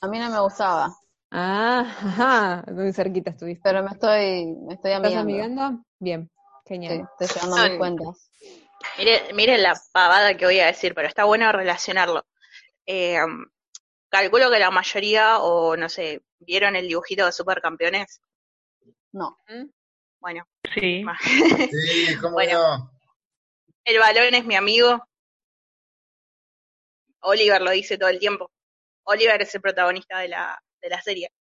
A 0.00 0.08
mí 0.08 0.18
no 0.18 0.30
me 0.30 0.40
gustaba. 0.40 0.96
Ah, 1.30 1.80
ajá, 2.62 2.72
muy 2.72 2.92
cerquita 2.92 3.30
estuviste. 3.30 3.62
Pero 3.64 3.82
me 3.82 3.90
estoy, 3.90 4.54
me 4.66 4.74
estoy 4.74 4.92
amigando. 4.92 5.08
¿Estás 5.08 5.22
amigando? 5.22 5.84
Bien, 5.98 6.30
genial. 6.64 7.08
Sí, 7.18 7.24
estoy 7.24 7.42
llevando 7.42 7.68
mis 7.68 7.78
cuentas. 7.78 8.30
Mire, 8.98 9.20
mire 9.34 9.58
la 9.58 9.74
pavada 9.92 10.36
que 10.36 10.44
voy 10.44 10.60
a 10.60 10.66
decir, 10.66 10.94
pero 10.94 11.08
está 11.08 11.24
bueno 11.24 11.50
relacionarlo. 11.50 12.24
Eh, 12.86 13.18
calculo 14.08 14.50
que 14.50 14.58
la 14.58 14.70
mayoría, 14.70 15.38
o 15.38 15.76
no 15.76 15.88
sé, 15.88 16.22
¿vieron 16.38 16.76
el 16.76 16.88
dibujito 16.88 17.24
de 17.24 17.32
Supercampeones? 17.32 18.20
No. 19.12 19.38
Bueno. 20.22 20.46
Sí. 20.72 21.04
Sí, 21.70 22.16
cómo 22.20 22.40
no. 22.40 22.92
El 23.84 23.98
balón 23.98 24.34
es 24.34 24.44
mi 24.44 24.54
amigo. 24.54 25.04
Oliver 27.22 27.60
lo 27.60 27.72
dice 27.72 27.98
todo 27.98 28.08
el 28.08 28.20
tiempo. 28.20 28.52
Oliver 29.02 29.42
es 29.42 29.52
el 29.56 29.60
protagonista 29.60 30.20
de 30.20 30.28
la, 30.28 30.62
de 30.80 30.88
la 30.88 31.02
serie. 31.02 31.32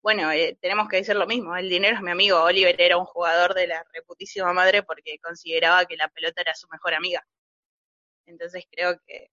Bueno, 0.00 0.32
eh, 0.32 0.56
tenemos 0.62 0.88
que 0.88 0.96
decir 0.96 1.14
lo 1.14 1.26
mismo. 1.26 1.54
El 1.56 1.68
dinero 1.68 1.96
es 1.96 2.02
mi 2.02 2.10
amigo. 2.10 2.42
Oliver 2.42 2.80
era 2.80 2.96
un 2.96 3.04
jugador 3.04 3.52
de 3.52 3.66
la 3.66 3.84
reputísima 3.92 4.50
madre 4.54 4.82
porque 4.82 5.18
consideraba 5.18 5.84
que 5.84 5.96
la 5.96 6.08
pelota 6.08 6.40
era 6.40 6.54
su 6.54 6.66
mejor 6.68 6.94
amiga. 6.94 7.22
Entonces 8.24 8.64
creo 8.70 8.98
que 9.06 9.30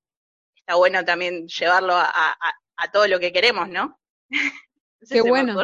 está 0.56 0.76
bueno 0.76 1.06
también 1.06 1.48
llevarlo 1.48 1.94
a, 1.96 2.38
a, 2.76 2.92
todo 2.92 3.08
lo 3.08 3.18
que 3.18 3.32
queremos, 3.32 3.70
¿no? 3.70 3.98
Qué 5.10 5.22
bueno. 5.22 5.56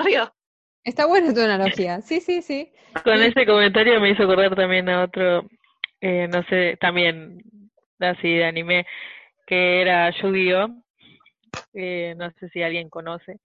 Está 0.84 1.06
buena 1.06 1.34
tu 1.34 1.42
analogía. 1.42 2.02
Sí, 2.02 2.22
sí, 2.22 2.42
sí. 2.42 2.72
Con 3.04 3.22
ese 3.22 3.46
comentario 3.46 4.00
me 4.00 4.10
hizo 4.12 4.24
acordar 4.24 4.56
también 4.56 4.90
a 4.90 5.04
otro, 5.04 5.48
eh, 6.02 6.28
no 6.28 6.44
sé, 6.44 6.78
también 6.80 7.42
así 8.00 8.36
de 8.36 8.46
anime, 8.46 8.86
que 9.46 9.82
era 9.82 10.10
Yu-Gi-Oh! 10.10 10.70
Eh, 11.74 12.16
no 12.18 12.32
sé 12.32 12.50
si 12.50 12.62
alguien 12.62 12.90
conoce, 12.90 13.40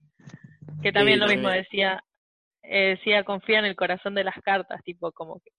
que 0.81 0.91
también 0.91 1.19
lo 1.19 1.27
mismo 1.27 1.49
decía, 1.49 2.03
eh, 2.63 2.95
decía 2.97 3.23
confía 3.23 3.59
en 3.59 3.65
el 3.65 3.75
corazón 3.75 4.15
de 4.15 4.23
las 4.23 4.35
cartas, 4.41 4.81
tipo 4.83 5.11
como 5.11 5.39
que, 5.39 5.51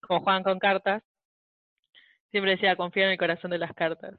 como 0.00 0.20
juegan 0.20 0.42
con 0.42 0.58
cartas, 0.58 1.02
siempre 2.30 2.52
decía 2.52 2.76
confía 2.76 3.04
en 3.04 3.10
el 3.10 3.18
corazón 3.18 3.50
de 3.50 3.58
las 3.58 3.74
cartas. 3.74 4.14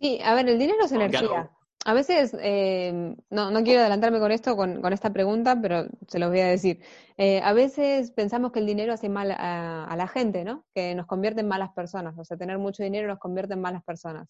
Sí, 0.00 0.20
a 0.24 0.34
ver, 0.34 0.48
el 0.48 0.58
dinero 0.58 0.84
es 0.84 0.92
energía. 0.92 1.50
A 1.84 1.94
veces, 1.94 2.36
eh, 2.40 3.16
no, 3.30 3.50
no 3.50 3.62
quiero 3.64 3.80
adelantarme 3.80 4.20
con 4.20 4.30
esto, 4.30 4.56
con, 4.56 4.80
con, 4.80 4.92
esta 4.92 5.12
pregunta, 5.12 5.60
pero 5.60 5.86
se 6.06 6.20
los 6.20 6.30
voy 6.30 6.40
a 6.40 6.46
decir. 6.46 6.80
Eh, 7.16 7.40
a 7.42 7.52
veces 7.52 8.12
pensamos 8.12 8.52
que 8.52 8.60
el 8.60 8.66
dinero 8.66 8.92
hace 8.92 9.08
mal 9.08 9.32
a, 9.32 9.84
a, 9.84 9.96
la 9.96 10.06
gente, 10.06 10.44
¿no? 10.44 10.64
Que 10.74 10.94
nos 10.94 11.06
convierte 11.06 11.40
en 11.40 11.48
malas 11.48 11.72
personas. 11.72 12.16
O 12.16 12.24
sea, 12.24 12.36
tener 12.36 12.58
mucho 12.58 12.84
dinero 12.84 13.08
nos 13.08 13.18
convierte 13.18 13.54
en 13.54 13.60
malas 13.60 13.82
personas. 13.82 14.28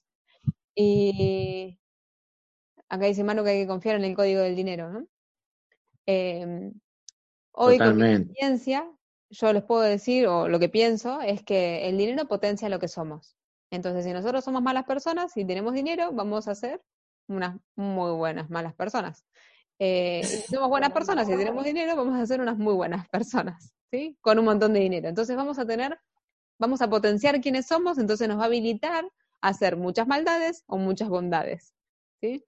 Y 0.75 1.79
acá 2.89 3.07
dice 3.07 3.25
Manu 3.25 3.45
que 3.45 3.51
hay 3.51 3.61
que 3.63 3.67
confiar 3.67 3.97
en 3.97 4.05
el 4.05 4.17
código 4.17 4.41
del 4.41 4.57
dinero, 4.57 4.91
¿no? 4.91 5.07
Eh, 6.07 6.73
hoy 7.53 7.79
con 7.79 7.97
mi 7.97 8.13
experiencia, 8.13 8.91
yo 9.31 9.53
les 9.53 9.63
puedo 9.63 9.83
decir, 9.83 10.27
o 10.27 10.49
lo 10.49 10.59
que 10.59 10.69
pienso, 10.69 11.21
es 11.21 11.43
que 11.43 11.89
el 11.89 11.99
dinero 11.99 12.27
potencia 12.27 12.69
lo 12.69 12.79
que 12.79 12.89
somos. 12.89 13.37
Entonces, 13.71 14.05
si 14.05 14.13
nosotros 14.13 14.45
somos 14.45 14.63
malas 14.63 14.85
personas 14.85 15.37
y 15.37 15.45
tenemos 15.45 15.75
dinero, 15.75 16.13
vamos 16.13 16.49
a 16.49 16.55
ser 16.55 16.83
unas 17.33 17.57
muy 17.77 18.13
buenas 18.13 18.51
malas 18.51 18.75
personas. 18.75 19.25
Eh, 19.79 20.23
si 20.25 20.55
somos 20.55 20.69
buenas 20.69 20.93
personas 20.93 21.29
y 21.29 21.37
tenemos 21.37 21.65
dinero, 21.65 21.97
vamos 21.97 22.19
a 22.21 22.25
ser 22.27 22.41
unas 22.41 22.57
muy 22.57 22.75
buenas 22.75 23.09
personas, 23.09 23.73
¿sí? 23.91 24.17
Con 24.21 24.39
un 24.39 24.45
montón 24.45 24.73
de 24.75 24.81
dinero. 24.81 25.09
Entonces 25.09 25.35
vamos 25.37 25.59
a 25.59 25.67
tener, 25.67 25.99
vamos 26.59 26.83
a 26.83 26.89
potenciar 26.89 27.41
quiénes 27.41 27.67
somos, 27.67 27.99
entonces 27.99 28.29
nos 28.29 28.39
va 28.39 28.45
a 28.45 28.47
habilitar 28.47 29.05
a 29.41 29.49
hacer 29.49 29.77
muchas 29.77 30.07
maldades 30.07 30.63
o 30.67 30.79
muchas 30.79 31.09
bondades, 31.09 31.75
¿sí? 32.21 32.45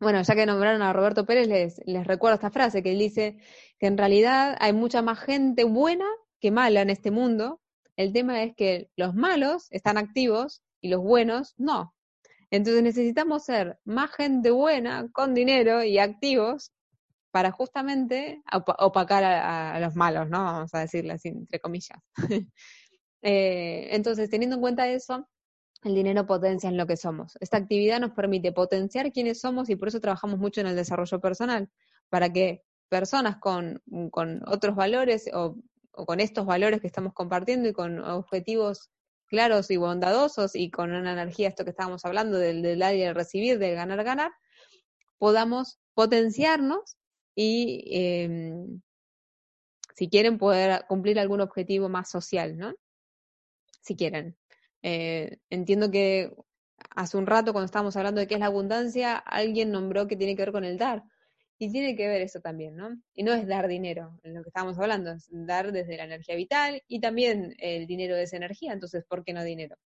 Bueno, 0.00 0.22
ya 0.22 0.34
que 0.34 0.46
nombraron 0.46 0.82
a 0.82 0.92
Roberto 0.92 1.24
Pérez, 1.24 1.48
les, 1.48 1.80
les 1.86 2.06
recuerdo 2.06 2.36
esta 2.36 2.50
frase 2.50 2.82
que 2.82 2.92
él 2.92 2.98
dice 2.98 3.38
que 3.78 3.86
en 3.86 3.98
realidad 3.98 4.56
hay 4.60 4.72
mucha 4.72 5.02
más 5.02 5.18
gente 5.18 5.64
buena 5.64 6.06
que 6.40 6.50
mala 6.50 6.82
en 6.82 6.90
este 6.90 7.10
mundo. 7.10 7.60
El 7.96 8.12
tema 8.12 8.42
es 8.42 8.54
que 8.54 8.90
los 8.96 9.14
malos 9.14 9.68
están 9.70 9.96
activos 9.96 10.62
y 10.80 10.88
los 10.88 11.02
buenos 11.02 11.54
no. 11.56 11.95
Entonces 12.50 12.82
necesitamos 12.82 13.44
ser 13.44 13.78
más 13.84 14.10
gente 14.12 14.50
buena, 14.50 15.08
con 15.12 15.34
dinero 15.34 15.82
y 15.82 15.98
activos 15.98 16.72
para 17.30 17.50
justamente 17.50 18.42
opacar 18.78 19.22
a, 19.24 19.78
los 19.80 19.94
malos, 19.94 20.28
¿no? 20.30 20.42
Vamos 20.42 20.74
a 20.74 20.80
decirle 20.80 21.12
así, 21.12 21.28
entre 21.28 21.60
comillas. 21.60 21.98
eh, 23.22 23.88
entonces, 23.90 24.30
teniendo 24.30 24.56
en 24.56 24.62
cuenta 24.62 24.88
eso, 24.88 25.28
el 25.84 25.94
dinero 25.94 26.26
potencia 26.26 26.70
en 26.70 26.76
lo 26.76 26.86
que 26.86 26.96
somos. 26.96 27.36
Esta 27.40 27.58
actividad 27.58 28.00
nos 28.00 28.12
permite 28.12 28.52
potenciar 28.52 29.12
quiénes 29.12 29.40
somos 29.40 29.68
y 29.68 29.76
por 29.76 29.88
eso 29.88 30.00
trabajamos 30.00 30.38
mucho 30.38 30.60
en 30.60 30.68
el 30.68 30.76
desarrollo 30.76 31.20
personal, 31.20 31.68
para 32.08 32.32
que 32.32 32.62
personas 32.88 33.36
con, 33.36 33.82
con 34.10 34.42
otros 34.46 34.74
valores 34.74 35.28
o, 35.34 35.56
o 35.92 36.06
con 36.06 36.20
estos 36.20 36.46
valores 36.46 36.80
que 36.80 36.86
estamos 36.86 37.12
compartiendo 37.12 37.68
y 37.68 37.72
con 37.72 37.98
objetivos 37.98 38.90
claros 39.26 39.70
y 39.70 39.76
bondadosos 39.76 40.54
y 40.54 40.70
con 40.70 40.92
una 40.92 41.12
energía, 41.12 41.48
esto 41.48 41.64
que 41.64 41.70
estábamos 41.70 42.04
hablando, 42.04 42.38
del, 42.38 42.62
del 42.62 42.78
y 42.96 43.02
el 43.02 43.14
recibir, 43.14 43.58
del 43.58 43.74
ganar, 43.74 44.02
ganar, 44.04 44.32
podamos 45.18 45.78
potenciarnos 45.94 46.96
y, 47.34 47.84
eh, 47.90 48.54
si 49.94 50.08
quieren, 50.08 50.38
poder 50.38 50.84
cumplir 50.88 51.18
algún 51.18 51.40
objetivo 51.40 51.88
más 51.88 52.10
social, 52.10 52.56
¿no? 52.56 52.74
Si 53.80 53.96
quieren. 53.96 54.36
Eh, 54.82 55.38
entiendo 55.50 55.90
que 55.90 56.34
hace 56.90 57.16
un 57.16 57.26
rato, 57.26 57.52
cuando 57.52 57.66
estábamos 57.66 57.96
hablando 57.96 58.20
de 58.20 58.26
qué 58.26 58.34
es 58.34 58.40
la 58.40 58.46
abundancia, 58.46 59.16
alguien 59.16 59.70
nombró 59.70 60.06
que 60.06 60.16
tiene 60.16 60.36
que 60.36 60.42
ver 60.42 60.52
con 60.52 60.64
el 60.64 60.76
dar. 60.76 61.02
Y 61.58 61.72
tiene 61.72 61.96
que 61.96 62.06
ver 62.06 62.20
eso 62.20 62.40
también, 62.40 62.76
¿no? 62.76 63.00
Y 63.14 63.22
no 63.22 63.32
es 63.32 63.46
dar 63.46 63.66
dinero, 63.66 64.18
en 64.22 64.34
lo 64.34 64.42
que 64.42 64.50
estábamos 64.50 64.78
hablando, 64.78 65.12
es 65.12 65.26
dar 65.30 65.72
desde 65.72 65.96
la 65.96 66.04
energía 66.04 66.36
vital 66.36 66.82
y 66.86 67.00
también 67.00 67.54
el 67.58 67.86
dinero 67.86 68.14
de 68.14 68.24
esa 68.24 68.36
energía, 68.36 68.72
entonces, 68.72 69.04
¿por 69.04 69.24
qué 69.24 69.32
no 69.32 69.42
dinero? 69.42 69.76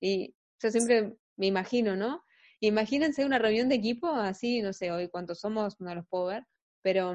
Y 0.00 0.34
yo 0.60 0.70
siempre 0.70 1.16
me 1.36 1.46
imagino, 1.46 1.96
¿no? 1.96 2.24
Imagínense 2.60 3.24
una 3.24 3.38
reunión 3.38 3.68
de 3.68 3.76
equipo, 3.76 4.08
así, 4.08 4.60
no 4.60 4.72
sé, 4.72 4.90
hoy 4.90 5.08
cuántos 5.08 5.40
somos, 5.40 5.80
no 5.80 5.94
los 5.94 6.06
puedo 6.08 6.26
ver, 6.26 6.44
pero 6.82 7.14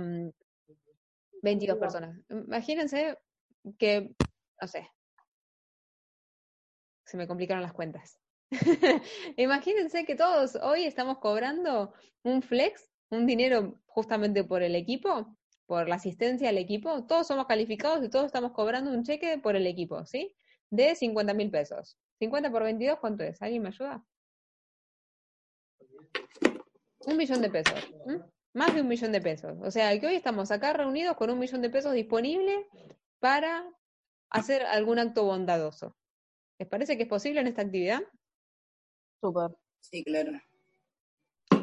22 1.41 1.77
mm, 1.77 1.79
personas. 1.79 2.19
Imagínense 2.29 3.17
que, 3.77 4.15
no 4.61 4.67
sé, 4.67 4.89
se 7.05 7.17
me 7.17 7.27
complicaron 7.27 7.61
las 7.61 7.73
cuentas. 7.73 8.19
Imagínense 9.37 10.05
que 10.05 10.15
todos 10.15 10.55
hoy 10.55 10.85
estamos 10.85 11.19
cobrando 11.19 11.93
un 12.23 12.41
flex 12.41 12.92
un 13.14 13.26
dinero 13.26 13.80
justamente 13.86 14.43
por 14.43 14.64
el 14.64 14.76
equipo, 14.76 15.36
por 15.66 15.88
la 15.88 15.95
asistencia 15.95 16.49
al 16.49 16.57
equipo, 16.57 17.05
todos 17.05 17.28
somos 17.28 17.45
calificados 17.45 18.03
y 18.03 18.09
todos 18.09 18.26
estamos 18.26 18.51
cobrando 18.51 18.91
un 18.91 19.03
cheque 19.03 19.38
por 19.38 19.55
el 19.55 19.68
equipo, 19.68 20.05
¿sí? 20.05 20.36
De 20.70 20.95
50 20.95 21.34
mil 21.34 21.49
pesos. 21.51 21.97
50 22.20 22.51
por 22.51 22.64
22, 22.64 22.99
¿cuánto 22.99 23.24
es? 23.24 23.41
¿Alguien 23.41 23.61
me 23.61 23.70
ayuda? 23.70 24.03
Un 27.05 27.18
millón 27.18 27.41
de 27.41 27.49
pesos. 27.49 27.91
Más 28.53 28.74
de 28.74 28.82
un 28.82 28.88
millón 28.88 29.11
de 29.11 29.22
pesos. 29.22 29.57
O 29.61 29.72
sea, 29.72 29.97
que 29.99 30.07
hoy 30.07 30.16
estamos 30.16 30.51
acá 30.51 30.74
reunidos 30.74 31.18
con 31.18 31.30
un 31.30 31.39
millón 31.39 31.61
de 31.61 31.70
pesos 31.70 31.93
disponible 31.93 32.68
para 33.20 33.66
hacer 34.30 34.64
algún 34.64 34.99
acto 34.99 35.24
bondadoso. 35.24 35.95
¿Les 36.59 36.68
parece 36.68 36.97
que 36.97 37.03
es 37.03 37.09
posible 37.09 37.41
en 37.41 37.47
esta 37.47 37.61
actividad? 37.64 38.01
Súper. 39.22 39.51
Sí, 39.80 40.03
claro. 40.03 40.32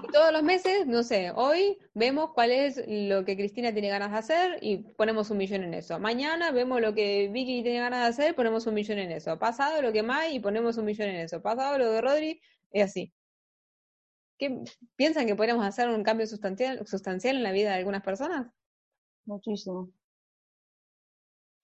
Y 0.03 0.12
todos 0.12 0.32
los 0.32 0.42
meses, 0.42 0.86
no 0.86 1.03
sé, 1.03 1.30
hoy 1.34 1.78
vemos 1.94 2.30
cuál 2.32 2.51
es 2.51 2.82
lo 2.86 3.24
que 3.24 3.36
Cristina 3.36 3.72
tiene 3.72 3.88
ganas 3.88 4.12
de 4.12 4.18
hacer 4.18 4.59
y 4.62 4.78
ponemos 4.94 5.30
un 5.30 5.38
millón 5.38 5.64
en 5.64 5.74
eso. 5.74 5.98
Mañana 5.98 6.53
vemos 6.53 6.80
lo 6.80 6.94
que 6.94 7.28
Vicky 7.28 7.62
tiene 7.62 7.80
ganas 7.80 8.01
de 8.01 8.07
hacer, 8.07 8.34
ponemos 8.34 8.66
un 8.66 8.74
millón 8.74 8.98
en 8.98 9.12
eso. 9.12 9.38
Pasado 9.38 9.82
lo 9.82 9.92
que 9.92 10.03
Mai 10.03 10.36
y 10.36 10.40
ponemos 10.40 10.76
un 10.76 10.84
millón 10.84 11.09
en 11.09 11.16
eso. 11.16 11.42
Pasado 11.42 11.78
lo 11.78 11.90
de 11.90 12.01
Rodri, 12.01 12.40
es 12.70 12.84
así. 12.84 13.12
¿Qué, 14.38 14.62
¿Piensan 14.96 15.26
que 15.26 15.36
podríamos 15.36 15.66
hacer 15.66 15.88
un 15.88 16.03
cambio 16.03 16.26
sustancial, 16.26 16.86
sustancial 16.86 17.36
en 17.36 17.42
la 17.42 17.53
vida 17.53 17.70
de 17.70 17.76
algunas 17.76 18.03
personas? 18.03 18.46
Muchísimo. 19.26 19.90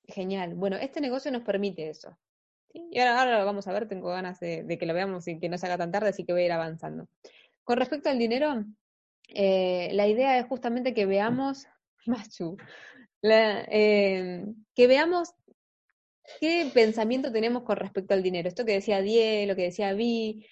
Genial. 0.08 0.54
Bueno, 0.54 0.76
este 0.76 1.00
negocio 1.00 1.30
nos 1.30 1.42
permite 1.42 1.88
eso. 1.88 2.16
Y 2.72 2.98
ahora, 3.00 3.38
lo 3.38 3.46
vamos 3.46 3.66
a 3.68 3.72
ver, 3.72 3.88
tengo 3.88 4.08
ganas 4.08 4.38
de, 4.40 4.66
que 4.78 4.86
lo 4.86 4.94
veamos 4.94 5.26
y 5.28 5.38
que 5.38 5.48
no 5.48 5.58
se 5.58 5.66
haga 5.66 5.78
tan 5.78 5.90
tarde, 5.90 6.10
así 6.10 6.24
que 6.24 6.32
voy 6.32 6.42
a 6.42 6.46
ir 6.46 6.52
avanzando. 6.52 7.08
Con 7.66 7.78
respecto 7.78 8.08
al 8.08 8.18
dinero, 8.18 8.64
eh, 9.28 9.90
la 9.92 10.06
idea 10.06 10.38
es 10.38 10.46
justamente 10.46 10.94
que 10.94 11.04
veamos, 11.04 11.66
Machu, 12.06 12.56
eh, 13.22 14.44
que 14.72 14.86
veamos 14.86 15.34
qué 16.38 16.70
pensamiento 16.72 17.32
tenemos 17.32 17.64
con 17.64 17.76
respecto 17.76 18.14
al 18.14 18.22
dinero. 18.22 18.48
Esto 18.48 18.64
que 18.64 18.74
decía 18.74 19.02
Die, 19.02 19.48
lo 19.48 19.56
que 19.56 19.62
decía 19.62 19.94
Vi, 19.94 20.46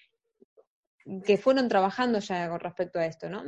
que 1.24 1.36
fueron 1.38 1.68
trabajando 1.68 2.18
ya 2.18 2.48
con 2.48 2.58
respecto 2.58 2.98
a 2.98 3.06
esto, 3.06 3.30
¿no? 3.30 3.44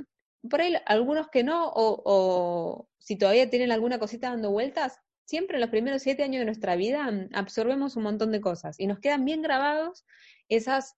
Por 0.49 0.61
ahí 0.61 0.77
algunos 0.87 1.29
que 1.29 1.43
no, 1.43 1.69
o, 1.75 2.89
si 3.01 3.17
todavía 3.17 3.51
tienen 3.51 3.73
alguna 3.73 3.99
cosita 3.99 4.31
dando 4.31 4.53
vueltas, 4.53 5.01
siempre 5.25 5.57
en 5.57 5.63
los 5.63 5.71
primeros 5.71 6.03
siete 6.03 6.23
años 6.23 6.39
de 6.39 6.45
nuestra 6.45 6.77
vida 6.77 7.11
absorbemos 7.33 7.97
un 7.97 8.05
montón 8.05 8.31
de 8.31 8.41
cosas 8.41 8.79
y 8.79 8.87
nos 8.87 9.01
quedan 9.01 9.25
bien 9.25 9.43
grabados 9.43 10.05
esas, 10.49 10.95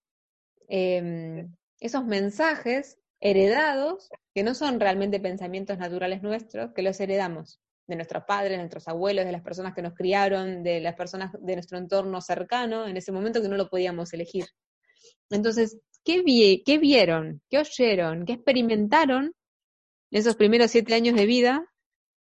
em, 0.67 1.51
esos 1.79 2.05
mensajes 2.05 2.97
heredados 3.19 4.09
que 4.33 4.43
no 4.43 4.53
son 4.53 4.79
realmente 4.79 5.19
pensamientos 5.19 5.77
naturales 5.77 6.21
nuestros, 6.21 6.71
que 6.73 6.81
los 6.81 6.99
heredamos 6.99 7.59
de 7.87 7.95
nuestros 7.95 8.23
padres, 8.25 8.51
de 8.51 8.57
nuestros 8.57 8.87
abuelos, 8.87 9.25
de 9.25 9.31
las 9.31 9.41
personas 9.41 9.73
que 9.73 9.81
nos 9.81 9.95
criaron, 9.95 10.63
de 10.63 10.79
las 10.79 10.95
personas 10.95 11.31
de 11.39 11.53
nuestro 11.55 11.77
entorno 11.77 12.21
cercano, 12.21 12.87
en 12.87 12.97
ese 12.97 13.11
momento 13.11 13.41
que 13.41 13.49
no 13.49 13.57
lo 13.57 13.69
podíamos 13.69 14.13
elegir. 14.13 14.45
Entonces, 15.29 15.79
¿qué, 16.03 16.23
qué 16.65 16.77
vieron? 16.77 17.41
¿Qué 17.49 17.57
oyeron? 17.57 18.25
¿Qué 18.25 18.33
experimentaron 18.33 19.33
en 20.11 20.19
esos 20.19 20.35
primeros 20.35 20.71
siete 20.71 20.93
años 20.93 21.15
de 21.15 21.25
vida 21.25 21.65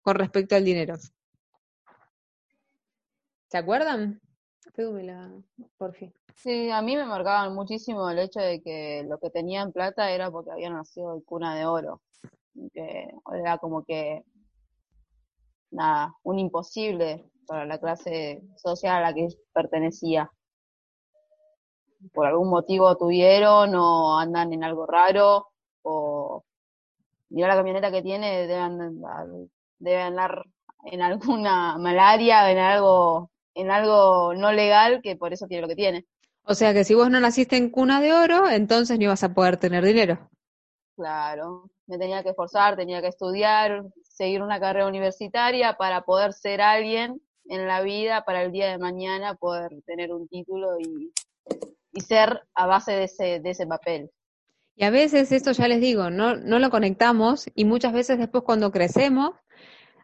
con 0.01 0.15
respecto 0.15 0.55
al 0.55 0.65
dinero? 0.65 0.95
¿Se 3.49 3.57
acuerdan? 3.57 4.19
Por 5.77 5.93
fin. 5.93 6.13
Sí, 6.35 6.71
a 6.71 6.81
mí 6.81 6.95
me 6.95 7.05
marcaban 7.05 7.53
muchísimo 7.53 8.09
el 8.09 8.19
hecho 8.19 8.39
de 8.39 8.61
que 8.61 9.03
lo 9.07 9.19
que 9.19 9.29
tenían 9.29 9.71
plata 9.71 10.11
era 10.11 10.31
porque 10.31 10.51
habían 10.51 10.73
nacido 10.73 11.13
en 11.13 11.21
cuna 11.21 11.55
de 11.55 11.65
oro. 11.65 12.01
Que 12.73 13.07
era 13.33 13.57
como 13.59 13.83
que, 13.83 14.23
nada, 15.71 16.15
un 16.23 16.39
imposible 16.39 17.29
para 17.45 17.65
la 17.65 17.79
clase 17.79 18.41
social 18.57 18.97
a 18.97 19.01
la 19.01 19.13
que 19.13 19.27
pertenecía. 19.53 20.31
Por 22.13 22.25
algún 22.25 22.49
motivo 22.49 22.97
tuvieron 22.97 23.75
o 23.75 24.17
andan 24.17 24.53
en 24.53 24.63
algo 24.63 24.85
raro 24.85 25.47
o 25.83 26.43
mira 27.29 27.47
la 27.47 27.55
camioneta 27.55 27.91
que 27.91 28.01
tiene, 28.01 28.47
deben, 28.47 29.01
deben 29.79 30.01
andar 30.01 30.43
en 30.85 31.01
alguna 31.01 31.77
malaria, 31.79 32.51
en 32.51 32.57
algo 32.57 33.32
en 33.55 33.71
algo 33.71 34.33
no 34.33 34.51
legal 34.51 35.01
que 35.01 35.15
por 35.15 35.33
eso 35.33 35.47
tiene 35.47 35.61
lo 35.61 35.67
que 35.67 35.75
tiene. 35.75 36.05
O 36.45 36.55
sea 36.55 36.73
que 36.73 36.83
si 36.83 36.93
vos 36.93 37.09
no 37.09 37.19
naciste 37.19 37.55
en 37.55 37.69
cuna 37.69 38.01
de 38.01 38.13
oro, 38.13 38.49
entonces 38.49 38.97
no 38.97 39.05
ibas 39.05 39.23
a 39.23 39.33
poder 39.33 39.57
tener 39.57 39.83
dinero. 39.85 40.29
Claro, 40.95 41.69
me 41.87 41.97
tenía 41.97 42.21
que 42.21 42.29
esforzar, 42.29 42.75
tenía 42.75 43.01
que 43.01 43.07
estudiar, 43.07 43.85
seguir 44.03 44.41
una 44.41 44.59
carrera 44.59 44.87
universitaria 44.87 45.73
para 45.77 46.01
poder 46.01 46.33
ser 46.33 46.61
alguien 46.61 47.21
en 47.45 47.67
la 47.67 47.81
vida, 47.81 48.23
para 48.25 48.43
el 48.43 48.51
día 48.51 48.69
de 48.69 48.77
mañana 48.77 49.35
poder 49.35 49.71
tener 49.85 50.13
un 50.13 50.27
título 50.27 50.79
y, 50.79 51.11
y 51.91 52.01
ser 52.01 52.41
a 52.53 52.67
base 52.67 52.91
de 52.91 53.03
ese, 53.05 53.39
de 53.39 53.49
ese 53.49 53.65
papel. 53.65 54.11
Y 54.75 54.85
a 54.85 54.89
veces 54.89 55.31
esto 55.31 55.51
ya 55.51 55.67
les 55.67 55.81
digo, 55.81 56.09
no, 56.09 56.35
no 56.35 56.59
lo 56.59 56.69
conectamos 56.69 57.45
y 57.53 57.65
muchas 57.65 57.93
veces 57.93 58.17
después 58.17 58.43
cuando 58.43 58.71
crecemos 58.71 59.31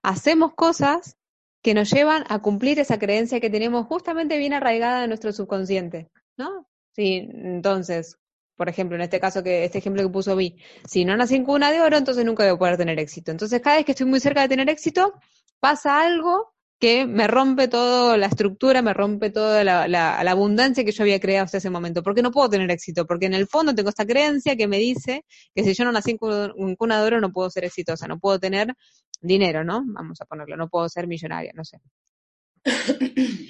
hacemos 0.04 0.54
cosas 0.54 1.18
que 1.62 1.74
nos 1.74 1.92
llevan 1.92 2.24
a 2.30 2.40
cumplir 2.40 2.80
esa 2.80 3.00
creencia 3.00 3.40
que 3.40 3.50
tenemos 3.50 3.86
justamente 3.88 4.38
bien 4.38 4.54
arraigada 4.54 5.04
en 5.04 5.10
nuestro 5.10 5.32
subconsciente, 5.34 6.10
¿no? 6.38 6.68
Sí, 6.92 7.30
entonces, 7.34 8.18
por 8.56 8.70
ejemplo, 8.70 8.96
en 8.96 9.02
este 9.02 9.20
caso 9.20 9.44
que 9.44 9.64
este 9.64 9.78
ejemplo 9.78 10.04
que 10.04 10.10
puso 10.10 10.36
Vi, 10.36 10.58
si 10.86 11.06
no 11.06 11.16
nací 11.16 11.36
en 11.36 11.46
cuna 11.46 11.72
de 11.72 11.82
oro, 11.82 11.98
entonces 11.98 12.26
nunca 12.26 12.44
voy 12.44 12.54
a 12.54 12.58
poder 12.58 12.78
tener 12.78 13.00
éxito. 13.00 13.32
Entonces, 13.32 13.62
cada 13.62 13.78
vez 13.78 13.86
que 13.86 13.92
estoy 13.92 14.08
muy 14.08 14.20
cerca 14.20 14.42
de 14.42 14.50
tener 14.50 14.70
éxito, 14.70 15.14
pasa 15.60 16.02
algo 16.02 16.54
que 16.80 17.06
me 17.06 17.28
rompe 17.28 17.68
toda 17.68 18.18
la 18.18 18.28
estructura, 18.28 18.82
me 18.82 18.94
rompe 18.94 19.30
toda 19.30 19.64
la, 19.64 19.88
la, 19.88 20.20
abundancia 20.32 20.86
que 20.86 20.94
yo 20.94 21.04
había 21.04 21.20
creado 21.20 21.46
hasta 21.46 21.58
ese 21.58 21.70
momento. 21.70 22.02
Porque 22.04 22.22
no 22.22 22.32
puedo 22.32 22.50
tener 22.50 22.72
éxito, 22.72 23.06
porque 23.06 23.26
en 23.26 23.34
el 23.34 23.48
fondo 23.48 23.76
tengo 23.76 23.90
esta 23.90 24.06
creencia 24.06 24.56
que 24.56 24.68
me 24.68 24.78
dice 24.78 25.26
que 25.54 25.64
si 25.64 25.74
yo 25.74 25.84
no 25.84 25.92
nací 25.92 26.12
en 26.12 26.76
cuna 26.76 27.04
de 27.04 27.20
no 27.20 27.32
puedo 27.34 27.50
ser 27.50 27.66
exitosa, 27.66 28.08
no 28.08 28.20
puedo 28.20 28.40
tener 28.40 28.74
dinero, 29.22 29.64
¿no? 29.66 29.84
Vamos 29.88 30.22
a 30.22 30.26
ponerlo, 30.26 30.56
no 30.56 30.70
puedo 30.70 30.88
ser 30.88 31.08
millonaria, 31.08 31.52
no 31.54 31.66
sé. 31.66 31.80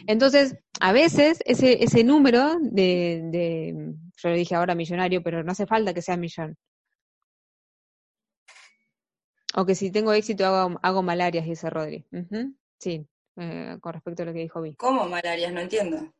Entonces, 0.07 0.55
a 0.80 0.91
veces 0.91 1.39
ese, 1.45 1.84
ese 1.84 2.03
número 2.03 2.55
de, 2.61 3.21
de, 3.25 3.93
yo 4.17 4.30
le 4.30 4.38
dije 4.38 4.55
ahora 4.55 4.73
millonario, 4.75 5.21
pero 5.21 5.43
no 5.43 5.51
hace 5.51 5.67
falta 5.67 5.93
que 5.93 6.01
sea 6.01 6.17
millón. 6.17 6.57
O 9.55 9.65
que 9.65 9.75
si 9.75 9.91
tengo 9.91 10.13
éxito 10.13 10.45
hago, 10.45 10.80
hago 10.82 11.01
malarias, 11.03 11.45
dice 11.45 11.69
Rodri. 11.69 12.05
Sí, 12.80 13.07
eh, 13.39 13.77
con 13.79 13.93
respecto 13.93 14.23
a 14.23 14.25
lo 14.25 14.33
que 14.33 14.39
dijo 14.39 14.61
Vi. 14.61 14.75
¿Cómo 14.75 15.07
malarias? 15.07 15.51
No 15.53 15.61
entiendo. 15.61 16.13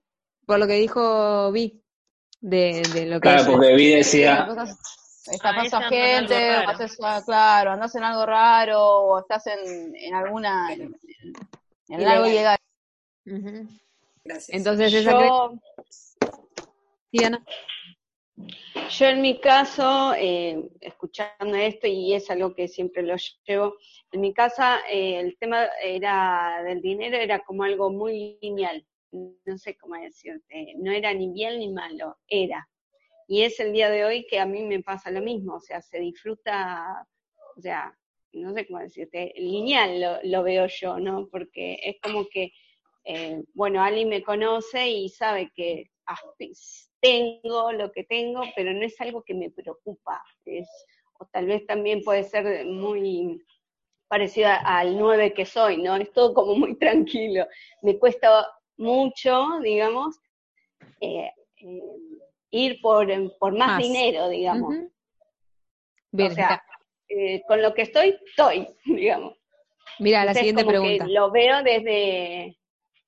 Por 0.46 0.60
lo 0.60 0.68
que 0.68 0.74
dijo 0.74 1.52
Vi, 1.52 1.84
de, 2.40 2.82
de 2.94 3.06
lo 3.06 3.16
que... 3.16 3.30
Claro, 3.30 3.52
porque 3.52 3.76
Vi 3.76 3.96
decía... 3.96 4.48
Estás 5.32 5.74
ah, 5.74 5.90
gente, 5.90 6.58
o 6.58 6.70
haces, 6.70 6.98
claro, 7.26 7.72
andas 7.72 7.94
en 7.96 8.04
algo 8.04 8.26
raro, 8.26 8.82
o 8.82 9.20
estás 9.20 9.46
en, 9.48 9.96
en 9.96 10.16
alguna, 10.16 10.74
en, 10.74 12.08
algo 12.08 12.26
ilegal. 12.26 12.58
Gracias. 14.24 14.50
Entonces, 14.50 14.92
esa 14.92 15.12
yo, 15.12 15.60
Diana. 17.12 17.44
Yo 18.90 19.06
en 19.06 19.22
mi 19.22 19.40
caso, 19.40 20.14
eh, 20.18 20.68
escuchando 20.82 21.56
esto, 21.56 21.88
y 21.88 22.14
es 22.14 22.30
algo 22.32 22.56
que 22.56 22.68
siempre 22.68 23.04
lo 23.04 23.16
llevo, 23.46 23.76
en 24.12 24.22
mi 24.22 24.34
casa 24.34 24.80
eh, 24.90 25.20
el 25.20 25.38
tema 25.38 25.68
era 25.84 26.64
del 26.64 26.82
dinero 26.82 27.18
era 27.18 27.40
como 27.40 27.64
algo 27.64 27.92
muy 27.92 28.40
lineal, 28.42 28.86
no 29.12 29.58
sé 29.58 29.78
cómo 29.78 29.96
decirte, 29.96 30.74
no 30.78 30.92
era 30.92 31.14
ni 31.14 31.32
bien 31.32 31.60
ni 31.60 31.70
malo, 31.70 32.18
era. 32.28 32.68
Y 33.28 33.44
es 33.44 33.60
el 33.60 33.74
día 33.74 33.90
de 33.90 34.06
hoy 34.06 34.26
que 34.26 34.40
a 34.40 34.46
mí 34.46 34.64
me 34.64 34.82
pasa 34.82 35.12
lo 35.12 35.22
mismo, 35.22 35.56
o 35.56 35.62
sea, 35.62 35.82
se 35.82 36.00
disfruta, 36.00 37.08
o 37.56 37.62
sea, 37.62 37.96
no 38.34 38.54
sé 38.54 38.66
cómo 38.66 38.80
decirte, 38.80 39.34
lineal 39.38 40.22
lo, 40.24 40.44
veo 40.44 40.66
yo, 40.68 41.00
¿no? 41.00 41.28
Porque 41.28 41.80
es 41.84 41.98
como 42.02 42.28
que, 42.28 42.54
eh, 43.04 43.44
bueno, 43.54 43.84
Ali 43.84 44.06
me 44.06 44.24
conoce 44.24 44.90
y 44.90 45.10
sabe 45.10 45.52
que 45.56 45.92
tengo 47.02 47.72
lo 47.72 47.92
que 47.92 48.04
tengo, 48.04 48.42
pero 48.56 48.74
no 48.74 48.86
es 48.86 49.00
algo 49.02 49.24
que 49.24 49.34
me 49.34 49.50
preocupa. 49.50 50.22
Es, 50.46 50.68
o 51.20 51.26
tal 51.26 51.48
vez 51.48 51.66
también 51.66 52.02
puede 52.04 52.24
ser 52.24 52.66
muy 52.66 53.44
parecido 54.08 54.50
al 54.64 54.98
9 54.98 55.34
que 55.34 55.46
soy, 55.46 55.78
¿no? 55.82 55.96
Es 55.96 56.12
todo 56.12 56.34
como 56.34 56.56
muy 56.56 56.76
tranquilo. 56.80 57.46
Me 57.82 57.98
cuesta 57.98 58.48
mucho, 58.78 59.60
digamos, 59.62 60.20
eh, 61.00 61.32
eh, 61.58 61.82
ir 62.52 62.82
por, 62.82 63.08
por 63.38 63.56
más, 63.58 63.82
dinero, 63.82 64.30
digamos. 64.30 64.76
o 66.14 66.30
sea, 66.32 66.62
eh, 67.08 67.42
con 67.48 67.62
lo 67.62 67.74
que 67.74 67.84
estoy, 67.84 68.18
estoy, 68.26 68.68
digamos. 68.86 69.36
Mira, 70.00 70.26
la 70.26 70.34
siguiente 70.34 70.64
pregunta. 70.64 71.06
lo 71.08 71.32
veo 71.32 71.62
desde. 71.64 72.58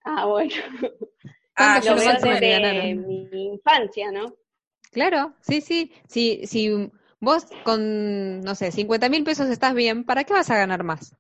Ah, 0.04 0.26
bueno. 0.26 0.54
Ah, 1.56 1.82
lo 1.84 1.96
veo 1.96 2.14
desde 2.14 2.96
mi 2.96 3.30
infancia, 3.54 4.12
¿no? 4.12 4.36
Claro, 4.92 5.36
sí, 5.42 5.62
sí. 5.62 5.92
Si, 6.08 6.46
si 6.46 6.92
vos 7.20 7.48
con, 7.64 8.42
no 8.42 8.56
sé, 8.56 8.72
50 8.72 9.10
mil 9.10 9.24
pesos 9.24 9.50
estás 9.50 9.74
bien, 9.74 10.04
¿para 10.04 10.24
qué 10.24 10.34
vas 10.34 10.50
a 10.50 10.58
ganar 10.58 10.84
más? 10.84 11.16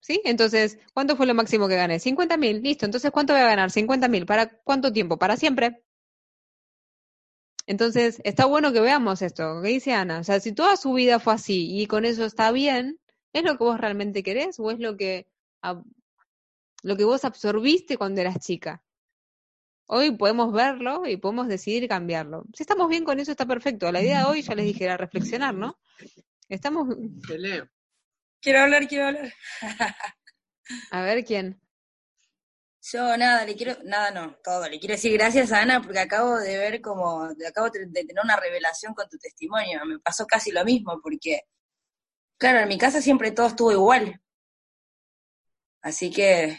¿Sí? 0.00 0.20
Entonces, 0.24 0.78
¿cuánto 0.94 1.16
fue 1.16 1.26
lo 1.26 1.34
máximo 1.34 1.68
que 1.68 1.76
gané? 1.76 2.00
50 2.00 2.36
mil, 2.36 2.60
listo. 2.62 2.84
Entonces, 2.84 3.10
¿cuánto 3.12 3.32
voy 3.34 3.42
a 3.42 3.46
ganar? 3.46 3.70
50 3.70 4.08
mil. 4.08 4.26
¿Para 4.26 4.48
cuánto 4.48 4.92
tiempo? 4.92 5.16
Para 5.18 5.36
siempre. 5.36 5.82
Entonces, 7.66 8.20
está 8.24 8.46
bueno 8.46 8.72
que 8.72 8.80
veamos 8.80 9.22
esto, 9.22 9.60
¿qué 9.62 9.68
dice 9.68 9.92
Ana? 9.92 10.18
O 10.18 10.24
sea, 10.24 10.40
si 10.40 10.52
toda 10.52 10.76
su 10.76 10.92
vida 10.94 11.20
fue 11.20 11.34
así 11.34 11.80
y 11.80 11.86
con 11.86 12.04
eso 12.04 12.24
está 12.24 12.50
bien, 12.50 12.98
¿es 13.32 13.44
lo 13.44 13.56
que 13.56 13.64
vos 13.64 13.80
realmente 13.80 14.24
querés 14.24 14.58
o 14.58 14.70
es 14.72 14.80
lo 14.80 14.96
que, 14.96 15.28
lo 16.82 16.96
que 16.96 17.04
vos 17.04 17.24
absorbiste 17.24 17.96
cuando 17.96 18.20
eras 18.20 18.38
chica? 18.38 18.82
Hoy 19.86 20.12
podemos 20.12 20.52
verlo 20.52 21.06
y 21.06 21.16
podemos 21.16 21.48
decidir 21.48 21.88
cambiarlo. 21.88 22.44
Si 22.54 22.62
estamos 22.62 22.88
bien 22.88 23.04
con 23.04 23.20
eso, 23.20 23.30
está 23.30 23.46
perfecto. 23.46 23.90
La 23.90 24.00
idea 24.00 24.20
de 24.20 24.24
hoy, 24.26 24.42
ya 24.42 24.54
les 24.54 24.64
dije, 24.64 24.84
era 24.84 24.96
reflexionar, 24.96 25.54
¿no? 25.54 25.78
Estamos... 26.48 26.94
Quiero 28.40 28.60
hablar, 28.60 28.88
quiero 28.88 29.06
hablar. 29.06 29.32
A 30.90 31.02
ver, 31.02 31.24
¿quién? 31.24 31.60
Yo 32.84 33.16
nada, 33.16 33.44
le 33.44 33.54
quiero, 33.54 33.76
nada 33.84 34.10
no, 34.10 34.36
todo, 34.42 34.68
le 34.68 34.80
quiero 34.80 34.94
decir 34.94 35.12
gracias 35.12 35.52
a 35.52 35.60
Ana 35.60 35.80
porque 35.80 36.00
acabo 36.00 36.36
de 36.38 36.58
ver 36.58 36.80
como, 36.80 37.22
acabo 37.46 37.70
de 37.70 37.86
tener 37.86 38.16
una 38.24 38.34
revelación 38.34 38.92
con 38.92 39.08
tu 39.08 39.18
testimonio, 39.18 39.84
me 39.86 40.00
pasó 40.00 40.26
casi 40.26 40.50
lo 40.50 40.64
mismo 40.64 41.00
porque, 41.00 41.42
claro, 42.36 42.58
en 42.58 42.68
mi 42.68 42.78
casa 42.78 43.00
siempre 43.00 43.30
todo 43.30 43.46
estuvo 43.46 43.70
igual. 43.70 44.20
Así 45.80 46.10
que 46.10 46.58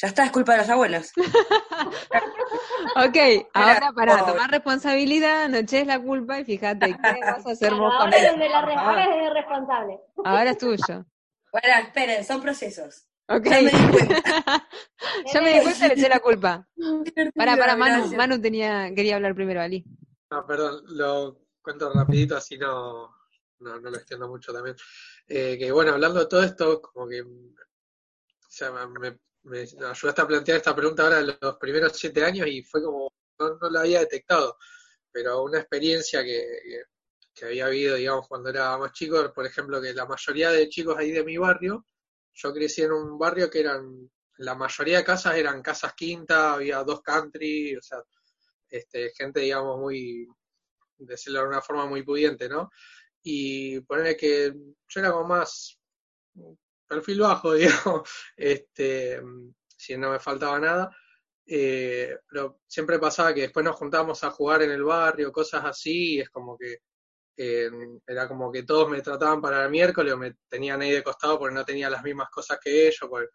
ya 0.00 0.08
está, 0.08 0.24
es 0.24 0.30
culpa 0.30 0.52
de 0.52 0.58
los 0.58 0.68
abuelos. 0.68 1.10
ok, 2.96 3.48
ahora 3.52 3.92
para 3.92 4.24
tomar 4.24 4.48
responsabilidad, 4.48 5.48
no 5.48 5.56
eches 5.58 5.86
la 5.88 6.00
culpa 6.00 6.38
y 6.38 6.44
fíjate 6.44 6.86
qué 7.02 7.20
vas 7.20 7.44
a 7.44 7.50
hacer 7.50 7.74
vos 7.74 7.92
con 7.98 8.12
eso. 8.12 8.32
Ahora 8.76 9.04
es 9.04 9.34
responsable. 9.34 10.00
Ahora 10.24 10.50
es 10.50 10.58
tuyo. 10.58 11.04
Bueno, 11.50 11.68
esperen, 11.82 12.24
son 12.24 12.40
procesos. 12.40 13.08
Ok. 13.28 13.46
Ya 13.46 13.60
me 13.60 13.70
di 13.70 13.90
cuenta. 13.90 14.22
ya 15.34 15.40
me 15.40 15.52
di 15.52 15.60
cuenta 15.62 15.86
y 15.86 15.88
le 15.88 15.94
eché 15.94 16.08
la 16.08 16.20
culpa. 16.20 16.68
Para, 17.34 17.56
para, 17.56 17.76
Manu, 17.76 18.16
Manu 18.16 18.40
tenía, 18.40 18.94
quería 18.94 19.16
hablar 19.16 19.34
primero, 19.34 19.60
Ali. 19.60 19.84
No, 20.30 20.46
perdón, 20.46 20.82
lo 20.90 21.40
cuento 21.60 21.92
rapidito, 21.92 22.36
así 22.36 22.56
no, 22.56 23.16
no, 23.58 23.80
no 23.80 23.90
lo 23.90 23.96
extiendo 23.96 24.28
mucho 24.28 24.52
también. 24.52 24.76
Eh, 25.26 25.56
que 25.58 25.72
bueno, 25.72 25.92
hablando 25.92 26.20
de 26.20 26.26
todo 26.26 26.42
esto, 26.44 26.80
como 26.80 27.08
que 27.08 27.22
o 27.22 28.50
sea, 28.50 28.70
me, 28.86 29.18
me, 29.48 29.60
ayudaste 29.60 30.22
a 30.22 30.26
plantear 30.26 30.58
esta 30.58 30.74
pregunta 30.74 31.04
ahora 31.04 31.20
en 31.20 31.36
los 31.40 31.56
primeros 31.56 31.92
siete 31.96 32.24
años 32.24 32.46
y 32.46 32.62
fue 32.62 32.82
como, 32.82 33.12
no, 33.38 33.58
no 33.60 33.70
la 33.70 33.80
había 33.80 34.00
detectado, 34.00 34.56
pero 35.10 35.42
una 35.42 35.58
experiencia 35.58 36.22
que, 36.22 36.44
que, 37.34 37.46
había 37.46 37.66
habido, 37.66 37.96
digamos, 37.96 38.28
cuando 38.28 38.50
éramos 38.50 38.92
chicos, 38.92 39.30
por 39.32 39.46
ejemplo, 39.46 39.80
que 39.80 39.94
la 39.94 40.06
mayoría 40.06 40.50
de 40.50 40.68
chicos 40.68 40.96
ahí 40.96 41.10
de 41.12 41.24
mi 41.24 41.36
barrio, 41.38 41.86
yo 42.34 42.52
crecí 42.52 42.82
en 42.82 42.92
un 42.92 43.18
barrio 43.18 43.50
que 43.50 43.60
eran, 43.60 44.10
la 44.38 44.54
mayoría 44.54 44.98
de 44.98 45.04
casas 45.04 45.36
eran 45.36 45.62
casas 45.62 45.94
quinta, 45.94 46.54
había 46.54 46.82
dos 46.84 47.02
country, 47.02 47.76
o 47.76 47.82
sea, 47.82 48.02
este, 48.68 49.10
gente, 49.16 49.40
digamos, 49.40 49.78
muy, 49.78 50.28
decirlo 50.98 51.40
de 51.40 51.48
una 51.48 51.62
forma 51.62 51.86
muy 51.86 52.02
pudiente, 52.02 52.48
¿no? 52.48 52.70
Y 53.22 53.80
ponerle 53.80 54.16
que 54.16 54.52
yo 54.88 55.00
era 55.00 55.12
como 55.12 55.28
más 55.28 55.78
perfil 56.88 57.20
bajo, 57.20 57.52
digamos, 57.54 58.08
este, 58.36 59.22
si 59.76 59.96
no 59.96 60.10
me 60.10 60.18
faltaba 60.18 60.58
nada, 60.58 60.96
eh, 61.46 62.18
pero 62.28 62.60
siempre 62.66 62.98
pasaba 62.98 63.32
que 63.34 63.42
después 63.42 63.64
nos 63.64 63.76
juntábamos 63.76 64.22
a 64.24 64.30
jugar 64.30 64.62
en 64.62 64.72
el 64.72 64.84
barrio, 64.84 65.32
cosas 65.32 65.64
así, 65.64 66.16
y 66.16 66.20
es 66.20 66.30
como 66.30 66.56
que 66.56 66.78
era 67.38 68.26
como 68.26 68.50
que 68.50 68.64
todos 68.64 68.90
me 68.90 69.00
trataban 69.00 69.40
para 69.40 69.64
el 69.64 69.70
miércoles 69.70 70.12
o 70.12 70.16
me 70.16 70.34
tenían 70.48 70.82
ahí 70.82 70.90
de 70.90 71.04
costado 71.04 71.38
porque 71.38 71.54
no 71.54 71.64
tenía 71.64 71.88
las 71.88 72.02
mismas 72.02 72.28
cosas 72.30 72.58
que 72.60 72.88
ellos, 72.88 73.08
porque 73.08 73.28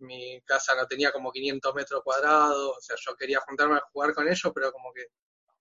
mi 0.00 0.40
casa 0.42 0.74
no 0.74 0.86
tenía 0.86 1.12
como 1.12 1.32
500 1.32 1.74
metros 1.74 2.02
cuadrados, 2.04 2.76
o 2.76 2.80
sea, 2.80 2.96
yo 3.00 3.16
quería 3.16 3.40
juntarme 3.40 3.76
a 3.76 3.82
jugar 3.90 4.14
con 4.14 4.28
ellos, 4.28 4.52
pero 4.54 4.70
como 4.70 4.92
que 4.92 5.06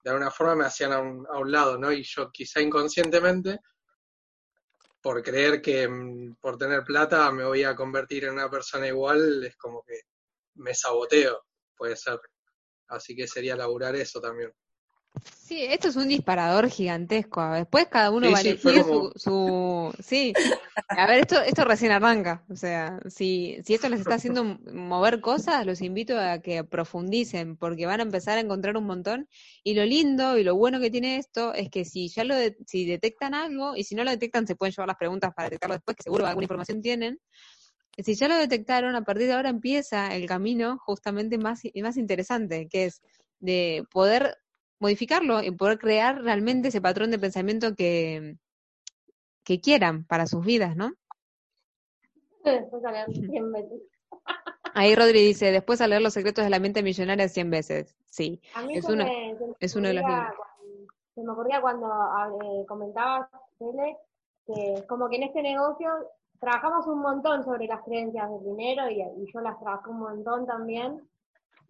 de 0.04 0.10
alguna 0.10 0.32
forma 0.32 0.56
me 0.56 0.66
hacían 0.66 0.94
a 0.94 1.00
un, 1.00 1.26
a 1.30 1.40
un 1.40 1.52
lado, 1.52 1.78
¿no? 1.78 1.92
Y 1.92 2.04
yo 2.04 2.30
quizá 2.32 2.62
inconscientemente, 2.62 3.60
por 5.08 5.24
creer 5.24 5.62
que 5.62 5.88
mm, 5.88 6.36
por 6.42 6.58
tener 6.58 6.84
plata 6.84 7.32
me 7.32 7.46
voy 7.46 7.64
a 7.64 7.74
convertir 7.78 8.26
en 8.26 8.34
una 8.34 8.50
persona 8.50 8.88
igual, 8.88 9.42
es 9.46 9.56
como 9.56 9.82
que 9.82 10.02
me 10.56 10.74
saboteo, 10.74 11.46
puede 11.78 11.96
ser. 11.96 12.20
Así 12.90 13.16
que 13.16 13.26
sería 13.26 13.56
laburar 13.56 13.96
eso 13.96 14.20
también. 14.20 14.52
Sí, 15.24 15.64
esto 15.64 15.88
es 15.88 15.96
un 15.96 16.10
disparador 16.10 16.70
gigantesco. 16.70 17.42
Después 17.52 17.88
cada 17.88 18.12
uno 18.12 18.30
va 18.32 18.38
a 18.38 18.42
elegir 18.42 18.84
su, 19.16 19.94
Sí, 20.00 20.34
a 20.90 21.08
ver, 21.08 21.20
esto, 21.20 21.42
esto 21.42 21.64
recién 21.64 21.92
arranca. 21.92 22.44
O 22.50 22.56
sea, 22.56 23.00
si, 23.10 23.58
si 23.64 23.74
esto 23.74 23.88
les 23.88 24.02
está 24.02 24.16
haciendo 24.16 24.44
mover 24.44 25.22
cosas, 25.22 25.66
los 25.66 25.82
invito 25.82 26.20
a 26.20 26.40
que 26.40 26.64
profundicen, 26.64 27.56
porque 27.56 27.86
van 27.86 28.02
a 28.02 28.04
empezar 28.04 28.38
a 28.38 28.42
encontrar 28.42 28.76
un 28.76 28.86
montón. 28.86 29.30
Y 29.64 29.74
lo 29.74 29.86
lindo 29.86 30.38
y 30.38 30.44
lo 30.44 30.56
bueno 30.56 30.80
que 30.80 30.92
tiene 30.92 31.18
esto 31.18 31.54
es 31.54 31.70
que 31.70 31.86
si 31.86 32.10
ya 32.10 32.24
lo 32.24 32.36
si 32.66 32.86
detectan 32.86 33.34
algo, 33.34 33.76
y 33.76 33.84
si 33.84 33.96
no 33.96 34.04
lo 34.04 34.12
detectan, 34.12 34.48
se 34.48 34.56
pueden 34.56 34.74
llevar 34.74 34.88
las 34.88 34.98
preguntas 34.98 35.32
para 35.34 35.48
detectarlo 35.48 35.76
después, 35.76 35.96
que 35.96 36.04
seguro 36.04 36.26
alguna 36.28 36.44
información 36.44 36.82
tienen. 36.82 37.20
Si 37.98 38.16
ya 38.16 38.28
lo 38.28 38.38
detectaron, 38.38 38.96
a 38.96 39.04
partir 39.04 39.28
de 39.28 39.34
ahora 39.34 39.50
empieza 39.50 40.14
el 40.16 40.28
camino 40.28 40.78
justamente 40.86 41.38
más, 41.38 41.62
más 41.82 41.98
interesante, 41.98 42.68
que 42.70 42.86
es 42.86 43.02
de 43.40 43.86
poder 43.92 44.36
modificarlo 44.80 45.44
y 45.44 45.52
poder 45.52 45.80
crear 45.80 46.22
realmente 46.22 46.70
ese 46.70 46.82
patrón 46.82 47.12
de 47.12 47.20
pensamiento 47.20 47.76
que, 47.76 48.38
que 49.44 49.60
quieran 49.62 50.06
para 50.06 50.28
sus 50.28 50.46
vidas, 50.46 50.76
¿no? 50.76 50.94
Ahí 54.74 54.96
Rodri 54.96 55.26
dice, 55.26 55.52
después 55.52 55.82
a 55.82 55.88
leer 55.88 56.02
los 56.02 56.14
secretos 56.14 56.44
de 56.44 56.50
la 56.52 56.60
mente 56.60 56.84
millonaria 56.84 57.28
100 57.28 57.50
veces. 57.50 57.96
Sí, 58.06 58.40
es, 58.70 58.86
uno, 58.86 59.06
es 59.60 59.76
uno 59.76 59.88
de 59.88 59.96
los 59.96 60.04
libros. 60.06 60.34
Se 61.16 61.24
me 61.24 61.32
ocurría 61.32 61.62
cuando 61.62 61.88
eh, 61.88 62.66
comentabas, 62.68 63.28
que 64.46 64.86
como 64.88 65.10
que 65.10 65.16
en 65.16 65.24
este 65.24 65.42
negocio 65.42 65.90
trabajamos 66.40 66.86
un 66.86 67.00
montón 67.00 67.44
sobre 67.44 67.66
las 67.66 67.84
creencias 67.84 68.30
del 68.30 68.44
dinero 68.44 68.88
y, 68.90 69.02
y 69.02 69.34
yo 69.34 69.42
las 69.42 69.60
trabajo 69.60 69.90
un 69.90 70.00
montón 70.00 70.46
también. 70.46 71.10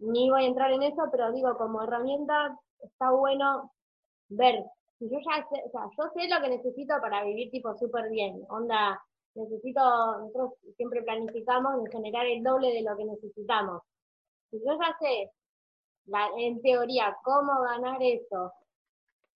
Ni 0.00 0.28
voy 0.28 0.44
a 0.44 0.48
entrar 0.48 0.70
en 0.70 0.82
eso, 0.82 1.08
pero 1.10 1.32
digo, 1.32 1.56
como 1.56 1.82
herramienta 1.82 2.58
está 2.82 3.10
bueno 3.10 3.72
ver. 4.28 4.64
Si 4.98 5.08
yo 5.08 5.18
ya 5.18 5.46
sé, 5.48 5.62
o 5.66 5.70
sea, 5.70 5.82
yo 5.96 6.10
sé 6.14 6.28
lo 6.28 6.40
que 6.40 6.56
necesito 6.56 6.94
para 7.00 7.24
vivir 7.24 7.50
tipo 7.50 7.76
súper 7.76 8.10
bien. 8.10 8.44
Onda, 8.48 9.00
necesito, 9.34 9.80
nosotros 10.18 10.54
siempre 10.76 11.02
planificamos 11.02 11.84
de 11.84 11.90
generar 11.90 12.26
el 12.26 12.42
doble 12.42 12.72
de 12.72 12.82
lo 12.82 12.96
que 12.96 13.04
necesitamos. 13.04 13.82
Si 14.50 14.58
yo 14.58 14.72
ya 14.78 14.96
sé, 14.98 15.30
la, 16.06 16.28
en 16.38 16.60
teoría, 16.62 17.16
cómo 17.22 17.60
ganar 17.62 18.02
eso, 18.02 18.52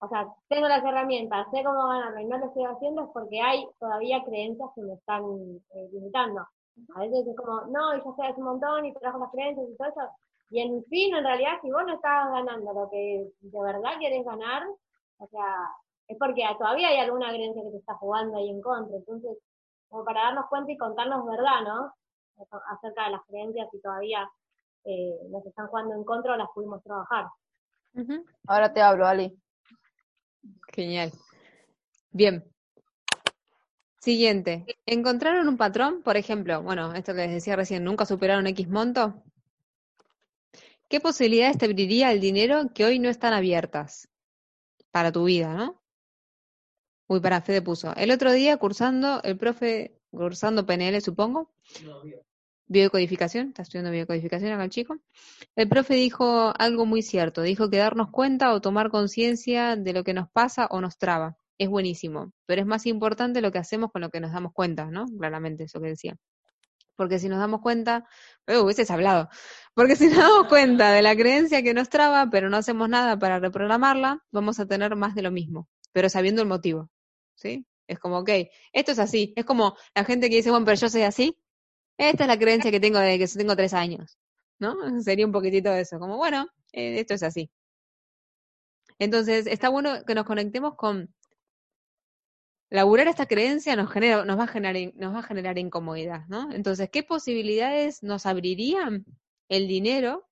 o 0.01 0.09
sea, 0.09 0.26
tengo 0.49 0.66
las 0.66 0.84
herramientas, 0.84 1.47
sé 1.53 1.62
cómo 1.62 1.86
ganarlo 1.86 2.20
y 2.20 2.24
no 2.24 2.38
lo 2.38 2.47
estoy 2.47 2.64
haciendo 2.64 3.05
es 3.05 3.09
porque 3.12 3.40
hay 3.40 3.64
todavía 3.78 4.24
creencias 4.24 4.68
que 4.74 4.82
me 4.82 4.95
están 4.95 5.22
eh, 5.74 5.88
limitando. 5.93 6.40
A 6.97 7.01
veces 7.01 7.26
es 7.26 7.36
como, 7.36 7.61
no, 7.66 7.95
y 7.97 7.99
ya 7.99 8.12
sé 8.16 8.22
hace 8.22 8.40
un 8.40 8.47
montón 8.47 8.84
y 8.86 8.95
trabajo 8.95 9.20
las 9.20 9.30
creencias 9.30 9.68
y 9.68 9.76
todo 9.76 9.88
eso, 9.88 10.01
y 10.53 10.61
en 10.61 10.84
fin, 10.84 11.14
en 11.14 11.24
realidad, 11.24 11.55
si 11.62 11.70
vos 11.70 11.82
no 11.86 11.94
estabas 11.94 12.30
ganando 12.30 12.74
lo 12.74 12.90
que 12.90 13.26
de 13.40 13.62
verdad 13.62 13.98
querés 13.98 14.22
ganar, 14.22 14.62
o 15.16 15.26
sea, 15.28 15.70
es 16.09 16.18
porque 16.18 16.42
todavía 16.59 16.88
hay 16.88 16.98
alguna 16.98 17.30
creencia 17.30 17.62
que 17.62 17.70
te 17.70 17.78
está 17.78 17.94
jugando 17.94 18.36
ahí 18.36 18.50
en 18.50 18.61
contra. 18.61 18.98
Entonces, 18.98 19.38
como 19.88 20.05
para 20.05 20.24
darnos 20.24 20.44
cuenta 20.50 20.70
y 20.70 20.76
contarnos 20.76 21.24
verdad, 21.24 21.62
¿no? 21.64 21.94
Acerca 22.70 23.07
de 23.07 23.12
las 23.12 23.22
creencias 23.26 23.66
si 23.70 23.80
todavía 23.80 24.30
eh, 24.84 25.16
nos 25.30 25.46
están 25.46 25.68
jugando 25.68 25.94
en 25.94 26.05
contra 26.05 26.34
o 26.34 26.36
las 26.36 26.48
pudimos 26.55 26.82
trabajar. 26.82 27.28
Ahora 28.46 28.74
te 28.74 28.82
hablo, 28.82 29.07
Ali. 29.07 29.34
Genial. 30.74 31.12
Bien. 32.11 32.44
Siguiente. 34.00 34.66
¿Encontraron 34.84 35.48
un 35.48 35.57
patrón? 35.57 36.03
Por 36.03 36.18
ejemplo, 36.18 36.61
bueno, 36.62 36.92
esto 36.92 37.14
que 37.14 37.20
les 37.22 37.32
decía 37.32 37.57
recién, 37.57 37.84
¿nunca 37.84 38.05
superaron 38.05 38.46
X 38.48 38.68
monto? 38.68 39.22
¿Qué 40.93 41.01
posibilidades 41.01 41.57
te 41.57 41.64
abriría 41.64 42.12
el 42.12 42.20
dinero 42.20 42.68
que 42.74 42.84
hoy 42.84 42.99
no 42.99 43.09
están 43.09 43.32
abiertas 43.32 44.11
para 44.90 45.11
tu 45.11 45.24
vida, 45.24 45.55
no? 45.55 45.82
Uy, 47.09 47.20
para 47.20 47.40
Fede 47.40 47.62
puso. 47.62 47.97
El 47.97 48.11
otro 48.11 48.30
día 48.30 48.59
cursando, 48.59 49.22
el 49.22 49.38
profe, 49.38 49.99
cursando 50.11 50.66
PNL, 50.66 51.01
supongo. 51.01 51.51
Biocodificación, 52.66 53.49
está 53.49 53.62
estudiando 53.62 53.90
biocodificación 53.90 54.53
acá 54.53 54.64
el 54.64 54.68
chico. 54.68 54.99
El 55.57 55.66
profe 55.66 55.95
dijo 55.95 56.53
algo 56.59 56.84
muy 56.84 57.01
cierto. 57.01 57.40
Dijo 57.40 57.70
que 57.70 57.78
darnos 57.78 58.11
cuenta 58.11 58.53
o 58.53 58.61
tomar 58.61 58.90
conciencia 58.90 59.76
de 59.76 59.95
lo 59.95 60.05
que 60.05 60.12
nos 60.12 60.28
pasa 60.30 60.66
o 60.70 60.82
nos 60.82 60.99
traba. 60.99 61.38
Es 61.57 61.70
buenísimo. 61.70 62.34
Pero 62.45 62.61
es 62.61 62.66
más 62.66 62.84
importante 62.84 63.40
lo 63.40 63.51
que 63.51 63.57
hacemos 63.57 63.90
con 63.93 64.03
lo 64.03 64.11
que 64.11 64.20
nos 64.20 64.32
damos 64.32 64.53
cuenta, 64.53 64.90
¿no? 64.90 65.07
Claramente, 65.07 65.64
eso 65.64 65.80
que 65.80 65.88
decía 65.88 66.18
porque 66.97 67.18
si 67.18 67.28
nos 67.28 67.38
damos 67.38 67.61
cuenta, 67.61 68.07
eh, 68.47 68.59
hubieses 68.59 68.90
hablado, 68.90 69.28
porque 69.74 69.97
si 69.97 70.09
nos 70.09 70.18
damos 70.18 70.49
cuenta 70.49 70.93
de 70.93 71.03
la 71.03 71.16
creencia 71.16 71.62
que 71.62 71.74
nos 71.74 71.88
traba, 71.88 72.28
pero 72.30 72.51
no 72.51 72.57
hacemos 72.57 72.88
nada 72.88 73.18
para 73.18 73.38
reprogramarla, 73.38 74.22
vamos 74.30 74.61
a 74.61 74.66
tener 74.66 74.97
más 74.97 75.14
de 75.14 75.22
lo 75.22 75.30
mismo, 75.30 75.68
pero 75.93 76.09
sabiendo 76.09 76.43
el 76.43 76.49
motivo, 76.49 76.90
¿sí? 77.34 77.66
Es 77.86 77.99
como, 77.99 78.18
ok, 78.18 78.30
esto 78.72 78.93
es 78.93 78.99
así, 78.99 79.32
es 79.36 79.45
como 79.45 79.76
la 79.95 80.05
gente 80.05 80.30
que 80.30 80.36
dice, 80.36 80.51
bueno, 80.51 80.64
pero 80.66 80.78
yo 80.78 80.88
soy 80.88 81.03
así, 81.03 81.36
esta 81.99 82.24
es 82.24 82.28
la 82.28 82.38
creencia 82.38 82.70
que 82.70 82.80
tengo 82.80 82.99
desde 82.99 83.18
que 83.18 83.38
tengo 83.38 83.57
tres 83.57 83.74
años, 83.74 84.18
¿no? 84.59 84.74
Sería 85.03 85.26
un 85.26 85.32
poquitito 85.32 85.70
de 85.70 85.82
eso, 85.82 85.99
como, 85.99 86.16
bueno, 86.16 86.47
eh, 86.72 87.01
esto 87.01 87.14
es 87.14 87.22
así. 87.22 87.51
Entonces, 88.99 89.47
está 89.47 89.68
bueno 89.68 90.05
que 90.07 90.14
nos 90.14 90.24
conectemos 90.24 90.76
con 90.76 91.12
laburar 92.73 93.07
esta 93.07 93.27
creencia 93.27 93.77
nos 93.77 93.91
genera, 93.93 94.25
nos 94.25 94.39
va 94.39 94.45
a 94.45 94.47
generar, 94.47 94.95
nos 94.95 95.14
va 95.14 95.18
a 95.20 95.23
generar 95.23 95.59
incomodidad, 95.59 96.27
¿no? 96.29 96.51
Entonces, 96.53 96.89
¿qué 96.91 97.03
posibilidades 97.03 98.03
nos 98.03 98.25
abrirían 98.25 99.05
el 99.49 99.68
dinero 99.68 100.27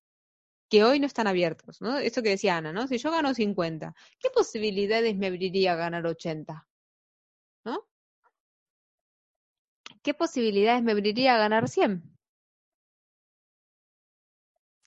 que 0.69 0.83
hoy 0.83 0.99
no 0.99 1.05
están 1.05 1.27
abiertos, 1.27 1.81
¿no? 1.81 1.99
Esto 1.99 2.23
que 2.23 2.29
decía 2.29 2.57
Ana, 2.57 2.73
¿no? 2.73 2.87
Si 2.87 2.97
yo 2.97 3.11
gano 3.11 3.33
50, 3.35 3.93
¿qué 4.19 4.29
posibilidades 4.31 5.15
me 5.17 5.27
abriría 5.27 5.75
ganar 5.75 6.05
80? 6.07 6.67
¿No? 7.65 7.87
¿Qué 10.01 10.13
posibilidades 10.15 10.81
me 10.81 10.93
abriría 10.93 11.37
ganar 11.37 11.69
100? 11.69 12.01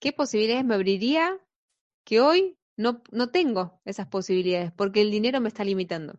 ¿Qué 0.01 0.13
posibilidades 0.13 0.65
me 0.65 0.75
abriría 0.75 1.41
que 2.05 2.21
hoy 2.21 2.59
no, 2.77 3.03
no 3.13 3.31
tengo 3.31 3.81
esas 3.85 4.09
posibilidades 4.09 4.73
porque 4.73 5.03
el 5.03 5.13
dinero 5.13 5.41
me 5.41 5.49
está 5.49 5.63
limitando? 5.63 6.19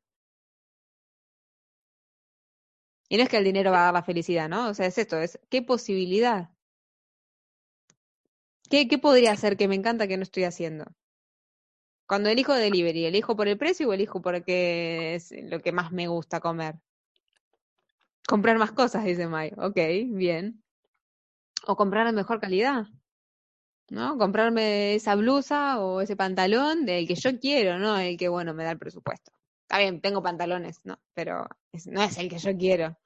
Y 3.15 3.17
no 3.17 3.23
es 3.23 3.29
que 3.29 3.37
el 3.37 3.45
dinero 3.45 3.71
va 3.71 3.79
a 3.79 3.85
dar 3.85 3.93
la 3.93 4.03
felicidad, 4.03 4.49
¿no? 4.49 4.67
O 4.67 4.73
sea, 4.73 4.87
es 4.87 4.97
esto, 4.97 5.17
es 5.17 5.39
qué 5.49 5.61
posibilidad. 5.61 6.49
¿Qué, 8.69 8.89
qué 8.89 8.97
podría 8.97 9.31
hacer 9.31 9.55
que 9.55 9.69
me 9.69 9.75
encanta 9.75 10.05
que 10.05 10.17
no 10.17 10.23
estoy 10.23 10.43
haciendo? 10.43 10.83
Cuando 12.07 12.27
elijo 12.27 12.53
delivery, 12.53 13.05
¿elijo 13.05 13.37
por 13.37 13.47
el 13.47 13.57
precio 13.57 13.87
o 13.87 13.93
elijo 13.93 14.21
porque 14.21 15.15
es 15.15 15.31
lo 15.31 15.61
que 15.61 15.71
más 15.71 15.93
me 15.93 16.09
gusta 16.09 16.41
comer? 16.41 16.75
Comprar 18.27 18.57
más 18.57 18.73
cosas, 18.73 19.05
dice 19.05 19.27
May. 19.27 19.53
Ok, 19.59 19.77
bien. 20.09 20.61
O 21.67 21.77
comprar 21.77 22.05
de 22.07 22.11
mejor 22.11 22.41
calidad. 22.41 22.83
¿No? 23.89 24.17
Comprarme 24.17 24.95
esa 24.95 25.15
blusa 25.15 25.79
o 25.79 26.01
ese 26.01 26.17
pantalón 26.17 26.85
del 26.85 27.07
que 27.07 27.15
yo 27.15 27.39
quiero, 27.39 27.79
¿no? 27.79 27.97
El 27.97 28.17
que, 28.17 28.27
bueno, 28.27 28.53
me 28.53 28.65
da 28.65 28.71
el 28.71 28.77
presupuesto. 28.77 29.31
Está 29.61 29.77
bien, 29.79 30.01
tengo 30.01 30.21
pantalones, 30.21 30.81
¿no? 30.83 30.99
Pero 31.13 31.47
no 31.85 32.03
es 32.03 32.17
el 32.17 32.27
que 32.27 32.39
yo 32.39 32.57
quiero, 32.57 32.97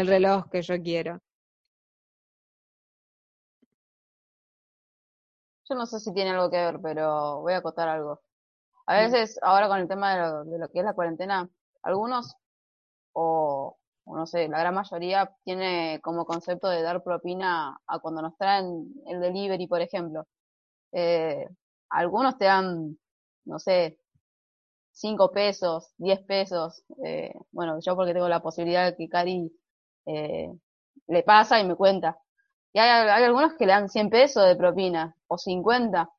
el 0.00 0.06
reloj 0.06 0.48
que 0.50 0.62
yo 0.62 0.80
quiero. 0.82 1.20
Yo 5.68 5.74
no 5.74 5.86
sé 5.86 5.98
si 6.00 6.12
tiene 6.14 6.30
algo 6.30 6.50
que 6.50 6.58
ver, 6.58 6.78
pero 6.80 7.40
voy 7.40 7.52
a 7.54 7.58
acotar 7.58 7.88
algo. 7.88 8.20
A 8.86 9.00
veces, 9.00 9.38
ahora 9.42 9.68
con 9.68 9.80
el 9.80 9.88
tema 9.88 10.14
de 10.14 10.20
lo, 10.22 10.44
de 10.44 10.58
lo 10.58 10.68
que 10.68 10.78
es 10.78 10.84
la 10.84 10.94
cuarentena, 10.94 11.48
algunos, 11.82 12.36
o, 13.12 13.76
no 14.06 14.26
sé, 14.26 14.48
la 14.48 14.60
gran 14.60 14.74
mayoría 14.74 15.34
tiene 15.44 16.00
como 16.02 16.24
concepto 16.24 16.68
de 16.68 16.82
dar 16.82 17.02
propina 17.02 17.78
a 17.86 17.98
cuando 17.98 18.22
nos 18.22 18.36
traen 18.36 18.94
el 19.06 19.20
delivery, 19.20 19.66
por 19.66 19.80
ejemplo. 19.80 20.26
Eh, 20.92 21.48
algunos 21.90 22.38
te 22.38 22.46
dan, 22.46 22.98
no 23.44 23.58
sé, 23.58 23.98
5 24.92 25.30
pesos, 25.32 25.92
10 25.98 26.20
pesos. 26.22 26.84
Eh, 27.04 27.34
bueno, 27.52 27.78
yo 27.80 27.96
porque 27.96 28.14
tengo 28.14 28.28
la 28.28 28.42
posibilidad 28.42 28.86
de 28.86 28.96
que 28.96 29.08
Cari 29.08 29.52
eh, 30.06 30.52
le 31.08 31.22
pasa 31.22 31.60
y 31.60 31.66
me 31.66 31.76
cuenta. 31.76 32.18
Y 32.72 32.78
hay, 32.78 33.08
algunos 33.24 33.54
que 33.54 33.66
le 33.66 33.72
dan 33.72 33.88
100 33.88 34.10
pesos 34.10 34.44
de 34.44 34.56
propina 34.56 35.16
o 35.28 35.38
50. 35.38 36.10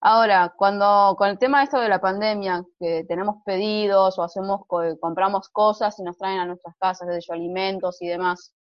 Ahora, 0.00 0.54
cuando 0.56 1.16
con 1.16 1.28
el 1.30 1.38
tema 1.38 1.58
de 1.58 1.64
esto 1.64 1.80
de 1.80 1.88
la 1.88 2.00
pandemia, 2.00 2.64
que 2.78 3.04
tenemos 3.08 3.36
pedidos 3.44 4.18
o 4.18 4.22
hacemos, 4.22 4.62
compramos 5.00 5.48
cosas 5.48 5.98
y 5.98 6.02
nos 6.02 6.16
traen 6.18 6.40
a 6.40 6.46
nuestras 6.46 6.76
casas, 6.78 7.08
de 7.08 7.14
ellos 7.14 7.30
alimentos 7.30 8.00
y 8.02 8.08
demás, 8.08 8.54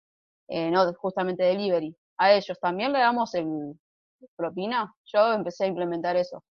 eh, 0.48 0.72
no 0.72 0.92
justamente 0.94 1.44
delivery, 1.44 1.96
a 2.18 2.34
ellos 2.34 2.60
también 2.60 2.94
le 2.94 3.00
damos 3.00 3.34
el 3.36 3.80
propina. 4.36 4.94
Yo 5.06 5.34
empecé 5.34 5.66
a 5.66 5.68
implementar 5.68 6.16
eso, 6.16 6.44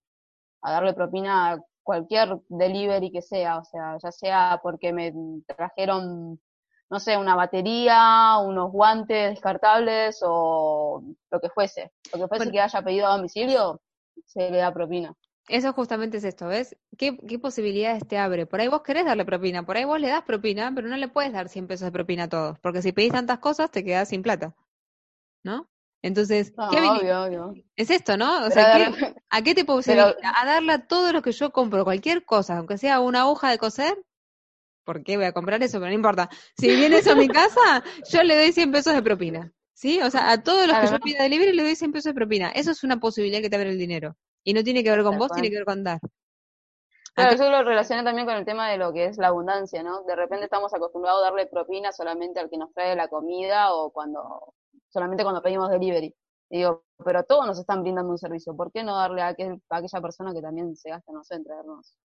a 0.62 0.72
darle 0.72 0.94
propina 0.94 1.60
cualquier 1.82 2.40
delivery 2.48 3.10
que 3.10 3.22
sea, 3.22 3.58
o 3.58 3.64
sea, 3.64 3.98
ya 4.02 4.12
sea 4.12 4.60
porque 4.62 4.92
me 4.92 5.12
trajeron, 5.46 6.40
no 6.90 7.00
sé, 7.00 7.16
una 7.16 7.34
batería, 7.34 8.38
unos 8.38 8.70
guantes 8.70 9.30
descartables 9.30 10.20
o 10.22 11.02
lo 11.30 11.40
que 11.40 11.48
fuese, 11.48 11.92
lo 12.12 12.20
que 12.20 12.28
fuese 12.28 12.50
que 12.50 12.60
haya 12.60 12.82
pedido 12.82 13.06
a 13.06 13.16
domicilio, 13.16 13.80
se 14.26 14.50
le 14.50 14.58
da 14.58 14.72
propina. 14.72 15.14
Eso 15.48 15.72
justamente 15.74 16.16
es 16.16 16.24
esto, 16.24 16.46
¿ves? 16.46 16.76
¿Qué, 16.96 17.18
¿Qué 17.18 17.38
posibilidades 17.38 18.06
te 18.08 18.16
abre? 18.16 18.46
Por 18.46 18.60
ahí 18.60 18.68
vos 18.68 18.82
querés 18.82 19.04
darle 19.04 19.26
propina, 19.26 19.66
por 19.66 19.76
ahí 19.76 19.84
vos 19.84 20.00
le 20.00 20.08
das 20.08 20.22
propina, 20.22 20.72
pero 20.74 20.88
no 20.88 20.96
le 20.96 21.08
puedes 21.08 21.32
dar 21.32 21.48
100 21.48 21.66
pesos 21.66 21.84
de 21.84 21.92
propina 21.92 22.24
a 22.24 22.28
todos, 22.28 22.58
porque 22.60 22.80
si 22.80 22.92
pedís 22.92 23.12
tantas 23.12 23.40
cosas 23.40 23.70
te 23.70 23.84
quedás 23.84 24.08
sin 24.08 24.22
plata, 24.22 24.54
¿no? 25.42 25.68
Entonces, 26.00 26.52
¿qué 26.70 27.58
es 27.76 27.90
esto, 27.90 28.18
¿no? 28.18 28.44
O 28.44 28.50
sea, 28.50 28.92
¿a 29.30 29.42
qué 29.42 29.54
te 29.54 29.64
puedo 29.66 29.80
A 29.80 30.46
darle 30.46 30.72
a 30.72 30.86
todo 30.86 31.12
lo 31.12 31.22
que 31.22 31.32
yo 31.32 31.50
compro, 31.50 31.84
cualquier 31.84 32.26
cosa, 32.26 32.58
aunque 32.58 32.76
sea 32.76 33.00
una 33.00 33.26
hoja 33.26 33.50
de 33.50 33.56
coser. 33.56 33.96
¿Por 34.84 35.02
qué 35.02 35.16
voy 35.16 35.26
a 35.26 35.32
comprar 35.32 35.62
eso? 35.62 35.78
Pero 35.78 35.88
no 35.88 35.94
importa. 35.94 36.28
Si 36.56 36.68
viene 36.68 36.98
eso 36.98 37.12
a 37.12 37.16
mi 37.16 37.28
casa, 37.28 37.82
yo 38.10 38.22
le 38.22 38.36
doy 38.36 38.52
100 38.52 38.72
pesos 38.72 38.94
de 38.94 39.02
propina. 39.02 39.52
¿Sí? 39.72 40.00
O 40.00 40.10
sea, 40.10 40.30
a 40.30 40.42
todos 40.42 40.68
los 40.68 40.78
que 40.78 40.86
yo 40.86 41.00
pida 41.00 41.22
de 41.24 41.28
libre 41.28 41.52
le 41.52 41.62
doy 41.62 41.74
100 41.74 41.92
pesos 41.92 42.10
de 42.10 42.14
propina. 42.14 42.50
Eso 42.50 42.70
es 42.70 42.84
una 42.84 43.00
posibilidad 43.00 43.40
que 43.40 43.50
te 43.50 43.56
abre 43.56 43.70
el 43.70 43.78
dinero. 43.78 44.16
Y 44.44 44.54
no 44.54 44.62
tiene 44.62 44.84
que 44.84 44.90
ver 44.90 45.02
con 45.02 45.18
vos, 45.18 45.32
tiene 45.32 45.50
que 45.50 45.56
ver 45.56 45.64
con 45.64 45.82
dar. 45.82 45.98
Claro, 47.14 47.32
eso 47.32 47.48
lo 47.48 47.62
relaciona 47.62 48.02
también 48.02 48.26
con 48.26 48.36
el 48.36 48.44
tema 48.44 48.68
de 48.70 48.76
lo 48.76 48.92
que 48.92 49.06
es 49.06 49.18
la 49.18 49.28
abundancia, 49.28 49.82
¿no? 49.82 50.02
De 50.02 50.16
repente 50.16 50.44
estamos 50.44 50.74
acostumbrados 50.74 51.22
a 51.22 51.26
darle 51.26 51.46
propina 51.46 51.92
solamente 51.92 52.40
al 52.40 52.50
que 52.50 52.58
nos 52.58 52.72
trae 52.72 52.96
la 52.96 53.08
comida 53.08 53.72
o 53.72 53.90
cuando 53.90 54.54
solamente 54.88 55.22
cuando 55.22 55.40
pedimos 55.40 55.70
delivery. 55.70 56.14
Y 56.50 56.58
digo, 56.58 56.84
pero 57.04 57.22
todos 57.24 57.46
nos 57.46 57.58
están 57.58 57.82
brindando 57.82 58.10
un 58.10 58.18
servicio, 58.18 58.56
¿por 58.56 58.70
qué 58.72 58.82
no 58.82 58.96
darle 58.96 59.22
a, 59.22 59.28
aquel, 59.28 59.62
aquella 59.68 60.00
persona 60.00 60.32
que 60.32 60.42
también 60.42 60.76
se 60.76 60.90
gasta, 60.90 61.12
no 61.12 61.22
sé, 61.24 61.36
en 61.36 61.44
traernos 61.44 61.96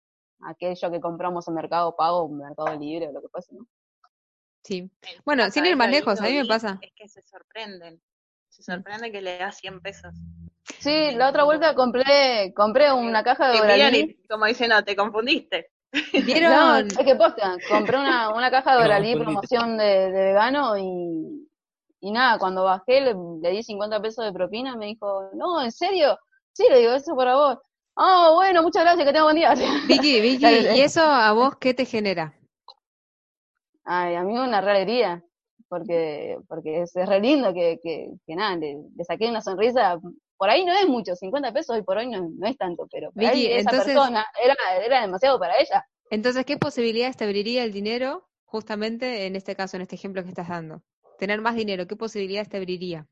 aquello 0.44 0.90
que 0.90 1.00
compramos 1.00 1.48
en 1.48 1.54
Mercado 1.54 1.94
Pago, 1.96 2.26
en 2.26 2.38
Mercado 2.38 2.78
Libre 2.78 3.08
o 3.08 3.12
lo 3.12 3.20
que 3.20 3.28
fuese, 3.28 3.54
¿no? 3.54 3.66
Sí. 4.62 4.90
Bueno, 5.24 5.50
sin 5.50 5.66
ir 5.66 5.76
más 5.76 5.90
lejos, 5.90 6.20
a 6.20 6.24
mí 6.24 6.34
me 6.34 6.44
pasa. 6.44 6.78
Es 6.82 6.92
que 6.94 7.08
se 7.08 7.22
sorprenden. 7.22 8.00
Se 8.48 8.62
sorprende 8.62 9.12
que 9.12 9.22
le 9.22 9.38
da 9.38 9.52
100 9.52 9.80
pesos. 9.80 10.14
Sí, 10.80 11.12
la 11.12 11.28
otra 11.30 11.44
vuelta 11.44 11.74
compré 11.74 12.52
compré 12.54 12.92
una 12.92 13.22
caja 13.22 13.50
de 13.50 13.58
Doralí. 13.58 14.20
Como 14.28 14.46
dicen, 14.46 14.70
no, 14.70 14.84
te 14.84 14.96
confundiste. 14.96 15.70
¿Vieron? 16.12 16.50
No, 16.52 16.76
es 16.78 16.98
que 16.98 17.14
posta, 17.14 17.56
compré 17.68 17.98
una, 17.98 18.34
una 18.34 18.50
caja 18.50 18.74
de 18.74 18.82
Doralí, 18.82 19.16
promoción 19.16 19.78
de, 19.78 20.10
de 20.10 20.24
vegano 20.24 20.76
y 20.76 21.48
y 22.00 22.12
nada, 22.12 22.38
cuando 22.38 22.64
bajé 22.64 23.00
le, 23.00 23.50
di 23.50 23.62
50 23.62 24.00
pesos 24.00 24.24
de 24.24 24.32
propina, 24.32 24.76
me 24.76 24.86
dijo, 24.86 25.30
no, 25.34 25.60
¿en 25.62 25.72
serio? 25.72 26.18
Sí, 26.52 26.66
le 26.70 26.78
digo, 26.80 26.92
eso 26.92 27.16
para 27.16 27.34
vos. 27.34 27.58
Ah, 28.00 28.30
bueno, 28.34 28.62
muchas 28.62 28.84
gracias, 28.84 29.04
que 29.04 29.12
tenga 29.12 29.24
buen 29.24 29.36
día. 29.36 29.54
Vicky, 29.88 30.20
Vicky, 30.20 30.46
¿y 30.46 30.80
eso 30.80 31.02
a 31.02 31.32
vos 31.32 31.56
qué 31.56 31.74
te 31.74 31.84
genera? 31.84 32.32
Ay, 33.84 34.14
a 34.14 34.22
mí 34.22 34.38
una 34.38 34.60
realidad 34.60 35.22
porque 35.68 36.38
porque 36.48 36.82
es, 36.82 36.92
re 36.94 37.20
lindo 37.20 37.52
que, 37.52 37.78
que, 37.82 38.08
que 38.26 38.36
nada, 38.36 38.56
le, 38.56 38.78
saqué 39.04 39.28
una 39.28 39.42
sonrisa. 39.42 39.98
Por 40.36 40.48
ahí 40.48 40.64
no 40.64 40.72
es 40.72 40.86
mucho, 40.86 41.16
50 41.16 41.52
pesos 41.52 41.76
hoy 41.76 41.82
por 41.82 41.98
hoy 41.98 42.08
no, 42.08 42.28
no 42.38 42.46
es 42.46 42.56
tanto, 42.56 42.86
pero 42.90 43.10
Vicky, 43.14 43.48
esa 43.48 43.70
persona 43.70 44.24
era, 44.42 44.54
era 44.82 45.02
demasiado 45.02 45.38
para 45.38 45.58
ella. 45.58 45.84
Entonces, 46.10 46.46
¿qué 46.46 46.56
posibilidades 46.56 47.16
te 47.16 47.24
abriría 47.24 47.64
el 47.64 47.72
dinero 47.72 48.28
justamente 48.44 49.26
en 49.26 49.34
este 49.34 49.56
caso, 49.56 49.76
en 49.76 49.82
este 49.82 49.96
ejemplo 49.96 50.22
que 50.22 50.28
estás 50.28 50.48
dando? 50.48 50.82
tener 51.18 51.40
más 51.40 51.56
dinero, 51.56 51.86
¿qué 51.86 51.96
posibilidades 51.96 52.48
te 52.48 52.56
abriría? 52.56 53.06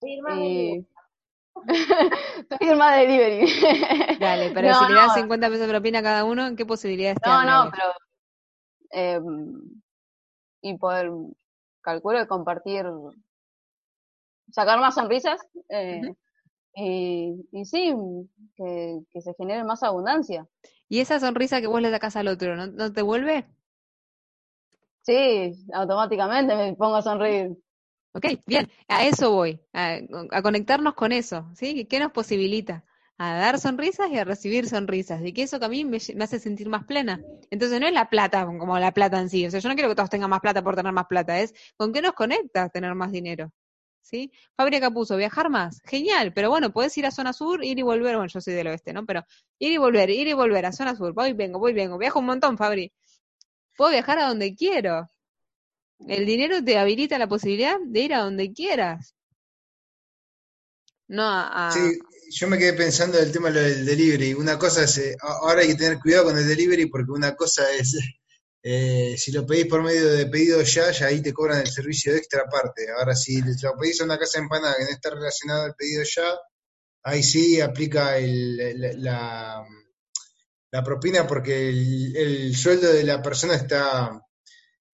Pedir 0.00 0.86
delivery. 1.64 2.10
Pedir 2.48 2.76
más 2.76 2.96
delivery. 2.96 4.18
Dale, 4.18 4.50
pero 4.54 4.74
si 4.74 4.88
le 4.88 4.94
das 4.94 5.14
50 5.14 5.48
pesos 5.48 5.66
de 5.66 5.68
propina 5.68 5.98
a 6.00 6.02
cada 6.02 6.24
uno, 6.24 6.54
¿qué 6.56 6.66
posibilidades 6.66 7.18
te 7.20 7.28
No, 7.28 7.44
no, 7.44 7.70
pero... 7.70 7.84
Eh, 8.92 9.20
y 10.62 10.78
poder, 10.78 11.10
calculo, 11.80 12.18
de 12.18 12.26
compartir, 12.26 12.86
sacar 14.50 14.78
más 14.80 14.94
sonrisas. 14.94 15.40
Eh, 15.68 16.14
y, 16.74 17.48
y, 17.52 17.64
sí, 17.64 17.94
que, 18.54 19.00
que, 19.10 19.20
se 19.20 19.34
genere 19.34 19.64
más 19.64 19.82
abundancia. 19.82 20.46
¿Y 20.88 21.00
esa 21.00 21.18
sonrisa 21.20 21.60
que 21.60 21.66
vos 21.66 21.80
le 21.80 21.90
sacás 21.90 22.16
al 22.16 22.28
otro, 22.28 22.56
no, 22.56 22.66
no 22.66 22.92
te 22.92 23.02
vuelve? 23.02 23.46
Sí, 25.02 25.52
automáticamente 25.72 26.56
me 26.56 26.74
pongo 26.74 26.96
a 26.96 27.02
sonreír. 27.02 27.56
Ok, 28.16 28.24
bien, 28.46 28.70
a 28.88 29.04
eso 29.04 29.30
voy, 29.30 29.60
a, 29.74 30.00
conectarnos 30.42 30.94
con 30.94 31.12
eso, 31.12 31.50
¿sí? 31.54 31.84
¿Qué 31.84 32.00
nos 32.00 32.12
posibilita? 32.12 32.82
A 33.18 33.34
dar 33.34 33.58
sonrisas 33.58 34.10
y 34.10 34.16
a 34.16 34.24
recibir 34.24 34.66
sonrisas, 34.66 35.22
y 35.22 35.34
que 35.34 35.42
eso 35.42 35.60
que 35.60 35.66
a 35.66 35.68
mí 35.68 35.84
me, 35.84 35.98
hace 35.98 36.38
sentir 36.40 36.70
más 36.70 36.84
plena. 36.86 37.20
Entonces 37.50 37.78
no 37.78 37.86
es 37.86 37.92
la 37.92 38.08
plata 38.08 38.46
como 38.46 38.78
la 38.78 38.92
plata 38.92 39.20
en 39.20 39.28
sí, 39.28 39.46
o 39.46 39.50
sea, 39.50 39.60
yo 39.60 39.68
no 39.68 39.74
quiero 39.74 39.90
que 39.90 39.96
todos 39.96 40.08
tengan 40.08 40.30
más 40.30 40.40
plata 40.40 40.64
por 40.64 40.74
tener 40.76 40.92
más 40.94 41.06
plata, 41.06 41.38
es 41.40 41.52
con 41.76 41.92
qué 41.92 42.00
nos 42.00 42.14
conecta 42.14 42.70
tener 42.70 42.94
más 42.94 43.12
dinero. 43.12 43.52
¿Sí? 44.00 44.32
Fábrica 44.56 44.90
puso 44.90 45.16
viajar 45.18 45.50
más, 45.50 45.82
genial, 45.84 46.32
pero 46.32 46.48
bueno, 46.48 46.72
puedes 46.72 46.96
ir 46.96 47.04
a 47.04 47.10
zona 47.10 47.34
sur, 47.34 47.62
ir 47.64 47.78
y 47.78 47.82
volver, 47.82 48.16
bueno, 48.16 48.32
yo 48.32 48.40
soy 48.40 48.54
del 48.54 48.68
oeste, 48.68 48.94
¿no? 48.94 49.04
Pero 49.04 49.24
ir 49.58 49.72
y 49.72 49.76
volver, 49.78 50.08
ir 50.10 50.28
y 50.28 50.32
volver 50.32 50.64
a 50.64 50.72
zona 50.72 50.96
sur, 50.96 51.12
voy, 51.12 51.34
vengo, 51.34 51.58
voy, 51.58 51.74
vengo, 51.74 51.98
viajo 51.98 52.20
un 52.20 52.26
montón, 52.26 52.56
Fabri 52.56 52.92
puedo 53.76 53.90
viajar 53.90 54.18
a 54.18 54.28
donde 54.28 54.54
quiero. 54.54 55.10
El 56.06 56.26
dinero 56.26 56.62
te 56.62 56.78
habilita 56.78 57.18
la 57.18 57.28
posibilidad 57.28 57.78
de 57.80 58.00
ir 58.00 58.14
a 58.14 58.20
donde 58.20 58.52
quieras. 58.52 59.14
No 61.08 61.22
a... 61.24 61.70
Sí, 61.72 61.98
yo 62.30 62.48
me 62.48 62.58
quedé 62.58 62.72
pensando 62.72 63.18
del 63.18 63.32
tema 63.32 63.50
del 63.50 63.84
delivery. 63.86 64.34
Una 64.34 64.58
cosa 64.58 64.84
es, 64.84 64.98
eh, 64.98 65.16
ahora 65.20 65.62
hay 65.62 65.68
que 65.68 65.76
tener 65.76 65.98
cuidado 65.98 66.24
con 66.24 66.38
el 66.38 66.46
delivery 66.46 66.86
porque 66.86 67.12
una 67.12 67.34
cosa 67.34 67.70
es, 67.72 67.96
eh, 68.62 69.14
si 69.16 69.32
lo 69.32 69.46
pedís 69.46 69.66
por 69.66 69.82
medio 69.82 70.08
de 70.12 70.26
pedido 70.26 70.60
ya, 70.62 70.90
ya 70.90 71.06
ahí 71.06 71.22
te 71.22 71.32
cobran 71.32 71.60
el 71.60 71.68
servicio 71.68 72.14
extra 72.14 72.42
aparte. 72.42 72.90
Ahora, 72.90 73.14
si 73.14 73.40
lo 73.40 73.76
pedís 73.78 74.00
a 74.00 74.04
una 74.04 74.18
casa 74.18 74.38
empanada 74.38 74.76
que 74.76 74.84
no 74.84 74.90
está 74.90 75.10
relacionada 75.10 75.64
al 75.64 75.74
pedido 75.74 76.02
ya, 76.02 76.36
ahí 77.04 77.22
sí 77.22 77.60
aplica 77.60 78.16
la, 78.18 79.64
la, 80.70 80.82
propina 80.84 81.26
porque 81.26 81.68
el, 81.68 82.54
sueldo 82.54 82.92
de 82.92 83.04
la 83.04 83.22
persona 83.22 83.54
está, 83.54 84.20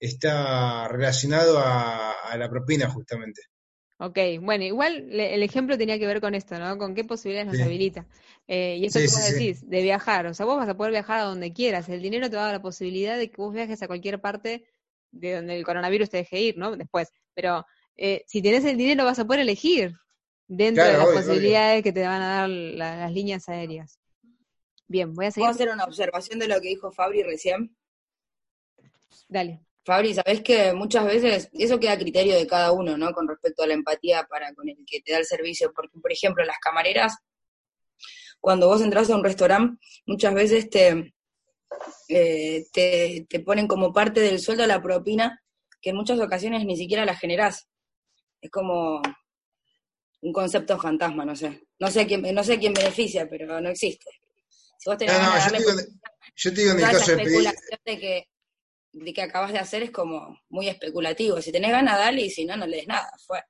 está 0.03 0.89
relacionado 0.89 1.59
a, 1.59 2.37
la 2.37 2.49
propina 2.49 2.89
justamente. 2.91 3.43
Ok, 3.99 4.19
bueno, 4.41 4.65
igual 4.65 5.13
el 5.13 5.43
ejemplo 5.45 5.79
tenía 5.79 5.97
que 5.99 6.09
ver 6.09 6.21
con 6.21 6.35
esto, 6.35 6.59
¿no? 6.59 6.77
Con 6.77 6.95
qué 6.95 7.05
posibilidades 7.05 7.53
nos 7.53 7.63
habilita. 7.63 8.05
Eh, 8.49 8.79
y 8.81 8.87
eso 8.87 8.99
que 8.99 9.07
vos 9.07 9.31
decís, 9.31 9.69
de 9.69 9.83
viajar, 9.83 10.27
o 10.27 10.35
sea, 10.35 10.45
vos 10.45 10.57
vas 10.57 10.69
a 10.69 10.77
poder 10.77 10.91
viajar 10.91 11.21
a 11.21 11.25
donde 11.25 11.53
quieras, 11.53 11.89
el 11.89 12.03
dinero 12.03 12.29
te 12.29 12.35
va 12.35 12.43
a 12.43 12.47
dar 12.47 12.55
la 12.55 12.63
posibilidad 12.63 13.17
de 13.17 13.31
que 13.31 13.37
vos 13.37 13.55
viajes 13.55 13.81
a 13.81 13.87
cualquier 13.87 14.21
parte 14.21 14.65
de 15.13 15.37
donde 15.37 15.57
el 15.57 15.65
coronavirus 15.65 16.11
te 16.11 16.17
deje 16.17 16.41
ir, 16.41 16.59
¿no? 16.59 16.75
Después, 16.77 17.13
pero 17.35 17.65
eh, 17.97 18.25
si 18.27 18.43
tenés 18.43 18.65
el 18.65 18.77
dinero 18.77 19.05
vas 19.05 19.21
a 19.21 19.25
poder 19.25 19.43
elegir 19.43 19.95
dentro 20.49 20.85
de 20.85 20.95
las 20.95 21.07
posibilidades 21.07 21.85
que 21.85 21.93
te 21.93 22.03
van 22.03 22.23
a 22.23 22.35
dar 22.41 22.49
las 22.49 23.13
líneas 23.13 23.49
aéreas. 23.49 24.01
Bien, 24.89 25.13
voy 25.15 25.27
a 25.27 25.31
seguir. 25.31 25.47
¿Puedo 25.47 25.55
hacer 25.55 25.69
una 25.69 25.85
observación 25.85 26.41
de 26.41 26.49
lo 26.49 26.61
que 26.61 26.69
dijo 26.69 26.91
Fabri 26.91 27.23
recién? 27.23 27.77
Dale. 29.29 29.61
Fabri, 29.85 30.15
sabés 30.15 30.43
que 30.43 30.73
muchas 30.73 31.05
veces 31.05 31.49
eso 31.53 31.81
queda 31.81 31.93
a 31.93 31.99
criterio 31.99 32.37
de 32.37 32.47
cada 32.47 32.73
uno, 32.73 32.97
¿no? 32.97 33.13
Con 33.13 33.27
respecto 33.27 33.63
a 33.63 33.67
la 33.67 33.75
empatía 33.75 34.25
para 34.29 34.55
con 34.55 34.69
el 34.69 34.77
que 34.87 35.01
te 35.01 35.13
da 35.13 35.19
el 35.19 35.25
servicio. 35.25 35.73
Porque, 35.75 35.99
por 35.99 36.13
ejemplo, 36.13 36.45
las 36.45 36.59
camareras, 36.59 37.17
cuando 38.41 38.69
vos 38.69 38.81
entras 38.81 39.11
a 39.11 39.17
un 39.17 39.25
restaurante, 39.25 39.85
muchas 40.07 40.35
veces 40.35 40.71
te, 40.71 41.15
eh, 42.09 42.65
te, 42.73 43.27
te, 43.29 43.41
ponen 43.41 43.67
como 43.67 43.93
parte 43.93 44.21
del 44.21 44.39
sueldo 44.39 44.67
la 44.67 44.81
propina, 44.81 45.43
que 45.81 45.91
en 45.91 45.97
muchas 45.97 46.21
ocasiones 46.21 46.65
ni 46.65 46.77
siquiera 46.77 47.05
la 47.05 47.17
generás. 47.17 47.69
Es 48.41 48.51
como 48.51 49.03
un 50.23 50.33
concepto 50.33 50.79
fantasma, 50.79 51.25
no 51.25 51.35
sé. 51.35 51.67
No 51.81 51.91
sé 51.91 52.07
quién, 52.07 52.23
no 52.35 52.45
sé 52.45 52.59
quién 52.59 52.73
beneficia, 52.73 53.29
pero 53.29 53.61
no 53.61 53.69
existe. 53.69 54.11
Si 54.79 54.89
vos 54.89 54.97
tenés 54.97 55.15
no, 55.21 55.39
yo, 56.35 56.55
te 56.55 56.61
digo, 56.61 56.73
en 56.73 56.79
el 56.79 56.85
caso 56.85 57.11
de 57.11 57.25
pedir... 57.25 57.51
de 57.85 57.99
que, 57.99 58.29
de 58.93 59.13
que 59.13 59.23
acabas 59.23 59.53
de 59.53 59.59
hacer 59.59 59.83
es 59.83 59.91
como 59.91 60.39
muy 60.49 60.69
especulativo. 60.69 61.41
Si 61.41 61.53
tenés 61.53 61.71
ganas, 61.71 61.99
dale, 61.99 62.23
y 62.23 62.31
si 62.31 62.45
no, 62.45 62.57
no 62.57 62.67
le 62.67 62.79
des 62.79 62.87
nada. 62.87 63.11
Fue. 63.27 63.43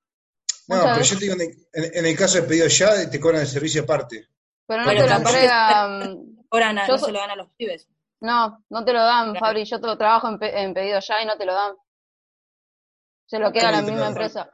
No, 0.68 0.82
pero 0.82 1.02
yo 1.02 1.18
te 1.18 1.24
digo, 1.24 1.36
en, 1.72 2.06
el 2.06 2.16
caso 2.16 2.40
de 2.40 2.44
pedido 2.44 2.66
ya, 2.68 3.10
te 3.10 3.20
cobran 3.20 3.42
el 3.42 3.48
servicio 3.48 3.82
aparte. 3.82 4.28
Pero 4.66 4.84
no 4.84 4.90
te 4.90 5.08
lo 5.08 5.16
entregan... 5.16 6.26
Ahora 6.52 6.72
no, 6.74 6.98
se 6.98 7.10
lo 7.10 7.18
dan 7.18 7.30
a 7.30 7.36
los 7.36 7.48
pibes. 7.56 7.88
No, 8.20 8.62
no 8.68 8.84
te 8.84 8.92
lo 8.92 9.02
dan, 9.02 9.34
Fabri. 9.36 9.64
Yo 9.64 9.80
te 9.80 9.96
trabajo 9.96 10.28
en, 10.28 10.38
en, 10.42 10.74
pedido 10.74 11.00
ya 11.00 11.22
y 11.22 11.26
no 11.26 11.38
te 11.38 11.46
lo 11.46 11.54
dan. 11.54 11.72
Se 13.24 13.38
lo 13.38 13.50
queda 13.50 13.72
la 13.72 13.80
misma 13.80 14.08
empresa. 14.08 14.50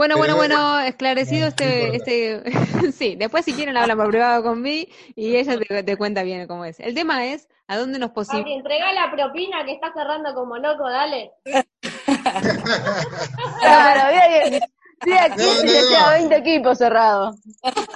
Bueno, 0.00 0.16
bueno, 0.16 0.34
bueno, 0.34 0.80
esclarecido 0.80 1.46
este, 1.48 1.94
este, 1.94 2.42
sí, 2.92 3.16
después 3.16 3.44
si 3.44 3.52
quieren 3.52 3.76
hablan 3.76 3.98
por 3.98 4.08
privado 4.08 4.42
conmigo 4.42 4.90
y 5.14 5.36
ella 5.36 5.58
te, 5.84 5.96
cuenta 5.98 6.22
bien 6.22 6.46
cómo 6.46 6.64
es. 6.64 6.80
El 6.80 6.94
tema 6.94 7.26
es, 7.26 7.48
¿a 7.66 7.76
dónde 7.76 7.98
nos 7.98 8.08
posible? 8.12 8.50
entrega 8.50 8.94
la 8.94 9.10
propina 9.10 9.62
que 9.66 9.72
está 9.72 9.92
cerrando 9.92 10.32
como 10.32 10.56
loco, 10.56 10.88
dale. 10.88 11.32
claro, 13.60 14.10
bien, 14.10 14.62
Sí, 15.04 15.12
aquí 15.12 15.42
no, 15.42 16.10
20 16.12 16.34
equipos 16.34 16.78
cerrados. 16.78 17.36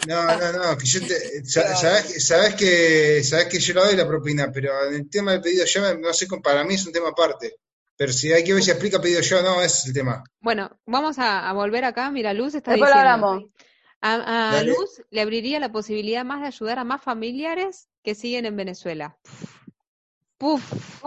No, 0.06 0.24
no, 0.24 0.52
no, 0.52 0.76
que 0.76 0.84
yo 0.84 1.00
te, 1.06 1.42
sabes, 1.46 2.26
sabes, 2.26 2.54
que 2.54 3.24
sabes 3.24 3.46
que 3.46 3.58
yo 3.58 3.72
lo 3.72 3.86
doy 3.86 3.96
la 3.96 4.06
propina, 4.06 4.52
pero 4.52 4.88
en 4.88 4.94
el 4.94 5.08
tema 5.08 5.32
del 5.32 5.40
pedido 5.40 5.64
ya 5.64 5.94
no 5.94 6.12
sé, 6.12 6.26
para 6.42 6.64
mí 6.64 6.74
es 6.74 6.84
un 6.86 6.92
tema 6.92 7.08
aparte. 7.08 7.56
Pero 7.96 8.12
si 8.12 8.32
hay 8.32 8.42
que 8.42 8.54
ver 8.54 8.62
si 8.62 8.70
aplica 8.70 9.00
pedido 9.00 9.20
yo 9.20 9.42
no, 9.42 9.60
ese 9.60 9.78
es 9.78 9.86
el 9.86 9.92
tema. 9.94 10.24
Bueno, 10.40 10.70
vamos 10.84 11.16
a, 11.18 11.52
volver 11.52 11.84
acá. 11.84 12.10
Mira, 12.10 12.34
Luz 12.34 12.54
está 12.54 12.74
diciendo. 12.74 13.50
A, 14.00 14.58
a 14.58 14.62
Luz 14.62 15.02
le 15.10 15.20
abriría 15.20 15.60
la 15.60 15.72
posibilidad 15.72 16.24
más 16.24 16.40
de 16.42 16.48
ayudar 16.48 16.78
a 16.78 16.84
más 16.84 17.02
familiares 17.02 17.88
que 18.02 18.14
siguen 18.14 18.46
en 18.46 18.56
Venezuela. 18.56 19.16
Puf. 20.36 21.02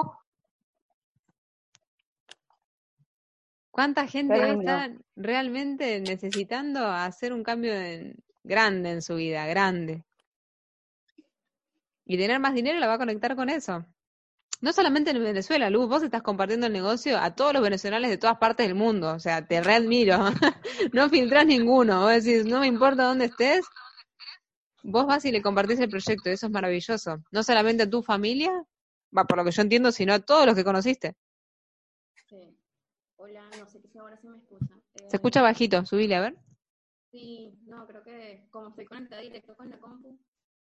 ¿Cuánta 3.69 4.07
gente 4.07 4.51
está 4.51 4.91
realmente 5.15 5.99
necesitando 5.99 6.87
hacer 6.87 7.33
un 7.33 7.43
cambio 7.43 7.73
grande 8.43 8.91
en 8.91 9.01
su 9.03 9.15
vida, 9.15 9.45
grande? 9.45 10.03
Y 12.05 12.17
tener 12.17 12.39
más 12.39 12.55
dinero 12.55 12.79
la 12.79 12.87
va 12.87 12.93
a 12.93 12.97
conectar 12.97 13.35
con 13.35 13.49
eso 13.49 13.85
no 14.59 14.73
solamente 14.73 15.11
en 15.11 15.23
Venezuela, 15.23 15.69
Luz, 15.69 15.87
vos 15.87 16.03
estás 16.03 16.23
compartiendo 16.23 16.67
el 16.67 16.73
negocio 16.73 17.17
a 17.19 17.35
todos 17.35 17.53
los 17.53 17.61
venezolanos 17.61 18.09
de 18.09 18.17
todas 18.17 18.37
partes 18.37 18.67
del 18.67 18.75
mundo, 18.75 19.13
o 19.13 19.19
sea, 19.19 19.45
te 19.45 19.61
readmiro, 19.61 20.17
no 20.93 21.09
filtrás 21.09 21.45
ninguno, 21.45 22.01
vos 22.01 22.23
decís, 22.23 22.45
no 22.45 22.59
me 22.59 22.67
importa 22.67 23.03
dónde 23.03 23.25
estés, 23.25 23.65
vos 24.83 25.05
vas 25.05 25.25
y 25.25 25.31
le 25.31 25.41
compartís 25.41 25.79
el 25.79 25.89
proyecto, 25.89 26.29
eso 26.29 26.47
es 26.47 26.51
maravilloso, 26.51 27.17
no 27.31 27.43
solamente 27.43 27.83
a 27.83 27.89
tu 27.89 28.01
familia, 28.01 28.51
va 29.15 29.25
por 29.25 29.37
lo 29.37 29.45
que 29.45 29.51
yo 29.51 29.61
entiendo, 29.61 29.91
sino 29.91 30.13
a 30.13 30.19
todos 30.19 30.45
los 30.45 30.55
que 30.55 30.63
conociste. 30.63 31.15
Sí. 32.27 32.57
Hola, 33.17 33.49
no 33.59 33.67
sé 33.67 33.79
si 33.81 33.97
ahora 33.97 34.17
se 34.17 34.27
me 34.27 34.37
escucha. 34.37 34.75
se 35.07 35.15
escucha 35.15 35.41
bajito, 35.41 35.85
subile 35.85 36.15
a 36.15 36.21
ver. 36.21 36.35
Sí, 37.11 37.57
no, 37.65 37.87
creo 37.87 38.03
que 38.03 38.47
como 38.51 38.69
estoy 38.69 38.85
conectada 38.85 39.21
directo 39.21 39.55
con 39.55 39.69
la 39.69 39.77
compu, 39.79 40.19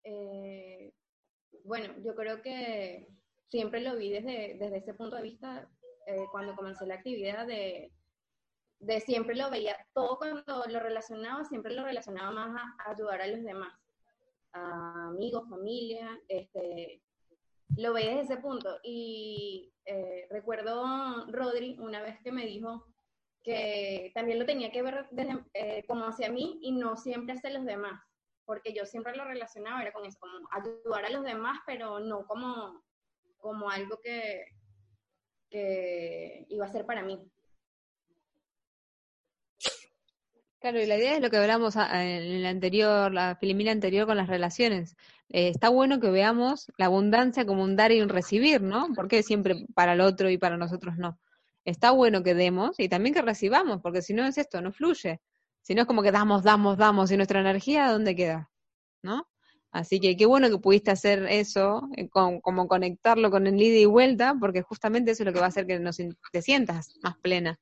eh, 0.04 0.92
bueno, 1.64 1.94
yo 2.04 2.16
creo 2.16 2.42
que 2.42 3.08
siempre 3.52 3.82
lo 3.82 3.98
vi 3.98 4.10
desde, 4.10 4.56
desde 4.58 4.78
ese 4.78 4.94
punto 4.94 5.18
de 5.18 5.24
vista 5.24 5.70
eh, 6.08 6.26
cuando 6.32 6.56
comencé 6.56 6.86
la 6.88 6.96
actividad 6.96 7.46
de, 7.46 7.92
de, 8.80 9.02
siempre 9.02 9.36
lo 9.36 9.50
veía, 9.52 9.76
todo 9.94 10.18
cuando 10.18 10.64
lo 10.68 10.80
relacionaba, 10.80 11.44
siempre 11.44 11.74
lo 11.74 11.84
relacionaba 11.84 12.32
más 12.32 12.56
a, 12.80 12.92
ayudar 12.92 13.22
a 13.22 13.28
los 13.28 13.44
demás, 13.44 13.78
amigos, 14.54 15.50
familia, 15.50 16.18
este, 16.30 17.04
lo 17.76 17.94
veía 17.94 18.12
desde 18.12 18.34
ese 18.34 18.38
punto. 18.38 18.80
Y 18.84 19.74
eh, 19.86 20.28
recuerdo 20.30 21.26
Rodri 21.28 21.78
una 21.80 22.02
vez 22.02 22.20
que 22.24 22.32
me 22.32 22.46
dijo 22.46 22.88
que 23.44 24.12
también 24.14 24.40
lo 24.40 24.46
tenía 24.46 24.72
que 24.72 24.82
ver 24.82 25.08
desde, 25.12 25.44
eh, 25.56 25.84
como 25.88 26.06
hacia 26.06 26.32
mí 26.32 26.58
y 26.62 26.72
no 26.72 26.96
siempre 26.96 27.36
hacia 27.36 27.50
los 27.50 27.66
demás, 27.66 28.02
porque 28.46 28.74
yo 28.74 28.86
siempre 28.86 29.16
lo 29.16 29.26
relacionaba, 29.26 29.82
era 29.82 29.92
con 29.92 30.06
eso, 30.06 30.20
como 30.20 30.48
ayudar 30.52 31.06
a 31.06 31.10
los 31.10 31.24
demás, 31.24 31.60
pero 31.66 32.00
no 32.00 32.26
como 32.28 32.82
como 33.42 33.70
algo 33.70 34.00
que, 34.02 34.46
que 35.50 36.46
iba 36.50 36.66
a 36.66 36.72
ser 36.72 36.86
para 36.86 37.04
mí. 37.04 37.20
Claro, 40.62 40.80
y 40.80 40.86
la 40.86 40.96
idea 40.96 41.16
es 41.16 41.22
lo 41.22 41.32
que 41.32 41.38
hablamos 41.38 41.76
en 41.76 41.82
el 41.92 42.46
anterior, 42.46 43.12
la 43.12 43.36
filimina 43.36 43.72
anterior 43.72 44.06
con 44.06 44.16
las 44.16 44.28
relaciones. 44.30 44.96
Eh, 45.30 45.48
está 45.48 45.70
bueno 45.70 46.00
que 46.00 46.12
veamos 46.12 46.72
la 46.78 46.86
abundancia 46.86 47.48
como 47.48 47.64
un 47.64 47.76
dar 47.76 47.92
y 47.92 48.00
un 48.00 48.10
recibir, 48.10 48.62
¿no? 48.62 48.90
Porque 48.96 49.24
siempre 49.24 49.66
para 49.74 49.94
el 49.94 50.02
otro 50.02 50.30
y 50.30 50.38
para 50.38 50.58
nosotros 50.58 50.98
no. 50.98 51.18
Está 51.66 51.90
bueno 51.92 52.22
que 52.22 52.36
demos 52.36 52.80
y 52.80 52.90
también 52.90 53.16
que 53.16 53.24
recibamos, 53.24 53.82
porque 53.82 54.04
si 54.04 54.14
no 54.14 54.24
es 54.24 54.38
esto, 54.38 54.62
no 54.62 54.72
fluye. 54.72 55.20
Si 55.64 55.74
no 55.74 55.82
es 55.82 55.88
como 55.88 56.04
que 56.04 56.12
damos, 56.12 56.44
damos, 56.44 56.78
damos, 56.78 57.12
y 57.12 57.18
nuestra 57.18 57.40
energía, 57.40 57.92
¿dónde 57.92 58.16
queda? 58.16 58.52
¿No? 59.02 59.28
Así 59.72 60.02
que 60.02 60.18
qué 60.18 60.26
bueno 60.26 60.50
que 60.50 60.58
pudiste 60.58 60.92
hacer 60.92 61.26
eso, 61.30 61.90
eh, 61.96 62.10
como 62.10 62.68
conectarlo 62.68 63.32
con 63.32 63.48
el 63.48 63.62
ida 63.62 63.80
y 63.80 63.86
vuelta, 63.86 64.36
porque 64.40 64.62
justamente 64.62 65.12
eso 65.12 65.24
es 65.24 65.28
lo 65.28 65.34
que 65.34 65.40
va 65.40 65.46
a 65.46 65.50
hacer 65.50 65.66
que 65.66 65.80
nos, 65.80 65.98
te 65.98 66.42
sientas 66.42 66.94
más 67.02 67.18
plena. 67.20 67.58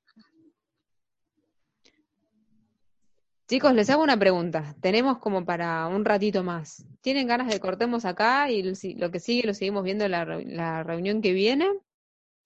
Chicos, 3.47 3.73
les 3.73 3.89
hago 3.89 4.03
una 4.03 4.17
pregunta. 4.17 4.75
Tenemos 4.79 5.17
como 5.17 5.43
para 5.43 5.87
un 5.87 6.05
ratito 6.05 6.43
más. 6.43 6.85
¿Tienen 7.01 7.27
ganas 7.27 7.47
de 7.47 7.59
cortemos 7.59 8.05
acá 8.05 8.51
y 8.51 8.63
lo 8.95 9.09
que 9.11 9.19
sigue 9.19 9.47
lo 9.47 9.53
seguimos 9.53 9.83
viendo 9.83 10.05
en 10.05 10.11
la, 10.11 10.25
la 10.25 10.83
reunión 10.83 11.21
que 11.21 11.33
viene? 11.33 11.67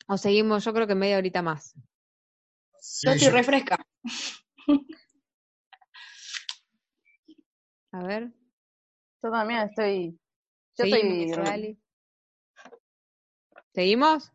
¿O 0.07 0.18
seguimos, 0.18 0.64
yo 0.64 0.74
creo 0.74 0.88
que 0.88 0.95
media 0.95 1.18
horita 1.18 1.41
más? 1.41 1.76
yo 3.01 3.11
estoy 3.11 3.30
refresca. 3.30 3.78
A 7.91 8.03
ver. 8.03 8.32
Yo 9.24 9.32
también 9.32 9.61
estoy. 9.61 10.19
Yo 10.78 10.84
estoy. 10.84 11.78
¿Seguimos? 13.74 14.32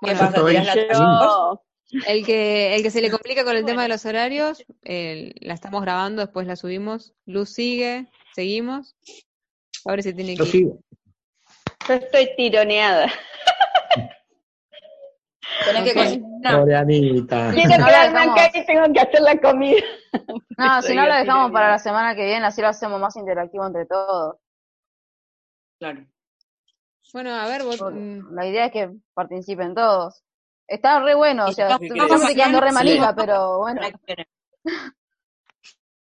Bueno, 0.00 0.20
el 2.06 2.24
que, 2.24 2.76
el 2.76 2.82
que 2.82 2.90
se 2.90 3.00
le 3.00 3.10
complica 3.10 3.44
con 3.44 3.56
el 3.56 3.64
tema 3.64 3.82
de 3.82 3.88
los 3.88 4.06
horarios, 4.06 4.64
la 4.82 5.54
estamos 5.54 5.82
grabando, 5.82 6.22
después 6.22 6.46
la 6.46 6.56
subimos. 6.56 7.12
Luz 7.26 7.50
sigue, 7.50 8.06
seguimos. 8.34 8.96
Ahora 9.84 10.02
se 10.02 10.12
tiene 10.12 10.36
que 10.36 10.44
ir. 10.56 10.68
Yo 11.88 11.94
estoy 11.94 12.30
tironeada. 12.36 13.12
Tenés 15.64 15.84
que 15.84 15.94
cocinar. 15.94 16.64
Quedarme 16.64 18.20
acá 18.20 18.50
y 18.54 18.66
tengo 18.66 18.92
que 18.92 19.00
hacer 19.00 19.20
la 19.20 19.38
comida. 19.40 19.82
No, 20.56 20.80
si 20.82 20.94
no 20.94 21.06
lo 21.06 21.14
dejamos 21.14 21.50
para 21.50 21.70
la 21.70 21.78
semana 21.80 22.14
que 22.14 22.24
viene, 22.24 22.46
así 22.46 22.60
lo 22.60 22.68
hacemos 22.68 23.00
más 23.00 23.16
interactivo 23.16 23.66
entre 23.66 23.86
todos. 23.86 24.36
Claro. 25.80 26.06
Bueno, 27.12 27.34
a 27.34 27.48
ver, 27.48 27.64
vos, 27.64 27.80
mm. 27.82 28.32
la 28.32 28.46
idea 28.46 28.66
es 28.66 28.72
que 28.72 28.90
participen 29.14 29.74
todos. 29.74 30.22
Está 30.68 31.00
re 31.00 31.16
bueno, 31.16 31.46
o 31.46 31.52
sea, 31.52 31.76
estamos 31.80 32.30
quedando 32.32 32.60
re 32.60 32.70
malita, 32.70 33.14
pero 33.16 33.58
bueno. 33.58 33.80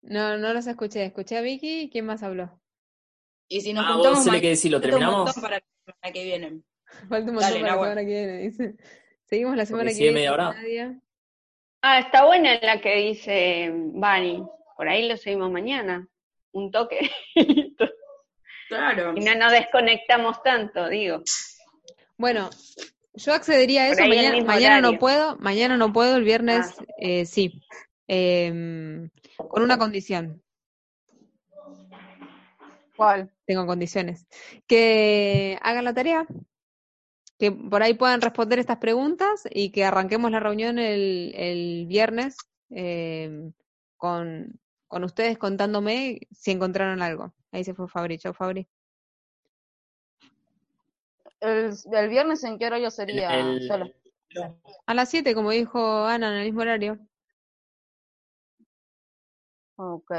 No, 0.01 0.38
no 0.38 0.53
los 0.53 0.67
escuché. 0.67 1.05
Escuché 1.05 1.38
a 1.38 1.41
Vicky. 1.41 1.89
¿Quién 1.91 2.05
más 2.05 2.21
habló? 2.21 2.59
Y 3.47 3.61
si 3.61 3.73
nos 3.73 3.86
Ah, 3.86 3.93
juntamos 3.93 4.17
vos 4.17 4.23
se 4.25 4.31
le 4.31 4.38
ma- 4.38 4.41
que 4.41 4.49
decir, 4.49 4.71
¿lo 4.71 4.77
falta 4.79 4.88
un 4.88 4.91
terminamos? 4.91 5.25
montón 5.25 5.41
para 5.41 5.55
la 5.57 5.63
semana 5.86 6.13
que 6.13 6.23
viene. 6.23 6.61
Falta 7.09 7.29
un 7.29 7.36
montón 7.36 7.39
Dale, 7.41 7.59
para 7.61 7.75
la 7.75 7.81
semana 7.81 8.01
que 8.01 8.07
viene, 8.07 8.38
dice. 8.39 8.75
Seguimos 9.28 9.55
la 9.57 9.65
semana 9.65 9.91
que 9.91 9.97
viene. 9.97 10.13
media 10.13 10.34
hora. 10.34 10.53
Nadia. 10.53 10.99
Ah, 11.82 11.99
está 11.99 12.26
buena 12.26 12.59
la 12.61 12.82
que 12.82 12.95
dice 12.97 13.71
Vani. 13.73 14.43
Por 14.78 14.88
ahí 14.89 15.07
lo 15.07 15.17
seguimos 15.17 15.51
mañana. 15.51 16.07
Un 16.51 16.71
toque. 16.71 17.09
Claro. 18.67 19.13
y 19.15 19.19
no 19.19 19.36
nos 19.36 19.51
desconectamos 19.51 20.41
tanto, 20.41 20.89
digo. 20.89 21.21
Bueno, 22.17 22.49
yo 23.13 23.32
accedería 23.36 23.84
a 23.84 23.89
eso. 23.89 24.01
Mañana, 24.01 24.43
mañana 24.43 24.82
no 24.82 24.97
puedo. 24.97 25.38
Mañana 25.38 25.78
no 25.78 25.93
puedo. 25.93 26.15
El 26.17 26.23
viernes 26.23 26.73
Ah. 26.80 26.84
eh, 26.97 27.26
sí. 27.28 27.61
Em, 28.07 29.07
con 29.38 29.61
una 29.61 29.78
condición. 29.78 30.41
¿Cuál? 32.97 33.30
Tengo 33.45 33.67
condiciones. 33.67 34.26
Que 34.67 35.59
hagan 35.61 35.86
la 35.86 35.93
tarea. 35.93 36.26
Que 37.38 37.51
por 37.51 37.83
ahí 37.83 37.93
puedan 37.93 38.21
responder 38.21 38.59
estas 38.59 38.77
preguntas 38.77 39.43
y 39.51 39.71
que 39.71 39.83
arranquemos 39.83 40.31
la 40.31 40.39
reunión 40.39 40.79
el, 40.79 41.33
el 41.36 41.86
viernes 41.88 42.38
em, 42.69 43.51
con, 43.97 44.59
con 44.88 45.03
ustedes 45.03 45.38
contándome 45.38 46.21
si 46.31 46.51
encontraron 46.51 47.01
algo. 47.01 47.33
Ahí 47.51 47.63
se 47.63 47.73
fue 47.73 47.88
Fabri. 47.89 48.17
Chau, 48.17 48.33
Fabri. 48.33 48.67
El, 51.41 51.73
el 51.91 52.09
viernes 52.09 52.43
en 52.43 52.57
qué 52.57 52.67
horario 52.67 52.89
sería? 52.89 53.38
El- 53.38 53.67
Solo. 53.67 53.91
A 54.86 54.93
las 54.93 55.09
7, 55.09 55.33
como 55.36 55.51
dijo 55.51 56.05
Ana, 56.05 56.27
en 56.31 56.39
el 56.39 56.45
mismo 56.45 56.61
horario. 56.61 56.99
Ok, 59.77 60.11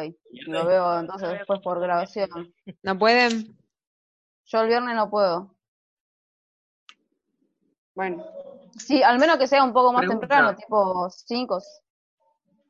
lo 0.47 0.67
veo 0.67 1.01
entonces 1.01 1.31
después 1.31 1.61
por 1.61 1.81
grabación. 1.81 2.55
¿No 2.83 2.99
pueden? 2.99 3.57
Yo 4.45 4.61
el 4.61 4.69
viernes 4.69 4.95
no 4.95 5.11
puedo. 5.11 5.56
Bueno, 7.97 8.25
Sí, 8.79 9.03
al 9.03 9.19
menos 9.19 9.39
que 9.39 9.47
sea 9.49 9.65
un 9.65 9.73
poco 9.73 9.91
más 9.93 10.01
Pregunta. 10.03 10.21
temprano, 10.21 10.55
tipo 10.55 11.09
5. 11.11 11.63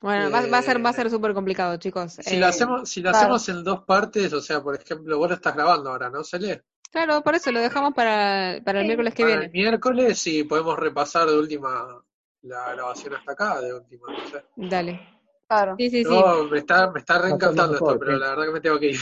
Bueno, 0.01 0.31
va, 0.31 0.47
va 0.47 0.59
a 0.59 0.63
ser, 0.63 0.85
va 0.85 0.91
a 0.91 0.93
ser 0.93 1.11
súper 1.11 1.35
complicado, 1.35 1.77
chicos. 1.79 2.13
Si 2.13 2.37
Eh, 2.37 2.41
lo 2.41 2.47
hacemos, 2.47 2.89
si 2.89 3.01
lo 3.03 3.11
claro. 3.11 3.35
hacemos 3.35 3.49
en 3.49 3.65
dos 3.65 3.83
partes, 3.85 4.33
o 4.33 4.41
sea, 4.41 4.63
por 4.63 4.77
ejemplo, 4.77 5.19
vos 5.19 5.29
lo 5.29 5.35
estás 5.35 5.55
grabando 5.55 5.91
ahora, 5.91 6.09
¿no, 6.11 6.23
Cele? 6.23 6.63
Claro, 6.93 7.23
por 7.23 7.35
eso 7.35 7.51
lo 7.51 7.61
dejamos 7.61 7.93
para, 7.93 8.61
para 8.65 8.79
el 8.79 8.85
Sí, 8.85 8.87
miércoles 8.87 9.15
que 9.15 9.23
Para 9.25 9.31
viene. 9.35 9.47
el 9.47 9.51
miércoles 9.53 10.27
y 10.29 10.45
podemos 10.45 10.79
repasar 10.79 11.27
de 11.27 11.37
última 11.39 12.01
la 12.43 12.73
grabación 12.75 13.15
hasta 13.15 13.33
acá, 13.33 13.61
de 13.61 13.75
última, 13.75 14.07
no 14.13 14.27
sé. 14.31 14.45
Dale. 14.55 15.01
Claro. 15.49 15.75
Sí, 15.77 15.91
sí, 15.91 16.05
sí. 16.05 16.11
No, 16.11 16.45
me 16.45 16.59
está, 16.59 16.91
me 16.93 17.01
está 17.01 17.19
reencantando 17.19 17.73
mejor, 17.73 17.95
esto, 17.95 17.99
pero 17.99 18.13
sí. 18.15 18.21
la 18.21 18.29
verdad 18.31 18.45
que 18.45 18.53
me 18.53 18.61
tengo 18.61 18.79
que 18.79 18.87
ir. 18.91 19.01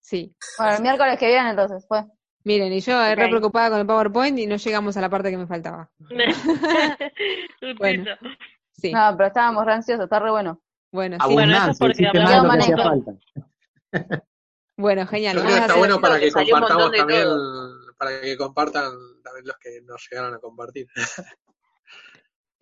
Sí. 0.00 0.34
Bueno, 0.56 0.76
el 0.76 0.82
miércoles 0.82 1.18
que 1.18 1.26
viene 1.26 1.50
entonces, 1.50 1.84
pues. 1.88 2.04
Miren, 2.46 2.72
y 2.72 2.80
yo 2.80 3.02
eh, 3.02 3.16
re 3.16 3.28
preocupada 3.28 3.70
con 3.70 3.80
el 3.80 3.86
PowerPoint 3.86 4.38
y 4.38 4.46
no 4.46 4.54
llegamos 4.54 4.96
a 4.96 5.00
la 5.00 5.10
parte 5.10 5.30
que 5.30 5.36
me 5.36 5.46
faltaba. 5.48 5.90
Bueno. 7.78 8.04
Sí. 8.72 8.92
No, 8.92 9.14
pero 9.16 9.26
estábamos 9.28 9.64
re 9.66 9.72
ansiosos, 9.72 10.04
está 10.04 10.20
re 10.20 10.30
bueno. 10.30 10.60
Bueno, 10.92 11.16
sí. 11.26 11.32
Bueno, 11.32 11.56
eso 11.56 11.70
es 11.70 11.78
porque 11.78 12.06
hablamos 12.06 12.66
de 12.66 12.76
falta. 12.76 13.12
Bueno, 14.76 15.06
genial. 15.06 15.36
Yo 15.36 15.42
creo 15.42 15.54
Vamos 15.54 15.54
que 15.54 15.54
a 15.54 15.56
está 15.56 15.64
hacer- 15.72 15.78
bueno 15.78 16.00
para 16.00 16.20
que 16.20 16.30
compartamos 16.30 16.92
también, 16.92 17.22
todo. 17.24 17.80
para 17.98 18.20
que 18.20 18.36
compartan 18.36 18.92
también 19.24 19.46
los 19.46 19.56
que 19.58 19.80
nos 19.82 20.06
llegaron 20.10 20.34
a 20.34 20.38
compartir. 20.38 20.86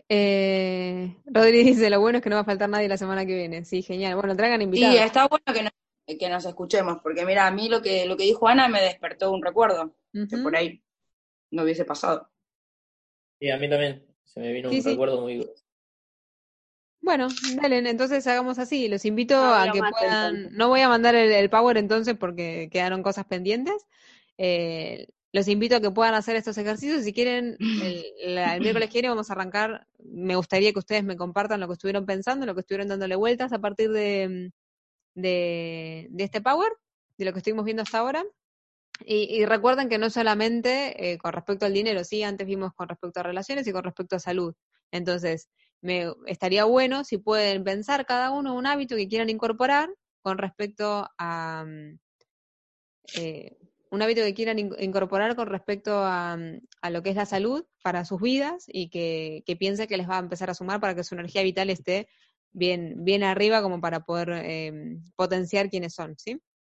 Eh, 0.09 1.17
Rodri 1.25 1.65
dice, 1.65 1.89
lo 1.89 1.99
bueno 1.99 2.19
es 2.19 2.23
que 2.25 2.29
no 2.29 2.37
va 2.37 2.43
a 2.43 2.45
faltar 2.45 2.69
nadie 2.69 2.89
la 2.89 2.99
semana 2.99 3.25
que 3.25 3.35
viene. 3.35 3.65
Sí, 3.65 3.81
genial. 3.83 4.17
Bueno, 4.17 4.37
traigan 4.37 4.61
Sí, 4.61 4.65
invitados. 4.65 5.01
está 5.01 5.27
bueno 5.27 5.45
que 5.53 5.63
nos, 5.63 5.73
que 6.07 6.29
nos 6.29 6.45
escuchemos, 6.45 6.99
porque 7.03 7.25
mira, 7.25 7.47
a 7.47 7.51
mí 7.51 7.69
lo 7.69 7.81
que, 7.83 8.07
lo 8.07 8.17
que 8.17 8.25
dijo 8.25 8.47
Ana 8.49 8.69
me 8.69 8.83
despertó 8.83 9.33
un 9.33 9.43
recuerdo, 9.43 9.95
que 10.13 10.37
por 10.39 10.57
ahí 10.57 10.83
no 11.51 11.63
hubiese 11.63 11.85
pasado. 11.85 12.29
Sí, 13.41 13.51
a 13.51 13.59
mí 13.59 13.69
también. 13.69 14.05
Se 14.25 14.41
me 14.41 14.53
vino 14.53 14.71
Sí, 14.71 14.79
un 14.79 14.83
sí. 14.85 14.91
recuerdo 14.91 15.21
muy... 15.21 15.49
Bueno, 17.01 17.29
dale, 17.61 17.79
entonces 17.91 18.27
hagamos 18.27 18.59
así. 18.59 18.89
Los 18.89 19.05
invito 19.05 19.35
No 19.35 19.55
a 19.55 19.65
que 19.71 19.81
puedan. 19.81 20.35
entonces. 20.35 20.59
No 20.59 20.69
voy 20.69 20.81
a 20.81 20.89
mandar 20.89 21.15
el, 21.15 21.31
el 21.33 21.51
Power 21.51 21.77
entonces 21.77 22.17
porque 22.19 22.69
quedaron 22.73 23.03
cosas 23.03 23.27
pendientes. 23.27 23.75
Eh, 24.39 25.07
los 25.33 25.49
invito 25.49 25.77
a 25.77 25.81
que 25.81 25.91
puedan 25.91 26.15
hacer 26.15 26.37
estos 26.37 26.57
ejercicios. 26.57 27.05
Si 27.05 27.13
quieren, 27.13 27.59
el, 27.83 28.35
la- 28.35 28.55
el 28.55 28.63
miércoles 28.63 28.89
que 28.89 28.95
viene 28.95 29.11
vamos 29.11 29.29
a 29.29 29.35
arrancar. 29.35 29.87
Me 30.03 30.35
gustaría 30.37 30.73
que 30.73 30.79
ustedes 30.79 31.05
me 31.05 31.17
compartan 31.17 31.61
lo 31.61 31.67
que 31.67 31.75
estuvieron 31.75 32.07
pensando, 32.07 32.47
lo 32.47 32.55
que 32.55 32.61
estuvieron 32.61 32.89
dándole 32.89 33.17
vueltas 33.17 33.53
a 33.53 33.59
partir 33.59 33.91
de, 33.91 34.51
de, 35.15 36.09
de 36.11 36.25
este 36.25 36.41
Power, 36.41 36.73
de 37.19 37.25
lo 37.25 37.33
que 37.33 37.39
estuvimos 37.39 37.65
viendo 37.65 37.83
hasta 37.83 37.99
ahora. 37.99 38.25
Y, 39.05 39.25
y 39.37 39.45
recuerden 39.47 39.89
que 39.89 39.99
no 39.99 40.11
solamente 40.11 41.13
eh, 41.13 41.19
con 41.19 41.33
respecto 41.33 41.67
al 41.67 41.73
dinero, 41.75 42.05
sí, 42.05 42.23
antes 42.23 42.47
vimos 42.47 42.73
con 42.75 42.89
respecto 42.89 43.21
a 43.21 43.25
relaciones 43.25 43.67
y 43.67 43.73
con 43.73 43.85
respecto 43.85 44.17
a 44.17 44.21
salud. 44.21 44.55
Entonces, 44.93 45.49
me 45.81 46.13
estaría 46.27 46.65
bueno 46.65 47.05
si 47.05 47.19
pueden 47.19 47.65
pensar 47.65 48.07
cada 48.07 48.31
uno 48.31 48.55
un 48.55 48.67
hábito 48.67 48.97
que 48.97 49.09
quieran 49.09 49.31
incorporar 49.31 49.91
con 50.23 50.39
respecto 50.39 51.09
a 51.19 51.65
mm, 51.67 51.99
eh, 53.17 53.57
un 53.91 54.03
hábito 54.03 54.23
que 54.23 54.35
quieran 54.35 54.59
in- 54.59 54.75
incorporar 54.79 55.37
con 55.37 55.47
respecto 55.49 55.99
a, 56.05 56.37
mm, 56.37 56.61
a 56.83 56.91
lo 56.91 57.03
que 57.03 57.11
es 57.11 57.17
la 57.17 57.27
salud 57.27 57.65
para 57.83 58.05
sus 58.05 58.21
vidas 58.21 58.65
y 58.69 58.89
que, 58.91 59.43
que 59.47 59.57
piensen 59.57 59.87
que 59.87 59.97
les 59.97 60.09
va 60.09 60.17
a 60.17 60.21
empezar 60.21 60.51
a 60.51 60.55
sumar 60.55 60.81
para 60.81 60.95
que 60.95 61.05
su 61.05 61.15
energía 61.15 61.43
vital 61.43 61.71
esté 61.71 62.09
bien, 62.55 62.95
bien 63.05 63.25
arriba 63.25 63.63
como 63.63 63.81
para 63.83 64.01
poder 64.07 64.31
eh, 64.45 64.99
potenciar 65.17 65.71
quienes 65.71 65.95
son, 65.95 66.17
¿sí? 66.19 66.41